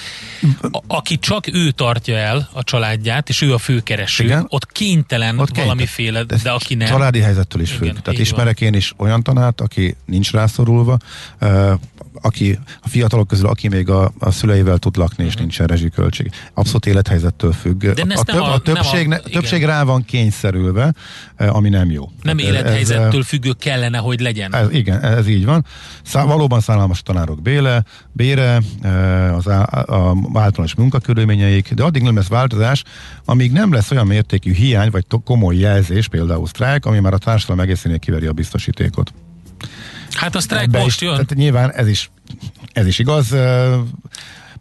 a, 0.71 0.83
aki 0.87 1.19
csak 1.19 1.47
ő 1.53 1.71
tartja 1.71 2.17
el 2.17 2.49
a 2.53 2.63
családját, 2.63 3.29
és 3.29 3.41
ő 3.41 3.53
a 3.53 3.57
főkereső, 3.57 4.23
Igen? 4.23 4.45
ott 4.47 4.71
kénytelen 4.71 5.39
ott 5.39 5.55
valamiféle, 5.55 6.23
de, 6.23 6.37
de 6.43 6.51
aki 6.51 6.75
nem. 6.75 6.87
Családi 6.87 7.19
helyzettől 7.19 7.61
is 7.61 7.71
függ. 7.71 7.95
Tehát 8.01 8.19
ismerek 8.19 8.59
van. 8.59 8.67
én 8.67 8.73
is 8.73 8.93
olyan 8.97 9.23
tanárt, 9.23 9.61
aki 9.61 9.95
nincs 10.05 10.31
rászorulva, 10.31 10.97
aki 12.21 12.59
a 12.81 12.87
fiatalok 12.87 13.27
közül, 13.27 13.47
aki 13.47 13.67
még 13.67 13.89
a, 13.89 14.11
a 14.19 14.31
szüleivel 14.31 14.77
tud 14.77 14.97
lakni, 14.97 15.23
és 15.23 15.29
uh-huh. 15.29 15.41
nincsen 15.41 15.67
rezsiköltség. 15.67 16.31
Abszolút 16.53 16.85
élethelyzettől 16.85 17.51
függ. 17.51 17.85
De 17.85 18.03
a, 18.15 18.23
több, 18.23 18.41
a, 18.41 18.53
a 18.53 18.59
többség, 18.59 19.11
a, 19.11 19.19
többség 19.19 19.63
rá 19.63 19.83
van 19.83 20.05
kényszerülve, 20.05 20.93
ami 21.37 21.69
nem 21.69 21.91
jó. 21.91 22.11
Nem 22.21 22.37
ez, 22.37 22.43
élethelyzettől 22.43 23.19
ez, 23.19 23.27
függő 23.27 23.51
kellene, 23.59 23.97
hogy 23.97 24.19
legyen. 24.19 24.55
Ez, 24.55 24.71
igen, 24.71 25.01
ez 25.01 25.27
így 25.27 25.45
van. 25.45 25.65
Szá, 26.03 26.23
valóban 26.23 26.59
szállalmas 26.59 27.01
tanárok 27.01 27.41
béle, 27.41 27.83
bére, 28.11 28.61
az 29.35 29.47
a, 29.47 29.67
a, 29.71 30.09
a 30.09 30.15
általános 30.33 30.75
munkakörülményeik, 30.75 31.73
de 31.73 31.83
addig 31.83 32.01
nem 32.01 32.15
lesz 32.15 32.27
változás, 32.27 32.83
amíg 33.25 33.51
nem 33.51 33.73
lesz 33.73 33.91
olyan 33.91 34.07
mértékű 34.07 34.53
hiány, 34.53 34.89
vagy 34.89 35.05
komoly 35.23 35.55
jelzés, 35.55 36.07
például 36.07 36.47
sztrájk, 36.47 36.85
ami 36.85 36.99
már 36.99 37.13
a 37.13 37.17
társadalom 37.17 37.61
egészénél 37.61 37.99
kiveri 37.99 38.25
a 38.25 38.33
biztosítékot. 38.33 39.13
Hát 40.15 40.35
a 40.35 40.39
sztrájk 40.39 40.71
most 40.71 40.85
is, 40.85 41.01
jön. 41.01 41.11
Tehát 41.11 41.33
nyilván 41.35 41.71
ez 41.71 41.87
is, 41.87 42.11
ez 42.73 42.87
is 42.87 42.99
igaz. 42.99 43.35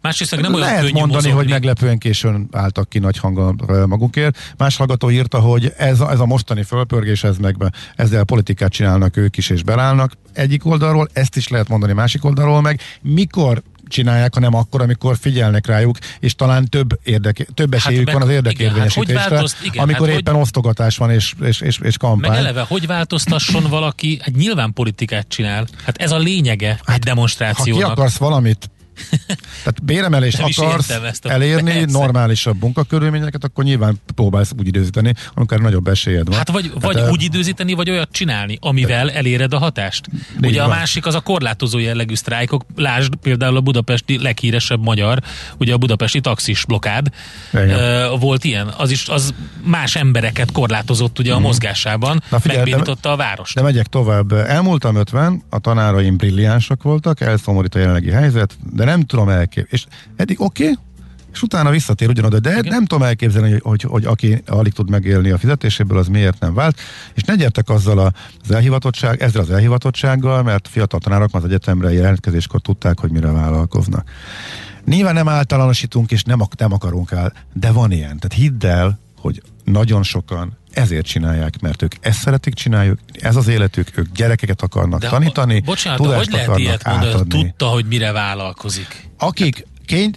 Másrészt 0.01 0.35
nem 0.35 0.53
olyan 0.53 0.67
Lehet 0.67 0.81
mondani, 0.81 1.07
mozogni. 1.13 1.29
hogy 1.29 1.49
meglepően 1.49 1.97
későn 1.97 2.47
álltak 2.51 2.89
ki 2.89 2.99
nagy 2.99 3.17
hangon 3.17 3.61
magukért. 3.87 4.53
Más 4.57 4.75
hallgató 4.75 5.09
írta, 5.09 5.39
hogy 5.39 5.73
ez, 5.77 5.99
ez 5.99 6.19
a 6.19 6.25
mostani 6.25 6.63
fölpörgés, 6.63 7.23
ez 7.23 7.37
meg 7.37 7.55
ezzel 7.95 8.23
politikát 8.23 8.71
csinálnak 8.71 9.17
ők 9.17 9.37
is 9.37 9.49
és 9.49 9.63
belállnak. 9.63 10.11
Egyik 10.33 10.65
oldalról, 10.65 11.09
ezt 11.13 11.35
is 11.35 11.47
lehet 11.47 11.67
mondani 11.67 11.93
másik 11.93 12.25
oldalról 12.25 12.61
meg. 12.61 12.79
Mikor 13.01 13.61
csinálják, 13.91 14.33
hanem 14.33 14.55
akkor, 14.55 14.81
amikor 14.81 15.17
figyelnek 15.19 15.67
rájuk, 15.67 15.97
és 16.19 16.35
talán 16.35 16.65
több, 16.65 16.99
érdeke, 17.03 17.45
több 17.53 17.75
hát 17.75 17.85
esélyük 17.85 18.09
hát 18.09 18.17
van 18.17 18.27
az 18.27 18.33
érdekérvényesítésre, 18.33 19.19
hát 19.19 19.29
változt, 19.29 19.57
igen, 19.63 19.83
amikor 19.83 20.09
hát 20.09 20.17
éppen 20.17 20.33
hogy, 20.33 20.41
osztogatás 20.41 20.97
van 20.97 21.11
és, 21.11 21.33
és, 21.41 21.61
és, 21.61 21.79
és 21.83 21.97
kampány. 21.97 22.29
Meg 22.29 22.39
eleve, 22.39 22.61
hogy 22.61 22.87
változtasson 22.87 23.63
valaki, 23.69 24.19
hát 24.21 24.35
nyilván 24.35 24.73
politikát 24.73 25.27
csinál. 25.27 25.67
Hát 25.85 25.97
ez 25.97 26.11
a 26.11 26.17
lényege 26.17 26.79
hát, 26.83 26.95
egy 26.95 27.03
demonstrációnak. 27.03 27.83
Ha 27.83 27.87
ki 27.87 27.99
akarsz 27.99 28.17
valamit 28.17 28.69
tehát 29.63 29.83
béremelést 29.83 30.37
Nem 30.37 30.47
akarsz 30.57 30.89
elérni, 31.21 31.71
persze. 31.71 31.97
normálisabb 31.97 32.61
munkakörülményeket, 32.61 33.43
akkor 33.43 33.63
nyilván 33.63 34.01
próbálsz 34.15 34.51
úgy 34.59 34.67
időzíteni, 34.67 35.13
amikor 35.33 35.59
nagyobb 35.59 35.87
esélyed 35.87 36.27
van. 36.27 36.37
Hát 36.37 36.51
vagy, 36.51 36.71
vagy 36.79 36.99
hát, 36.99 37.11
úgy 37.11 37.23
időzíteni, 37.23 37.73
vagy 37.73 37.89
olyat 37.89 38.09
csinálni, 38.11 38.57
amivel 38.61 39.05
de, 39.05 39.13
eléred 39.13 39.53
a 39.53 39.57
hatást. 39.57 40.05
Ugye 40.41 40.61
van. 40.61 40.71
a 40.71 40.73
másik 40.73 41.05
az 41.05 41.15
a 41.15 41.19
korlátozó 41.19 41.77
jellegű 41.77 42.15
sztrájkok, 42.15 42.65
lásd 42.75 43.15
például 43.15 43.55
a 43.55 43.61
budapesti 43.61 44.21
leghíresebb 44.21 44.83
magyar, 44.83 45.19
ugye 45.57 45.73
a 45.73 45.77
budapesti 45.77 46.21
taxis 46.21 46.65
blokád 46.65 47.07
uh, 47.53 48.19
volt 48.19 48.43
ilyen, 48.43 48.67
az 48.77 48.91
is 48.91 49.07
az 49.07 49.33
más 49.63 49.95
embereket 49.95 50.51
korlátozott 50.51 51.19
ugye 51.19 51.33
a 51.33 51.39
mm. 51.39 51.41
mozgásában, 51.41 52.23
Na 52.29 52.39
figyelj, 52.39 52.59
megbénította 52.61 53.11
a 53.11 53.15
várost. 53.15 53.55
De 53.55 53.61
megyek 53.61 53.85
tovább. 53.85 54.31
Elmúltam 54.31 54.95
50, 54.95 55.43
a 55.49 55.59
tanáraim 55.59 56.17
brilliánsak 56.17 56.83
voltak, 56.83 57.21
elszomorít 57.21 57.75
a 57.75 57.79
jelenlegi 57.79 58.09
helyzet, 58.09 58.57
de 58.73 58.83
nem 58.91 59.05
tudom 59.05 59.29
elképzelni. 59.29 59.69
És 59.69 59.85
eddig 60.15 60.41
oké, 60.41 60.63
okay, 60.63 60.77
és 61.33 61.41
utána 61.41 61.69
visszatér 61.69 62.09
ugyanoda, 62.09 62.39
de 62.39 62.49
Igen. 62.49 62.65
nem 62.65 62.85
tudom 62.85 63.07
elképzelni, 63.07 63.51
hogy, 63.51 63.61
hogy, 63.63 63.81
hogy 63.81 64.05
aki 64.05 64.41
alig 64.47 64.73
tud 64.73 64.89
megélni 64.89 65.29
a 65.29 65.37
fizetéséből, 65.37 65.97
az 65.97 66.07
miért 66.07 66.39
nem 66.39 66.53
vált. 66.53 66.79
És 67.13 67.23
ne 67.23 67.35
gyertek 67.35 67.69
azzal 67.69 68.13
az 68.43 68.51
elhivatottság, 68.51 69.21
ezzel 69.21 69.41
az 69.41 69.51
elhivatottsággal, 69.51 70.43
mert 70.43 70.67
fiatal 70.67 70.99
tanárok 70.99 71.35
az 71.35 71.43
egyetemre 71.43 71.93
jelentkezéskor 71.93 72.61
tudták, 72.61 72.99
hogy 72.99 73.11
mire 73.11 73.31
vállalkoznak. 73.31 74.09
Nyilván 74.85 75.13
nem 75.13 75.27
általánosítunk, 75.27 76.11
és 76.11 76.23
nem, 76.23 76.41
nem 76.57 76.71
akarunk 76.71 77.11
el, 77.11 77.33
de 77.53 77.71
van 77.71 77.91
ilyen. 77.91 78.19
Tehát 78.19 78.33
hidd 78.33 78.65
el, 78.65 78.99
hogy 79.17 79.41
nagyon 79.63 80.03
sokan 80.03 80.57
ezért 80.73 81.05
csinálják, 81.05 81.61
mert 81.61 81.81
ők 81.81 81.95
ezt 81.99 82.19
szeretik 82.19 82.53
csináljuk, 82.53 82.99
ez 83.13 83.35
az 83.35 83.47
életük, 83.47 83.97
ők 83.97 84.11
gyerekeket 84.11 84.61
akarnak 84.61 84.99
de 84.99 85.09
tanítani, 85.09 85.57
a, 85.57 85.61
bocsánat, 85.65 86.01
tudást 86.01 86.29
hogy 86.29 86.33
lehet 86.33 86.57
ilyet 86.57 86.83
mondani, 86.83 87.27
tudta, 87.27 87.65
hogy 87.65 87.85
mire 87.85 88.11
vállalkozik? 88.11 89.09
Akik 89.17 89.69
Kény, 89.91 90.11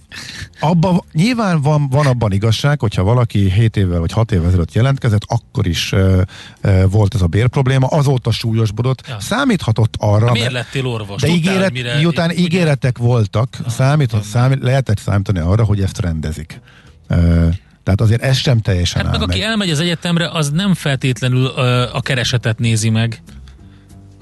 abba, 0.61 1.05
nyilván 1.13 1.61
van, 1.61 1.89
van 1.89 2.07
abban 2.07 2.33
igazság, 2.33 2.81
hogyha 2.81 3.03
valaki 3.03 3.51
7 3.51 3.77
évvel 3.77 4.01
vagy 4.01 4.13
6 4.13 4.33
évvel 4.33 4.47
ezelőtt 4.47 4.73
jelentkezett, 4.73 5.23
akkor 5.27 5.67
is 5.67 5.93
uh, 5.93 6.21
uh, 6.63 6.91
volt 6.91 7.15
ez 7.15 7.21
a 7.21 7.27
bérprobléma, 7.27 7.87
azóta 7.87 8.31
súlyosbodott. 8.31 9.07
Ja. 9.09 9.21
Számíthatott 9.21 9.95
arra. 9.99 10.33
Miért 10.33 10.53
lettél 10.53 10.87
orvos? 10.87 11.21
De 11.21 11.29
ígéret, 11.29 11.73
mire, 11.73 11.97
miután 11.97 12.31
ígéretek 12.31 12.99
voltak, 12.99 13.57
ja, 13.65 13.71
számíthat, 13.71 14.23
számít, 14.23 14.63
lehetett 14.63 14.99
számítani 14.99 15.39
arra, 15.39 15.65
hogy 15.65 15.81
ezt 15.81 16.01
rendezik. 16.01 16.61
Tehát 17.85 18.01
azért 18.01 18.23
ez 18.23 18.37
sem 18.37 18.61
teljesen 18.61 19.03
Hát 19.03 19.13
meg 19.13 19.21
áll 19.21 19.27
aki 19.29 19.43
elmegy 19.43 19.71
az 19.71 19.81
egyetemre, 19.81 20.29
az 20.29 20.51
nem 20.51 20.75
feltétlenül 20.75 21.47
a 21.93 22.01
keresetet 22.01 22.59
nézi 22.59 22.89
meg 22.89 23.23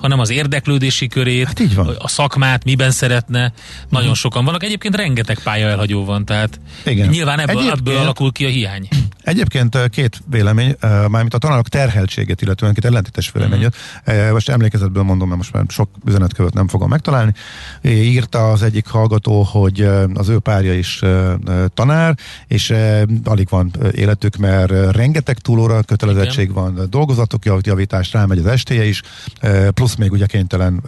hanem 0.03 0.19
az 0.19 0.31
érdeklődési 0.31 1.07
körét, 1.07 1.47
hát 1.47 1.61
így 1.61 1.75
van. 1.75 1.97
a 1.99 2.09
szakmát, 2.09 2.65
miben 2.65 2.91
szeretne. 2.91 3.53
Nagyon 3.89 4.09
uh-huh. 4.09 4.15
sokan 4.15 4.45
vannak. 4.45 4.63
Egyébként 4.63 4.97
rengeteg 4.97 5.39
pálya 5.39 5.69
elhagyó 5.69 6.05
van, 6.05 6.25
tehát 6.25 6.61
Igen. 6.85 7.09
nyilván 7.09 7.39
ebből, 7.41 7.59
Egyébként... 7.59 7.79
ebből 7.79 7.97
alakul 7.97 8.33
ki 8.33 8.45
a 8.45 8.49
hiány. 8.49 8.89
Egyébként 9.23 9.91
két 9.91 10.23
vélemény, 10.31 10.77
mármint 10.81 11.35
a 11.35 11.39
tanárok 11.39 11.69
terheltségét, 11.69 12.43
illetően 12.43 12.75
két 12.75 12.85
ellentétes 12.85 13.33
vélemény. 13.33 13.65
Uh-huh. 13.65 14.33
Most 14.33 14.49
emlékezetből 14.49 15.03
mondom, 15.03 15.29
mert 15.29 15.41
most 15.41 15.53
már 15.53 15.65
sok 15.69 15.89
üzenetkövet 16.07 16.55
nem 16.55 16.69
fogom 16.69 16.89
megtalálni. 16.89 17.33
Írta 17.83 18.51
az 18.51 18.63
egyik 18.63 18.87
hallgató, 18.87 19.43
hogy 19.43 19.89
az 20.15 20.29
ő 20.29 20.39
párja 20.39 20.75
is 20.75 21.03
tanár, 21.75 22.19
és 22.47 22.75
alig 23.25 23.49
van 23.51 23.71
életük, 23.93 24.37
mert 24.37 24.93
rengeteg 24.93 25.39
túlóra 25.39 25.83
kötelezettség 25.83 26.51
Igen. 26.51 26.55
van, 26.55 26.87
dolgozatok 26.91 27.45
javítás, 27.61 28.13
rámegy 28.13 28.39
az 28.39 28.47
estéje 28.47 28.85
is, 28.85 29.03
plusz 29.71 29.95
még 29.95 30.13
ugye 30.13 30.27
kénytelen 30.27 30.83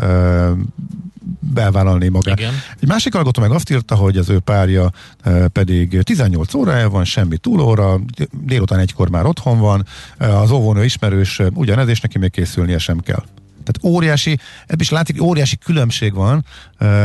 belvállalni 1.55 2.09
magát. 2.09 2.39
Igen. 2.39 2.53
Egy 2.81 2.89
másik 2.89 3.13
hallgató 3.13 3.41
meg 3.41 3.51
azt 3.51 3.71
írta, 3.71 3.95
hogy 3.95 4.17
az 4.17 4.29
ő 4.29 4.39
párja 4.39 4.91
e, 5.23 5.49
pedig 5.49 6.03
18 6.03 6.55
órája 6.55 6.91
van, 6.91 7.05
semmi 7.05 7.37
túlóra, 7.37 8.01
délután 8.31 8.79
egykor 8.79 9.11
már 9.11 9.27
otthon 9.27 9.59
van, 9.59 9.87
e, 10.19 10.39
az 10.39 10.51
óvónő 10.51 10.85
ismerős 10.85 11.41
ugyanez, 11.55 11.89
és 11.89 12.01
neki 12.01 12.19
még 12.19 12.31
készülnie 12.31 12.79
sem 12.79 12.99
kell. 13.01 13.23
Tehát 13.65 13.95
óriási, 13.95 14.39
ebből 14.62 14.81
is 14.81 14.91
látszik, 14.91 15.23
óriási 15.23 15.57
különbség 15.57 16.15
van 16.15 16.45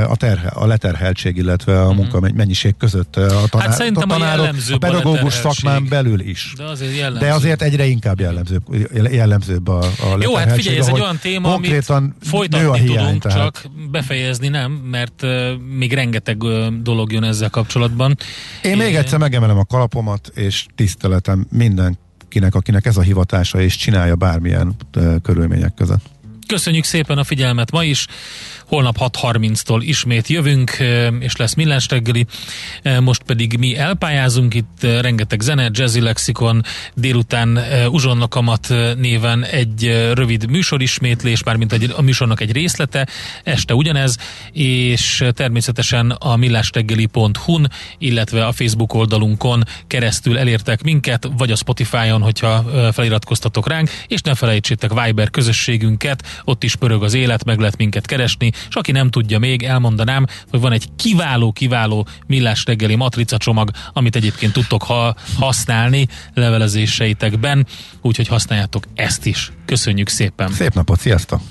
a, 0.08 0.16
terhe, 0.16 0.48
a 0.48 0.66
leterheltség, 0.66 1.38
illetve 1.38 1.82
a 1.82 1.88
mhm. 1.88 1.96
munka 1.96 2.20
mennyiség 2.20 2.78
között 2.78 3.16
a, 3.16 3.48
tanár, 3.50 3.70
hát 3.70 3.98
a 3.98 4.06
tanárok, 4.06 4.46
a, 4.46 4.74
a 4.74 4.78
pedagógus 4.78 5.34
szakmán 5.34 5.88
belül 5.90 6.20
is. 6.20 6.54
De 6.58 6.64
azért, 6.64 6.96
jellemző. 6.96 7.26
De 7.26 7.34
azért 7.34 7.62
egyre 7.62 7.86
inkább 7.86 8.20
jellemzőbb, 8.20 8.64
jellemzőbb 9.12 9.68
a, 9.68 9.80
a 9.84 10.18
Jó, 10.20 10.36
hát 10.36 10.52
figyelj, 10.52 10.78
ez 10.78 10.88
egy 10.88 11.00
olyan 11.00 11.18
téma, 11.22 11.54
amit 11.54 11.92
folytatni 12.22 12.80
hiány, 12.80 12.96
tudunk, 12.96 13.22
tehát. 13.22 13.38
csak 13.38 13.72
befejezni 13.92 14.48
nem, 14.48 14.72
mert 14.72 15.24
uh, 15.24 15.58
még 15.78 15.94
rengeteg 15.94 16.44
uh, 16.44 16.68
dolog 16.68 17.12
jön 17.12 17.24
ezzel 17.24 17.50
kapcsolatban. 17.50 18.18
Én 18.64 18.72
é, 18.72 18.76
még 18.76 18.96
egyszer 18.96 19.20
megemelem 19.20 19.58
a 19.58 19.66
kalapomat, 19.66 20.32
és 20.36 20.66
tiszteletem 20.76 21.48
mindenkinek, 21.52 22.56
akinek 22.56 22.86
ez 22.86 22.98
a 22.98 23.02
hivatása, 23.02 23.62
és 23.62 23.76
csinálja 23.76 24.16
bármilyen 24.16 24.76
uh, 24.96 25.16
körülmények 25.22 25.74
között. 25.74 26.18
Köszönjük 26.50 26.84
szépen 26.84 27.18
a 27.18 27.24
figyelmet 27.24 27.72
ma 27.72 27.84
is. 27.84 28.08
Holnap 28.70 28.98
6.30-tól 29.00 29.80
ismét 29.82 30.28
jövünk, 30.28 30.78
és 31.20 31.36
lesz 31.36 31.54
millás 31.54 31.88
reggeli. 31.90 32.26
Most 33.00 33.24
pedig 33.24 33.58
mi 33.58 33.78
elpályázunk 33.78 34.54
itt 34.54 34.84
rengeteg 35.02 35.42
zene, 35.42 35.70
jazzy 35.74 36.00
lexikon, 36.00 36.64
délután 36.96 37.60
Uzsonnakamat 37.88 38.74
néven 38.98 39.44
egy 39.44 40.10
rövid 40.14 40.50
műsorismétlés, 40.50 41.44
mármint 41.44 41.74
a 41.96 42.02
műsornak 42.02 42.42
egy 42.42 42.52
részlete, 42.52 43.08
este 43.44 43.74
ugyanez, 43.74 44.18
és 44.52 45.24
természetesen 45.34 46.12
a 46.12 46.36
millásreggeli.hu-n, 46.36 47.72
illetve 47.98 48.46
a 48.46 48.52
Facebook 48.52 48.94
oldalunkon 48.94 49.64
keresztül 49.88 50.38
elértek 50.38 50.84
minket, 50.84 51.30
vagy 51.38 51.52
a 51.52 51.56
Spotify-on, 51.56 52.22
hogyha 52.22 52.66
feliratkoztatok 52.92 53.68
ránk, 53.68 53.90
és 54.08 54.22
ne 54.22 54.36
felejtsétek 54.36 55.04
Viber 55.04 55.30
közösségünket, 55.30 56.42
ott 56.44 56.64
is 56.64 56.76
pörög 56.76 57.04
az 57.04 57.14
élet, 57.14 57.46
meg 57.46 57.60
lehet 57.60 57.78
minket 57.78 58.06
keresni, 58.06 58.52
és 58.70 58.76
aki 58.76 58.92
nem 58.92 59.10
tudja 59.10 59.40
még, 59.40 59.64
elmondanám, 59.64 60.26
hogy 60.50 60.60
van 60.60 60.72
egy 60.72 60.86
kiváló-kiváló 60.96 62.08
millás 62.28 62.64
reggeli 62.66 62.96
matrica 62.96 63.38
csomag, 63.38 63.70
amit 63.94 64.16
egyébként 64.16 64.54
tudtok 64.54 64.84
ha 64.84 65.16
használni 65.40 66.08
levelezéseitekben, 66.34 67.68
úgyhogy 68.02 68.28
használjátok 68.28 68.84
ezt 68.96 69.26
is. 69.26 69.52
Köszönjük 69.66 70.10
szépen! 70.10 70.52
Szép 70.52 70.74
napot, 70.74 71.00
sziasztok! 71.00 71.42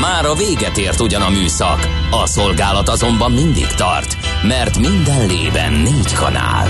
Már 0.00 0.24
a 0.24 0.34
véget 0.34 0.76
ért 0.76 1.00
ugyan 1.00 1.22
a 1.22 1.28
műszak, 1.28 1.88
a 2.10 2.26
szolgálat 2.26 2.88
azonban 2.88 3.32
mindig 3.32 3.66
tart, 3.66 4.16
mert 4.42 4.78
minden 4.78 5.26
lében 5.26 5.72
négy 5.72 6.12
kanál. 6.12 6.68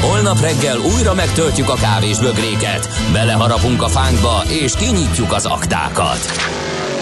Holnap 0.00 0.40
reggel 0.40 0.78
újra 0.78 1.14
megtöltjük 1.14 1.68
a 1.68 1.74
kávés 1.74 2.18
bögréket, 2.18 2.88
beleharapunk 3.12 3.82
a 3.82 3.88
fánkba 3.88 4.42
és 4.48 4.72
kinyitjuk 4.74 5.32
az 5.32 5.44
aktákat. 5.44 6.71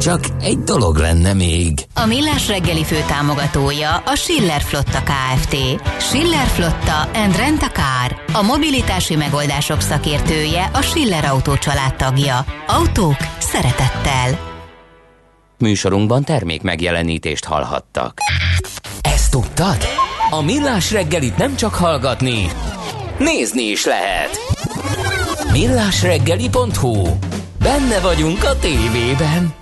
Csak 0.00 0.20
egy 0.40 0.58
dolog 0.58 0.96
lenne 0.96 1.32
még. 1.32 1.78
A 1.94 2.06
Millás 2.06 2.48
reggeli 2.48 2.84
fő 2.84 2.96
támogatója 3.06 3.96
a 3.96 4.14
Schiller 4.14 4.62
Flotta 4.62 5.02
KFT. 5.02 5.56
Schiller 5.98 6.46
Flotta 6.46 7.00
and 7.14 7.36
Rent 7.36 7.62
a 7.62 7.70
Car. 7.70 8.22
A 8.32 8.42
mobilitási 8.42 9.16
megoldások 9.16 9.80
szakértője 9.80 10.70
a 10.72 10.80
Schiller 10.80 11.24
Autó 11.24 11.52
tagja. 11.96 12.44
Autók 12.66 13.16
szeretettel. 13.38 14.52
Műsorunkban 15.58 16.24
termék 16.24 16.62
megjelenítést 16.62 17.44
hallhattak. 17.44 18.18
Ezt 19.00 19.30
tudtad? 19.30 19.76
A 20.30 20.42
Millás 20.42 20.92
reggelit 20.92 21.36
nem 21.36 21.56
csak 21.56 21.74
hallgatni, 21.74 22.50
nézni 23.18 23.62
is 23.62 23.84
lehet. 23.84 24.38
millásreggeli.hu 25.52 27.08
Benne 27.58 28.00
vagyunk 28.00 28.44
a 28.44 28.58
tévében. 28.58 29.54